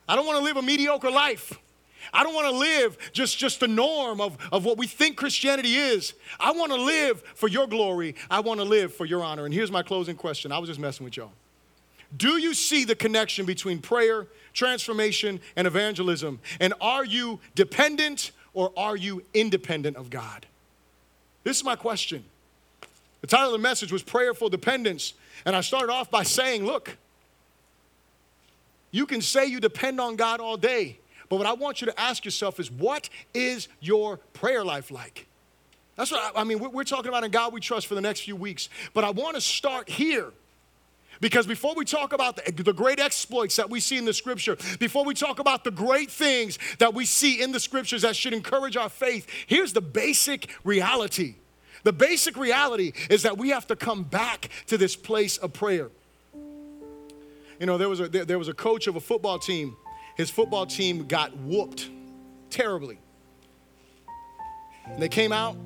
I 0.09 0.17
don't 0.17 0.27
want 0.27 0.39
to 0.39 0.45
live 0.45 0.57
a 0.57 0.63
mediocre 0.63 1.11
life. 1.11 1.59
I 2.13 2.23
don't 2.25 2.35
want 2.35 2.47
to 2.47 2.57
live 2.57 2.97
just, 3.13 3.39
just 3.39 3.61
the 3.61 3.69
norm 3.69 4.21
of, 4.21 4.37
of 4.53 4.65
what 4.65 4.79
we 4.79 4.87
think 4.87 5.17
Christianity 5.17 5.77
is. 5.77 6.15
I 6.39 6.53
want 6.53 6.73
to 6.73 6.81
live 6.81 7.23
for 7.35 7.49
your 7.49 7.67
glory. 7.67 8.15
I 8.31 8.41
want 8.41 8.61
to 8.61 8.65
live 8.65 8.95
for 8.95 9.05
your 9.05 9.23
honor. 9.23 9.45
And 9.45 9.55
here's 9.55 9.71
my 9.71 9.83
closing 9.83 10.17
question. 10.17 10.53
I 10.53 10.59
was 10.59 10.69
just 10.69 10.81
messing 10.81 11.05
with 11.05 11.17
y'all. 11.17 11.33
Do 12.17 12.39
you 12.39 12.55
see 12.55 12.85
the 12.85 12.97
connection 12.97 13.47
between 13.47 13.79
prayer, 13.79 14.27
transformation, 14.53 15.41
and 15.57 15.67
evangelism? 15.67 16.41
And 16.59 16.75
are 16.81 17.05
you 17.05 17.41
dependent 17.55 18.33
or 18.53 18.73
are 18.77 18.97
you 18.97 19.23
independent 19.33 19.97
of 19.97 20.11
God? 20.11 20.47
This 21.45 21.57
is 21.57 21.65
my 21.65 21.77
question. 21.77 22.25
The 23.21 23.27
title 23.27 23.47
of 23.47 23.53
the 23.53 23.59
message 23.59 23.93
was 23.93 24.03
Prayerful 24.03 24.49
Dependence. 24.49 25.15
And 25.45 25.55
I 25.55 25.61
started 25.61 25.93
off 25.93 26.11
by 26.11 26.23
saying, 26.23 26.65
look, 26.65 26.97
you 28.91 29.07
can 29.07 29.21
say 29.21 29.47
you 29.47 29.61
depend 29.61 30.01
on 30.01 30.17
God 30.17 30.41
all 30.41 30.57
day, 30.57 30.99
but 31.31 31.37
what 31.37 31.47
I 31.47 31.53
want 31.55 31.81
you 31.81 31.87
to 31.87 31.99
ask 31.99 32.25
yourself 32.25 32.61
is 32.61 32.71
what 32.71 33.09
is 33.33 33.69
your 33.79 34.19
prayer 34.35 34.65
life 34.65 34.91
like? 34.91 35.29
That's 35.95 36.11
what 36.11 36.37
I, 36.37 36.41
I 36.41 36.45
mean, 36.45 36.59
we're, 36.59 36.83
talking 36.83 37.09
about 37.09 37.23
in 37.25 37.31
God 37.31 37.53
we 37.53 37.61
trust 37.61 37.87
for 37.87 37.95
the 37.95 38.01
next 38.01 38.23
few 38.23 38.35
weeks. 38.35 38.69
But 38.93 39.05
I 39.05 39.11
want 39.11 39.37
to 39.37 39.41
start 39.41 39.89
here. 39.89 40.33
Because 41.21 41.47
before 41.47 41.75
we 41.75 41.85
talk 41.85 42.13
about 42.13 42.37
the, 42.37 42.51
the, 42.63 42.73
great 42.73 42.99
exploits 42.99 43.57
that 43.57 43.69
we 43.69 43.79
see 43.79 43.99
in 43.99 44.07
the 44.07 44.15
scripture, 44.15 44.57
before 44.79 45.05
we 45.05 45.15
talk 45.15 45.39
about 45.39 45.65
the 45.65 45.71
great 45.71 46.11
things 46.11 46.59
that 46.79 46.95
we 46.95 47.05
see 47.05 47.43
in 47.43 47.53
the 47.53 47.61
scriptures 47.61 48.03
that 48.03 48.17
should 48.17 48.33
encourage 48.33 48.77
our 48.77 48.89
faith, 48.89 49.27
here's 49.47 49.75
the 49.75 49.83
basic 49.83 50.49
reality. 50.65 51.35
The 51.85 51.93
basic 51.93 52.37
reality 52.37 52.93
is 53.11 53.23
that 53.23 53.37
we 53.39 53.51
have 53.51 53.67
to 53.69 53.77
come 53.77 54.03
back 54.03 54.49
to 54.67 54.79
this 54.79 54.97
place 54.97 55.37
of 55.37 55.53
prayer. 55.53 55.91
You 57.61 57.67
know, 57.67 57.77
there 57.77 57.91
was 57.91 58.01
a, 58.01 58.09
there, 58.09 58.25
there 58.25 58.39
was 58.39 58.49
a 58.49 58.55
coach 58.55 58.87
of 58.87 58.97
a 58.97 59.01
football 59.01 59.39
team 59.39 59.77
his 60.21 60.29
football 60.29 60.67
team 60.67 61.07
got 61.07 61.35
whooped 61.39 61.89
terribly. 62.51 62.99
And 64.85 65.01
they 65.01 65.09
came 65.09 65.33
out, 65.33 65.57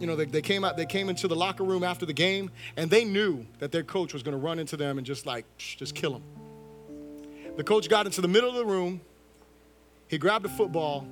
you 0.00 0.08
know, 0.08 0.16
they, 0.16 0.24
they 0.24 0.42
came 0.42 0.64
out, 0.64 0.76
they 0.76 0.86
came 0.86 1.08
into 1.08 1.28
the 1.28 1.36
locker 1.36 1.62
room 1.62 1.84
after 1.84 2.04
the 2.04 2.12
game, 2.12 2.50
and 2.76 2.90
they 2.90 3.04
knew 3.04 3.46
that 3.60 3.70
their 3.70 3.84
coach 3.84 4.12
was 4.12 4.24
going 4.24 4.32
to 4.32 4.44
run 4.44 4.58
into 4.58 4.76
them 4.76 4.98
and 4.98 5.06
just 5.06 5.24
like, 5.24 5.44
just 5.56 5.94
kill 5.94 6.14
them. 6.14 6.24
The 7.56 7.62
coach 7.62 7.88
got 7.88 8.06
into 8.06 8.20
the 8.20 8.26
middle 8.26 8.50
of 8.50 8.56
the 8.56 8.66
room, 8.66 9.00
he 10.08 10.18
grabbed 10.18 10.44
the 10.44 10.48
football, 10.48 11.06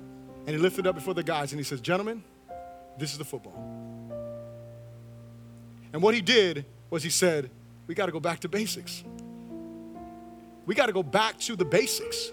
and 0.45 0.49
he 0.49 0.57
lifted 0.57 0.85
it 0.85 0.89
up 0.89 0.95
before 0.95 1.13
the 1.13 1.23
guys, 1.23 1.53
and 1.53 1.59
he 1.59 1.63
says, 1.63 1.79
Gentlemen, 1.79 2.25
this 2.99 3.13
is 3.13 3.17
the 3.17 3.23
football. 3.23 3.55
And 5.93 6.01
what 6.01 6.13
he 6.13 6.19
did 6.19 6.65
was 6.89 7.03
he 7.03 7.09
said, 7.09 7.49
We 7.87 7.95
got 7.95 8.07
to 8.07 8.11
go 8.11 8.19
back 8.19 8.41
to 8.41 8.49
basics. 8.49 9.01
we 10.65 10.75
got 10.75 10.87
to 10.87 10.93
go 10.93 11.03
back 11.03 11.39
to 11.39 11.55
the 11.55 11.63
basics. 11.63 12.31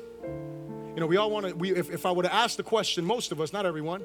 You 0.95 1.01
know, 1.01 1.07
we 1.07 1.16
all 1.16 1.30
want 1.30 1.47
to, 1.47 1.55
we, 1.55 1.74
if, 1.74 1.90
if 1.90 2.05
I 2.05 2.12
were 2.12 2.22
to 2.22 2.32
ask 2.32 2.57
the 2.57 2.62
question, 2.62 3.05
most 3.05 3.32
of 3.32 3.40
us, 3.40 3.53
not 3.53 3.64
everyone, 3.64 4.03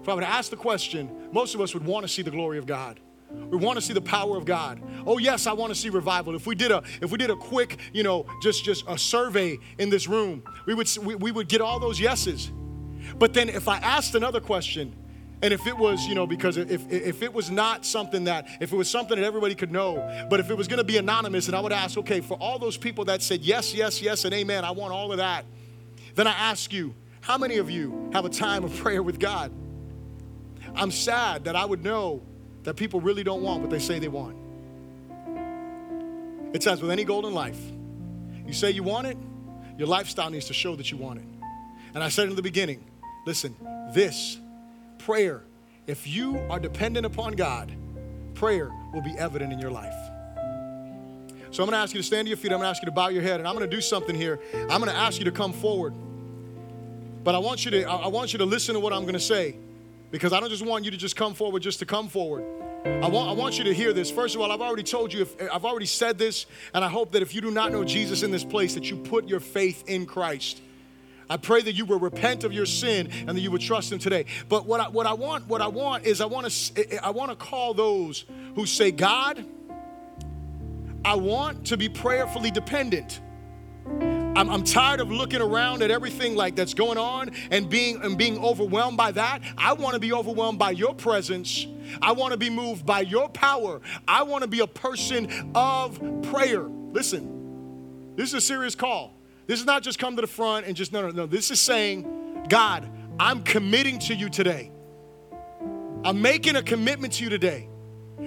if 0.00 0.08
I 0.08 0.14
were 0.14 0.20
to 0.20 0.28
ask 0.28 0.50
the 0.50 0.56
question, 0.56 1.10
most 1.32 1.54
of 1.54 1.60
us 1.60 1.74
would 1.74 1.84
want 1.84 2.04
to 2.04 2.08
see 2.08 2.22
the 2.22 2.30
glory 2.30 2.58
of 2.58 2.66
God. 2.66 3.00
We 3.50 3.56
want 3.56 3.76
to 3.76 3.82
see 3.82 3.92
the 3.92 4.00
power 4.00 4.36
of 4.36 4.44
God. 4.44 4.82
Oh 5.06 5.18
yes, 5.18 5.46
I 5.46 5.52
want 5.52 5.72
to 5.72 5.78
see 5.78 5.88
revival. 5.88 6.34
If 6.34 6.46
we 6.46 6.54
did 6.54 6.70
a 6.70 6.82
if 7.00 7.10
we 7.10 7.16
did 7.16 7.30
a 7.30 7.36
quick, 7.36 7.78
you 7.92 8.02
know, 8.02 8.26
just 8.42 8.62
just 8.62 8.84
a 8.86 8.98
survey 8.98 9.58
in 9.78 9.88
this 9.88 10.06
room, 10.06 10.42
we 10.66 10.74
would 10.74 10.88
we, 10.98 11.14
we 11.14 11.32
would 11.32 11.48
get 11.48 11.62
all 11.62 11.78
those 11.78 11.98
yeses. 11.98 12.52
But 13.18 13.32
then 13.32 13.48
if 13.48 13.68
I 13.68 13.78
asked 13.78 14.14
another 14.14 14.40
question, 14.40 14.94
and 15.42 15.52
if 15.52 15.66
it 15.66 15.76
was, 15.76 16.06
you 16.06 16.14
know, 16.14 16.24
because 16.24 16.56
if, 16.56 16.90
if 16.90 17.20
it 17.20 17.34
was 17.34 17.50
not 17.50 17.84
something 17.84 18.24
that, 18.24 18.46
if 18.60 18.72
it 18.72 18.76
was 18.76 18.88
something 18.88 19.16
that 19.16 19.26
everybody 19.26 19.56
could 19.56 19.72
know, 19.72 20.26
but 20.30 20.38
if 20.38 20.50
it 20.50 20.56
was 20.56 20.68
going 20.68 20.78
to 20.78 20.84
be 20.84 20.98
anonymous, 20.98 21.48
and 21.48 21.56
I 21.56 21.60
would 21.60 21.72
ask, 21.72 21.98
okay, 21.98 22.20
for 22.20 22.34
all 22.34 22.60
those 22.60 22.76
people 22.76 23.06
that 23.06 23.22
said 23.22 23.40
yes, 23.40 23.74
yes, 23.74 24.00
yes, 24.00 24.24
and 24.24 24.32
amen, 24.32 24.64
I 24.64 24.70
want 24.70 24.92
all 24.92 25.10
of 25.10 25.18
that, 25.18 25.44
then 26.14 26.28
I 26.28 26.32
ask 26.32 26.72
you, 26.72 26.94
how 27.22 27.38
many 27.38 27.58
of 27.58 27.70
you 27.70 28.10
have 28.12 28.24
a 28.24 28.28
time 28.28 28.62
of 28.62 28.76
prayer 28.82 29.02
with 29.02 29.18
God? 29.18 29.50
I'm 30.76 30.92
sad 30.92 31.44
that 31.44 31.56
I 31.56 31.64
would 31.64 31.82
know 31.82 32.22
that 32.62 32.74
people 32.74 33.00
really 33.00 33.24
don't 33.24 33.42
want 33.42 33.62
what 33.62 33.70
they 33.70 33.80
say 33.80 33.98
they 33.98 34.06
want. 34.06 34.36
It 36.54 36.62
says, 36.62 36.80
with 36.80 36.92
any 36.92 37.02
goal 37.02 37.26
in 37.26 37.34
life, 37.34 37.58
you 38.46 38.52
say 38.52 38.70
you 38.70 38.84
want 38.84 39.08
it, 39.08 39.16
your 39.76 39.88
lifestyle 39.88 40.30
needs 40.30 40.46
to 40.46 40.54
show 40.54 40.76
that 40.76 40.92
you 40.92 40.98
want 40.98 41.18
it. 41.18 41.26
And 41.94 42.04
I 42.04 42.10
said 42.10 42.28
in 42.28 42.36
the 42.36 42.42
beginning, 42.42 42.84
listen, 43.26 43.56
this 43.92 44.38
prayer, 45.04 45.42
if 45.86 46.06
you 46.06 46.38
are 46.48 46.60
dependent 46.60 47.06
upon 47.06 47.32
God, 47.32 47.72
prayer 48.34 48.70
will 48.92 49.02
be 49.02 49.14
evident 49.18 49.52
in 49.52 49.58
your 49.58 49.70
life. 49.70 49.94
So 51.50 51.62
I'm 51.62 51.70
to 51.70 51.76
ask 51.76 51.94
you 51.94 52.00
to 52.00 52.06
stand 52.06 52.26
to 52.26 52.30
your 52.30 52.38
feet. 52.38 52.52
I'm 52.52 52.60
to 52.60 52.66
ask 52.66 52.82
you 52.82 52.86
to 52.86 52.92
bow 52.92 53.08
your 53.08 53.22
head, 53.22 53.38
and 53.38 53.46
I'm 53.46 53.58
to 53.58 53.66
do 53.66 53.80
something 53.80 54.14
here. 54.14 54.40
I'm 54.70 54.82
to 54.84 54.94
ask 54.94 55.18
you 55.18 55.26
to 55.26 55.32
come 55.32 55.52
forward. 55.52 55.92
But 57.24 57.34
I 57.34 57.38
want 57.38 57.64
you 57.64 57.70
to 57.72 57.84
I 57.84 58.08
want 58.08 58.32
you 58.32 58.38
to 58.38 58.46
listen 58.46 58.74
to 58.74 58.80
what 58.80 58.92
I'm 58.92 59.04
to 59.06 59.20
say 59.20 59.56
because 60.10 60.32
I 60.32 60.40
don't 60.40 60.50
just 60.50 60.64
want 60.64 60.84
you 60.84 60.90
to 60.90 60.96
just 60.96 61.14
come 61.14 61.34
forward 61.34 61.62
just 61.62 61.78
to 61.80 61.86
come 61.86 62.08
forward. 62.08 62.44
I 62.84 63.08
want, 63.08 63.30
I 63.30 63.32
want 63.32 63.58
you 63.58 63.64
to 63.64 63.74
hear 63.74 63.92
this. 63.92 64.10
First 64.10 64.34
of 64.34 64.40
all, 64.40 64.50
I've 64.50 64.60
already 64.60 64.82
told 64.82 65.12
you, 65.12 65.22
if, 65.22 65.40
I've 65.52 65.64
already 65.64 65.86
said 65.86 66.18
this, 66.18 66.46
and 66.74 66.84
I 66.84 66.88
hope 66.88 67.12
that 67.12 67.22
if 67.22 67.32
you 67.32 67.40
do 67.40 67.52
not 67.52 67.70
know 67.70 67.84
Jesus 67.84 68.24
in 68.24 68.32
this 68.32 68.44
place, 68.44 68.74
that 68.74 68.90
you 68.90 68.96
put 68.96 69.28
your 69.28 69.38
faith 69.38 69.84
in 69.86 70.04
Christ. 70.04 70.60
I 71.32 71.38
pray 71.38 71.62
that 71.62 71.72
you 71.72 71.86
will 71.86 71.98
repent 71.98 72.44
of 72.44 72.52
your 72.52 72.66
sin 72.66 73.08
and 73.26 73.30
that 73.30 73.40
you 73.40 73.50
would 73.52 73.62
trust 73.62 73.90
Him 73.90 73.98
today. 73.98 74.26
But 74.50 74.66
what 74.66 74.80
I, 74.80 74.88
what 74.88 75.06
I 75.06 75.14
want, 75.14 75.48
what 75.48 75.62
I 75.62 75.66
want 75.66 76.04
is 76.04 76.20
I 76.20 76.26
want 76.26 76.50
to 76.50 76.80
eh, 76.82 76.96
eh, 76.96 76.98
I 77.02 77.08
want 77.08 77.30
to 77.30 77.36
call 77.36 77.72
those 77.72 78.26
who 78.54 78.66
say, 78.66 78.90
God, 78.90 79.42
I 81.02 81.14
want 81.14 81.68
to 81.68 81.78
be 81.78 81.88
prayerfully 81.88 82.50
dependent. 82.50 83.22
I'm, 83.86 84.50
I'm, 84.50 84.62
tired 84.62 85.00
of 85.00 85.10
looking 85.10 85.40
around 85.40 85.82
at 85.82 85.90
everything 85.90 86.36
like 86.36 86.54
that's 86.54 86.74
going 86.74 86.98
on 86.98 87.30
and 87.50 87.70
being 87.70 88.02
and 88.02 88.18
being 88.18 88.38
overwhelmed 88.38 88.98
by 88.98 89.12
that. 89.12 89.40
I 89.56 89.72
want 89.72 89.94
to 89.94 90.00
be 90.00 90.12
overwhelmed 90.12 90.58
by 90.58 90.72
your 90.72 90.94
presence. 90.94 91.66
I 92.02 92.12
want 92.12 92.32
to 92.32 92.38
be 92.38 92.50
moved 92.50 92.84
by 92.84 93.00
your 93.00 93.30
power. 93.30 93.80
I 94.06 94.24
want 94.24 94.42
to 94.42 94.48
be 94.48 94.60
a 94.60 94.66
person 94.66 95.50
of 95.54 95.98
prayer. 96.24 96.64
Listen, 96.64 98.14
this 98.16 98.28
is 98.28 98.34
a 98.34 98.40
serious 98.42 98.74
call. 98.74 99.21
This 99.46 99.60
is 99.60 99.66
not 99.66 99.82
just 99.82 99.98
come 99.98 100.16
to 100.16 100.22
the 100.22 100.28
front 100.28 100.66
and 100.66 100.76
just, 100.76 100.92
no, 100.92 101.02
no, 101.02 101.10
no. 101.10 101.26
This 101.26 101.50
is 101.50 101.60
saying, 101.60 102.46
God, 102.48 102.88
I'm 103.18 103.42
committing 103.42 103.98
to 104.00 104.14
you 104.14 104.28
today. 104.28 104.70
I'm 106.04 106.20
making 106.20 106.56
a 106.56 106.62
commitment 106.62 107.14
to 107.14 107.24
you 107.24 107.30
today 107.30 107.68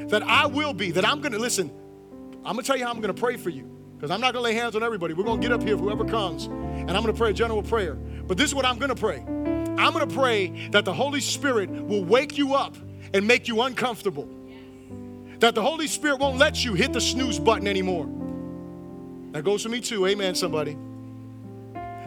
that 0.10 0.24
I 0.24 0.46
will 0.46 0.74
be, 0.74 0.92
that 0.92 1.06
I'm 1.06 1.22
gonna, 1.22 1.38
listen, 1.38 1.72
I'm 2.44 2.56
gonna 2.56 2.64
tell 2.64 2.78
you 2.78 2.86
how 2.86 2.92
I'm 2.92 3.02
gonna 3.02 3.14
pray 3.14 3.38
for 3.38 3.50
you 3.50 3.70
because 3.96 4.12
I'm 4.12 4.22
not 4.22 4.34
gonna 4.34 4.44
lay 4.44 4.54
hands 4.54 4.76
on 4.76 4.84
everybody. 4.84 5.14
We're 5.14 5.24
gonna 5.24 5.42
get 5.42 5.52
up 5.52 5.64
here, 5.64 5.78
whoever 5.78 6.06
comes, 6.06 6.46
and 6.46 6.92
I'm 6.92 7.02
gonna 7.02 7.14
pray 7.14 7.32
a 7.32 7.34
general 7.34 7.64
prayer. 7.64 7.96
But 7.96 8.38
this 8.38 8.48
is 8.48 8.56
what 8.56 8.66
I'm 8.66 8.78
gonna 8.78 8.96
pray 8.96 9.24
I'm 9.78 9.92
gonna 9.92 10.08
pray 10.08 10.70
that 10.72 10.86
the 10.86 10.94
Holy 10.94 11.20
Spirit 11.22 11.70
will 11.70 12.04
wake 12.04 12.38
you 12.38 12.54
up 12.54 12.78
and 13.14 13.28
make 13.28 13.48
you 13.48 13.62
uncomfortable. 13.62 14.30
That 15.40 15.54
the 15.54 15.62
Holy 15.62 15.88
Spirit 15.88 16.20
won't 16.20 16.38
let 16.38 16.64
you 16.64 16.74
hit 16.74 16.94
the 16.94 17.02
snooze 17.02 17.40
button 17.40 17.68
anymore. 17.68 18.10
That 19.34 19.44
goes 19.44 19.64
for 19.64 19.70
me 19.70 19.82
too. 19.82 20.08
Amen, 20.08 20.34
somebody 20.34 20.78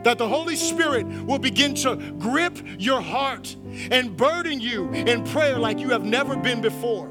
that 0.05 0.19
the 0.19 0.29
Holy 0.29 0.57
Spirit 0.57 1.07
will 1.25 1.39
begin 1.39 1.75
to 1.77 1.97
grip 2.19 2.59
your 2.79 3.01
heart 3.01 3.57
and 3.91 4.17
burden 4.17 4.61
you 4.61 4.91
in 4.91 5.25
prayer 5.25 5.59
like 5.59 5.79
you 5.79 5.91
have 5.91 6.05
never 6.05 6.37
been 6.37 6.61
before. 6.61 7.09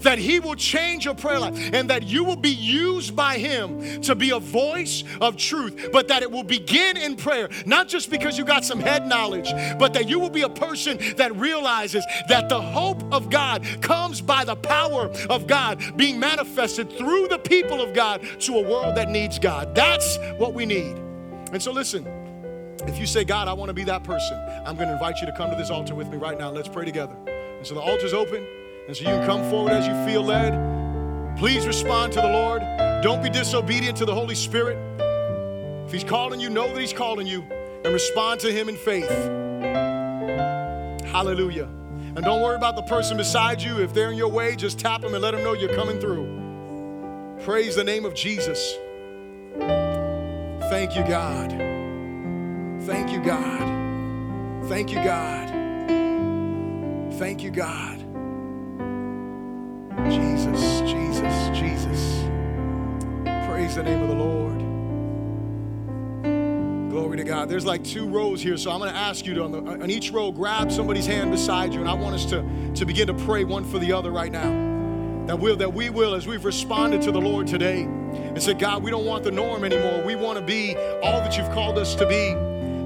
That 0.00 0.18
He 0.18 0.40
will 0.40 0.54
change 0.54 1.04
your 1.04 1.14
prayer 1.14 1.40
life 1.40 1.70
and 1.72 1.90
that 1.90 2.04
you 2.04 2.24
will 2.24 2.36
be 2.36 2.50
used 2.50 3.16
by 3.16 3.38
Him 3.38 4.02
to 4.02 4.14
be 4.14 4.30
a 4.30 4.38
voice 4.38 5.02
of 5.20 5.36
truth, 5.36 5.88
but 5.92 6.08
that 6.08 6.22
it 6.22 6.30
will 6.30 6.42
begin 6.42 6.96
in 6.96 7.16
prayer, 7.16 7.48
not 7.66 7.88
just 7.88 8.10
because 8.10 8.36
you 8.36 8.44
got 8.44 8.64
some 8.64 8.80
head 8.80 9.06
knowledge, 9.06 9.50
but 9.78 9.94
that 9.94 10.08
you 10.08 10.18
will 10.18 10.30
be 10.30 10.42
a 10.42 10.48
person 10.48 10.98
that 11.16 11.34
realizes 11.36 12.04
that 12.28 12.48
the 12.48 12.60
hope 12.60 13.02
of 13.12 13.30
God 13.30 13.66
comes 13.80 14.20
by 14.20 14.44
the 14.44 14.56
power 14.56 15.10
of 15.30 15.46
God 15.46 15.82
being 15.96 16.20
manifested 16.20 16.92
through 16.92 17.28
the 17.28 17.38
people 17.38 17.80
of 17.80 17.94
God 17.94 18.26
to 18.40 18.58
a 18.58 18.62
world 18.62 18.96
that 18.96 19.08
needs 19.08 19.38
God. 19.38 19.74
That's 19.74 20.18
what 20.36 20.54
we 20.54 20.66
need. 20.66 21.07
And 21.52 21.62
so, 21.62 21.72
listen, 21.72 22.06
if 22.86 22.98
you 22.98 23.06
say, 23.06 23.24
God, 23.24 23.48
I 23.48 23.52
want 23.54 23.70
to 23.70 23.74
be 23.74 23.84
that 23.84 24.04
person, 24.04 24.38
I'm 24.66 24.76
going 24.76 24.88
to 24.88 24.94
invite 24.94 25.20
you 25.20 25.26
to 25.26 25.32
come 25.32 25.50
to 25.50 25.56
this 25.56 25.70
altar 25.70 25.94
with 25.94 26.08
me 26.08 26.16
right 26.16 26.38
now. 26.38 26.50
Let's 26.50 26.68
pray 26.68 26.84
together. 26.84 27.16
And 27.26 27.66
so 27.66 27.74
the 27.74 27.80
altar's 27.80 28.12
open, 28.12 28.46
and 28.86 28.96
so 28.96 29.02
you 29.02 29.08
can 29.08 29.26
come 29.26 29.48
forward 29.50 29.72
as 29.72 29.86
you 29.86 29.94
feel 30.06 30.22
led. 30.22 31.38
Please 31.38 31.66
respond 31.66 32.12
to 32.12 32.20
the 32.20 32.28
Lord. 32.28 32.62
Don't 33.02 33.22
be 33.22 33.30
disobedient 33.30 33.96
to 33.98 34.04
the 34.04 34.14
Holy 34.14 34.34
Spirit. 34.34 34.76
If 35.86 35.92
He's 35.92 36.04
calling 36.04 36.38
you, 36.38 36.50
know 36.50 36.68
that 36.72 36.80
He's 36.80 36.92
calling 36.92 37.26
you, 37.26 37.42
and 37.84 37.92
respond 37.94 38.40
to 38.40 38.52
Him 38.52 38.68
in 38.68 38.76
faith. 38.76 39.08
Hallelujah. 41.06 41.64
And 41.64 42.24
don't 42.24 42.42
worry 42.42 42.56
about 42.56 42.76
the 42.76 42.82
person 42.82 43.16
beside 43.16 43.62
you. 43.62 43.80
If 43.80 43.94
they're 43.94 44.10
in 44.10 44.18
your 44.18 44.28
way, 44.28 44.54
just 44.56 44.78
tap 44.78 45.00
them 45.00 45.14
and 45.14 45.22
let 45.22 45.32
them 45.32 45.42
know 45.42 45.54
you're 45.54 45.74
coming 45.74 45.98
through. 45.98 47.38
Praise 47.44 47.74
the 47.76 47.84
name 47.84 48.04
of 48.04 48.14
Jesus. 48.14 48.74
Thank 50.68 50.96
you, 50.96 51.02
God. 51.02 51.50
Thank 52.82 53.10
you, 53.10 53.22
God. 53.24 54.66
Thank 54.68 54.92
you, 54.92 55.02
God. 55.02 55.48
Thank 57.14 57.42
you, 57.42 57.50
God. 57.50 57.98
Jesus, 60.10 60.80
Jesus, 60.82 61.58
Jesus. 61.58 62.22
Praise 63.48 63.76
the 63.76 63.82
name 63.82 64.02
of 64.02 64.08
the 64.08 64.14
Lord. 64.14 64.58
Glory 66.90 67.16
to 67.16 67.24
God. 67.24 67.48
There's 67.48 67.64
like 67.64 67.82
two 67.82 68.06
rows 68.06 68.42
here, 68.42 68.58
so 68.58 68.70
I'm 68.70 68.78
going 68.78 68.92
to 68.92 68.96
ask 68.96 69.24
you 69.24 69.32
to, 69.36 69.44
on, 69.44 69.52
the, 69.52 69.60
on 69.60 69.90
each 69.90 70.10
row, 70.10 70.30
grab 70.30 70.70
somebody's 70.70 71.06
hand 71.06 71.30
beside 71.30 71.72
you, 71.72 71.80
and 71.80 71.88
I 71.88 71.94
want 71.94 72.14
us 72.14 72.26
to, 72.26 72.44
to 72.74 72.84
begin 72.84 73.06
to 73.06 73.14
pray 73.14 73.44
one 73.44 73.64
for 73.64 73.78
the 73.78 73.92
other 73.92 74.10
right 74.10 74.30
now. 74.30 74.67
That, 75.28 75.38
we'll, 75.38 75.56
that 75.56 75.74
we 75.74 75.90
will, 75.90 76.14
as 76.14 76.26
we've 76.26 76.46
responded 76.46 77.02
to 77.02 77.12
the 77.12 77.20
Lord 77.20 77.46
today, 77.46 77.82
and 77.82 78.42
said, 78.42 78.58
God, 78.58 78.82
we 78.82 78.90
don't 78.90 79.04
want 79.04 79.24
the 79.24 79.30
norm 79.30 79.62
anymore. 79.62 80.02
We 80.02 80.16
want 80.16 80.38
to 80.38 80.44
be 80.44 80.74
all 81.02 81.20
that 81.20 81.36
you've 81.36 81.50
called 81.50 81.78
us 81.78 81.94
to 81.96 82.06
be. 82.06 82.30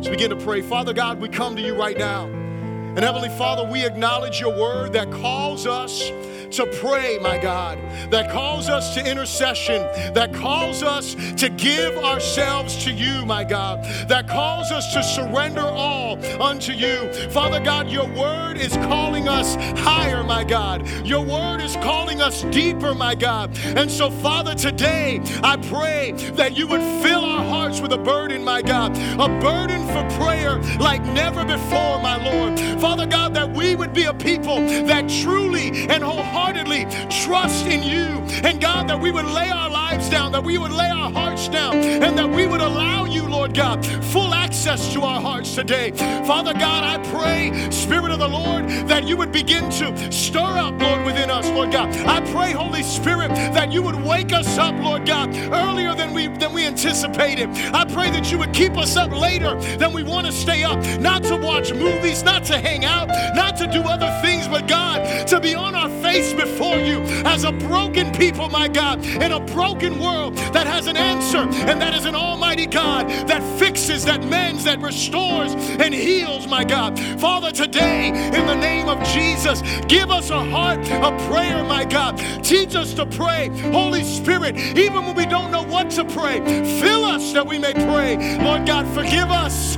So 0.02 0.10
begin 0.10 0.30
to 0.30 0.36
pray. 0.36 0.60
Father 0.60 0.92
God, 0.92 1.20
we 1.20 1.28
come 1.28 1.54
to 1.54 1.62
you 1.62 1.76
right 1.76 1.96
now. 1.96 2.24
And 2.24 2.98
Heavenly 2.98 3.28
Father, 3.28 3.64
we 3.64 3.86
acknowledge 3.86 4.40
your 4.40 4.58
word 4.58 4.92
that 4.94 5.12
calls 5.12 5.68
us 5.68 6.10
to 6.52 6.66
pray, 6.66 7.18
my 7.18 7.38
God, 7.38 7.78
that 8.10 8.30
calls 8.30 8.68
us 8.68 8.94
to 8.94 9.10
intercession, 9.10 9.82
that 10.12 10.34
calls 10.34 10.82
us 10.82 11.14
to 11.36 11.48
give 11.48 11.96
ourselves 11.96 12.84
to 12.84 12.92
you, 12.92 13.24
my 13.24 13.42
God, 13.42 13.82
that 14.08 14.28
calls 14.28 14.70
us 14.70 14.92
to 14.92 15.02
surrender 15.02 15.62
all 15.62 16.22
unto 16.42 16.72
you. 16.72 17.10
Father 17.30 17.58
God, 17.58 17.88
your 17.88 18.06
word 18.14 18.58
is 18.58 18.72
calling 18.74 19.28
us 19.28 19.54
higher, 19.80 20.22
my 20.22 20.44
God. 20.44 20.86
Your 21.06 21.24
word 21.24 21.62
is 21.62 21.74
calling 21.76 22.20
us 22.20 22.42
deeper, 22.44 22.94
my 22.94 23.14
God. 23.14 23.56
And 23.64 23.90
so, 23.90 24.10
Father, 24.10 24.54
today 24.54 25.20
I 25.42 25.56
pray 25.56 26.12
that 26.34 26.54
you 26.54 26.66
would 26.66 26.82
fill 27.02 27.24
our 27.24 27.44
hearts 27.44 27.80
with 27.80 27.92
a 27.92 27.98
burden, 27.98 28.44
my 28.44 28.60
God, 28.60 28.94
a 28.94 29.40
burden 29.40 29.86
for 29.88 30.18
prayer 30.18 30.58
like 30.78 31.02
never 31.06 31.44
before, 31.44 31.98
my 32.02 32.22
Lord. 32.22 32.60
Father 32.78 33.06
God, 33.06 33.34
that 33.34 33.50
we 33.50 33.74
would 33.74 33.94
be 33.94 34.04
a 34.04 34.14
people 34.14 34.56
that 34.56 35.08
truly 35.08 35.86
and 35.88 36.04
wholeheartedly 36.04 36.41
wholeheartedly 36.42 36.84
trust 37.08 37.66
in 37.66 37.82
you. 37.82 38.06
And 38.42 38.60
God, 38.60 38.88
that 38.88 39.00
we 39.00 39.10
would 39.10 39.26
lay 39.26 39.50
our 39.50 39.70
lives 39.70 40.08
down, 40.08 40.32
that 40.32 40.42
we 40.42 40.58
would 40.58 40.72
lay 40.72 40.90
our 40.90 41.10
hearts 41.10 41.48
down, 41.48 41.76
and 41.76 42.18
that 42.18 42.28
we 42.28 42.46
would 42.46 42.60
allow 42.60 43.04
you, 43.04 43.28
Lord 43.28 43.54
God, 43.54 43.84
full 44.06 44.34
access 44.62 44.92
to 44.92 45.02
our 45.02 45.20
hearts 45.20 45.56
today. 45.56 45.90
Father 46.24 46.52
God, 46.52 46.84
I 46.84 46.96
pray, 47.10 47.68
Spirit 47.72 48.12
of 48.12 48.20
the 48.20 48.28
Lord, 48.28 48.68
that 48.86 49.08
you 49.08 49.16
would 49.16 49.32
begin 49.32 49.68
to 49.70 50.12
stir 50.12 50.38
up, 50.38 50.80
Lord, 50.80 51.04
within 51.04 51.32
us, 51.32 51.48
Lord 51.50 51.72
God. 51.72 51.88
I 52.06 52.20
pray, 52.30 52.52
Holy 52.52 52.84
Spirit, 52.84 53.30
that 53.30 53.72
you 53.72 53.82
would 53.82 53.96
wake 53.96 54.32
us 54.32 54.58
up, 54.58 54.72
Lord 54.80 55.04
God, 55.04 55.34
earlier 55.52 55.96
than 55.96 56.14
we 56.14 56.28
than 56.28 56.52
we 56.52 56.64
anticipated. 56.64 57.48
I 57.74 57.84
pray 57.86 58.12
that 58.12 58.30
you 58.30 58.38
would 58.38 58.52
keep 58.52 58.76
us 58.76 58.96
up 58.96 59.10
later 59.10 59.56
than 59.78 59.92
we 59.92 60.04
want 60.04 60.26
to 60.26 60.32
stay 60.32 60.62
up, 60.62 60.78
not 61.00 61.24
to 61.24 61.36
watch 61.36 61.72
movies, 61.72 62.22
not 62.22 62.44
to 62.44 62.58
hang 62.58 62.84
out, 62.84 63.08
not 63.34 63.56
to 63.56 63.66
do 63.66 63.82
other 63.82 64.16
things, 64.22 64.46
but 64.46 64.68
God, 64.68 65.26
to 65.26 65.40
be 65.40 65.56
on 65.56 65.74
our 65.74 65.90
face 66.02 66.32
before 66.32 66.76
you 66.76 67.00
as 67.26 67.42
a 67.42 67.50
broken 67.50 68.12
people, 68.12 68.48
my 68.48 68.68
God, 68.68 69.04
in 69.04 69.32
a 69.32 69.40
broken 69.40 69.98
world 69.98 70.36
that 70.54 70.68
has 70.68 70.86
an 70.86 70.96
answer, 70.96 71.38
and 71.38 71.80
that 71.80 71.94
is 71.94 72.04
an 72.04 72.14
almighty 72.14 72.66
God 72.66 73.08
that 73.26 73.42
fixes, 73.58 74.04
that 74.04 74.24
mends, 74.52 74.64
that 74.64 74.80
restores, 74.80 75.54
and 75.54 75.94
heals, 75.94 76.46
my 76.46 76.64
God. 76.64 76.98
Father, 77.20 77.50
today, 77.50 78.08
in 78.08 78.46
the 78.46 78.54
name 78.54 78.88
of 78.88 79.02
Jesus, 79.08 79.62
give 79.86 80.10
us 80.10 80.30
a 80.30 80.44
heart 80.44 80.80
of 80.90 81.30
prayer, 81.30 81.64
my 81.64 81.84
God. 81.84 82.18
Teach 82.42 82.74
us 82.74 82.94
to 82.94 83.06
pray. 83.06 83.48
Holy 83.70 84.04
Spirit, 84.04 84.56
even 84.56 85.04
when 85.04 85.14
we 85.14 85.26
don't 85.26 85.50
know 85.50 85.62
what 85.62 85.90
to 85.92 86.04
pray, 86.04 86.40
fill 86.80 87.04
us 87.04 87.32
that 87.32 87.46
we 87.46 87.58
may 87.58 87.72
pray. 87.72 88.38
Lord 88.42 88.66
God, 88.66 88.86
forgive 88.94 89.30
us. 89.30 89.76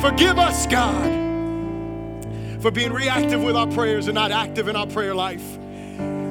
Forgive 0.00 0.38
us, 0.38 0.66
God, 0.66 1.10
for 2.60 2.70
being 2.70 2.92
reactive 2.92 3.42
with 3.42 3.56
our 3.56 3.66
prayers 3.66 4.08
and 4.08 4.14
not 4.14 4.30
active 4.30 4.68
in 4.68 4.76
our 4.76 4.86
prayer 4.86 5.14
life. 5.14 5.58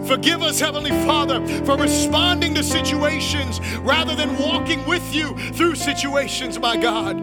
Forgive 0.08 0.44
us, 0.44 0.60
Heavenly 0.60 0.92
Father, 1.06 1.46
for 1.66 1.78
responding 1.78 2.54
to 2.56 2.64
situations 2.64 3.60
rather 3.80 4.16
than 4.16 4.38
walking 4.38 4.86
with 4.86 5.14
you 5.14 5.36
through 5.54 5.76
situations, 5.76 6.60
my 6.60 6.78
God. 6.78 7.18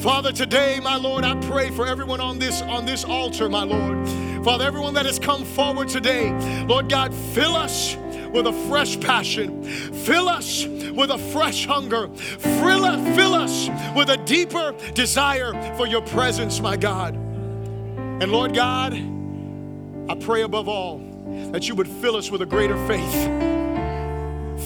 Father, 0.00 0.32
today, 0.32 0.80
my 0.80 0.96
Lord, 0.96 1.24
I 1.24 1.34
pray 1.40 1.70
for 1.70 1.86
everyone 1.86 2.20
on 2.20 2.38
this 2.38 2.62
on 2.62 2.86
this 2.86 3.04
altar, 3.04 3.48
my 3.48 3.64
Lord. 3.64 4.08
Father, 4.44 4.64
everyone 4.64 4.94
that 4.94 5.06
has 5.06 5.18
come 5.18 5.44
forward 5.44 5.88
today, 5.88 6.32
Lord 6.64 6.88
God, 6.88 7.12
fill 7.12 7.54
us 7.54 7.96
with 8.32 8.46
a 8.46 8.52
fresh 8.68 8.98
passion. 9.00 9.62
Fill 9.64 10.28
us 10.28 10.64
with 10.64 11.10
a 11.10 11.18
fresh 11.18 11.66
hunger. 11.66 12.08
Fill 12.14 12.84
us, 12.84 13.16
fill 13.16 13.34
us 13.34 13.68
with 13.96 14.08
a 14.10 14.16
deeper 14.24 14.74
desire 14.94 15.74
for 15.76 15.86
your 15.86 16.02
presence, 16.02 16.60
my 16.60 16.76
God. 16.76 17.14
And 17.14 18.30
Lord 18.32 18.54
God, 18.54 18.94
I 18.94 20.14
pray 20.14 20.42
above 20.42 20.68
all 20.68 21.07
that 21.52 21.68
you 21.68 21.74
would 21.74 21.88
fill 21.88 22.16
us 22.16 22.30
with 22.30 22.42
a 22.42 22.46
greater 22.46 22.76
faith. 22.86 23.46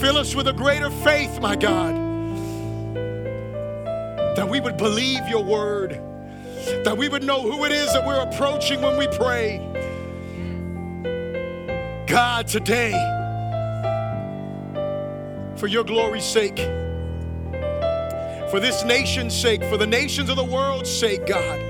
Fill 0.00 0.16
us 0.16 0.34
with 0.34 0.48
a 0.48 0.52
greater 0.52 0.90
faith, 0.90 1.40
my 1.40 1.54
God. 1.54 1.94
That 4.36 4.48
we 4.48 4.58
would 4.60 4.76
believe 4.76 5.28
your 5.28 5.44
word. 5.44 6.00
That 6.84 6.96
we 6.96 7.08
would 7.08 7.22
know 7.22 7.40
who 7.40 7.64
it 7.64 7.72
is 7.72 7.92
that 7.92 8.04
we're 8.06 8.20
approaching 8.20 8.82
when 8.82 8.98
we 8.98 9.06
pray. 9.08 9.60
God, 12.06 12.48
today, 12.48 12.92
for 15.56 15.66
your 15.66 15.84
glory's 15.84 16.24
sake, 16.24 16.58
for 18.50 18.60
this 18.60 18.84
nation's 18.84 19.34
sake, 19.34 19.62
for 19.64 19.76
the 19.76 19.86
nations 19.86 20.28
of 20.28 20.36
the 20.36 20.44
world's 20.44 20.90
sake, 20.90 21.26
God, 21.26 21.60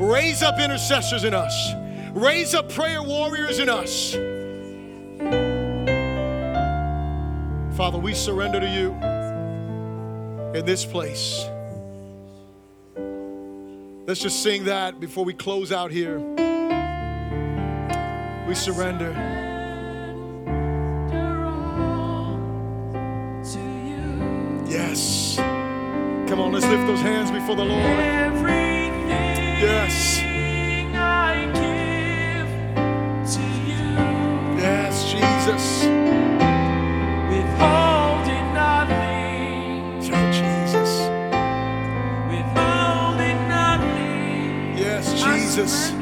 raise 0.00 0.42
up 0.42 0.58
intercessors 0.60 1.24
in 1.24 1.34
us, 1.34 1.72
raise 2.12 2.54
up 2.54 2.72
prayer 2.72 3.02
warriors 3.02 3.58
in 3.58 3.68
us. 3.68 4.14
Father, 7.76 7.98
we 7.98 8.14
surrender 8.14 8.60
to 8.60 8.68
you 8.68 8.92
in 10.58 10.64
this 10.66 10.84
place. 10.84 11.44
Let's 14.06 14.20
just 14.20 14.42
sing 14.42 14.64
that 14.64 15.00
before 15.00 15.24
we 15.24 15.32
close 15.32 15.72
out 15.72 15.90
here. 15.90 16.18
We 18.46 18.54
surrender. 18.54 19.12
Yes. 24.68 25.36
Come 25.36 26.40
on, 26.40 26.52
let's 26.52 26.66
lift 26.66 26.86
those 26.86 27.00
hands 27.00 27.30
before 27.30 27.56
the 27.56 27.64
Lord. 27.64 27.82
Yes. 29.60 30.31
Jesus. 35.42 35.82
withholding 37.28 38.54
nothing, 38.54 40.00
Jesus. 40.00 41.00
withholding 42.30 43.48
nothing. 43.48 44.78
Yes, 44.78 45.20
Jesus. 45.20 46.01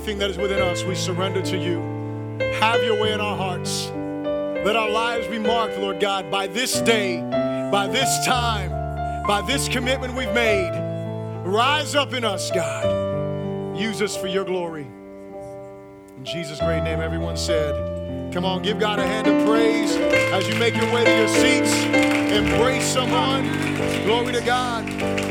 Everything 0.00 0.18
that 0.18 0.30
is 0.30 0.38
within 0.38 0.62
us, 0.62 0.82
we 0.82 0.94
surrender 0.94 1.42
to 1.42 1.58
you. 1.58 1.78
Have 2.54 2.82
your 2.82 2.98
way 2.98 3.12
in 3.12 3.20
our 3.20 3.36
hearts. 3.36 3.90
Let 4.64 4.74
our 4.74 4.88
lives 4.88 5.26
be 5.26 5.38
marked, 5.38 5.76
Lord 5.76 6.00
God, 6.00 6.30
by 6.30 6.46
this 6.46 6.80
day, 6.80 7.20
by 7.70 7.86
this 7.86 8.24
time, 8.24 8.70
by 9.26 9.42
this 9.42 9.68
commitment 9.68 10.14
we've 10.14 10.32
made. 10.32 10.72
Rise 11.44 11.94
up 11.94 12.14
in 12.14 12.24
us, 12.24 12.50
God. 12.50 13.76
Use 13.78 14.00
us 14.00 14.16
for 14.16 14.26
your 14.26 14.46
glory. 14.46 14.86
In 16.16 16.24
Jesus' 16.24 16.60
great 16.60 16.82
name, 16.82 17.00
everyone 17.00 17.36
said, 17.36 18.32
Come 18.32 18.46
on, 18.46 18.62
give 18.62 18.78
God 18.78 19.00
a 19.00 19.06
hand 19.06 19.26
of 19.26 19.46
praise 19.46 19.96
as 20.32 20.48
you 20.48 20.54
make 20.58 20.74
your 20.76 20.90
way 20.94 21.04
to 21.04 21.14
your 21.14 21.28
seats. 21.28 21.74
Embrace 22.32 22.86
someone. 22.86 23.44
Glory 24.06 24.32
to 24.32 24.40
God. 24.40 25.29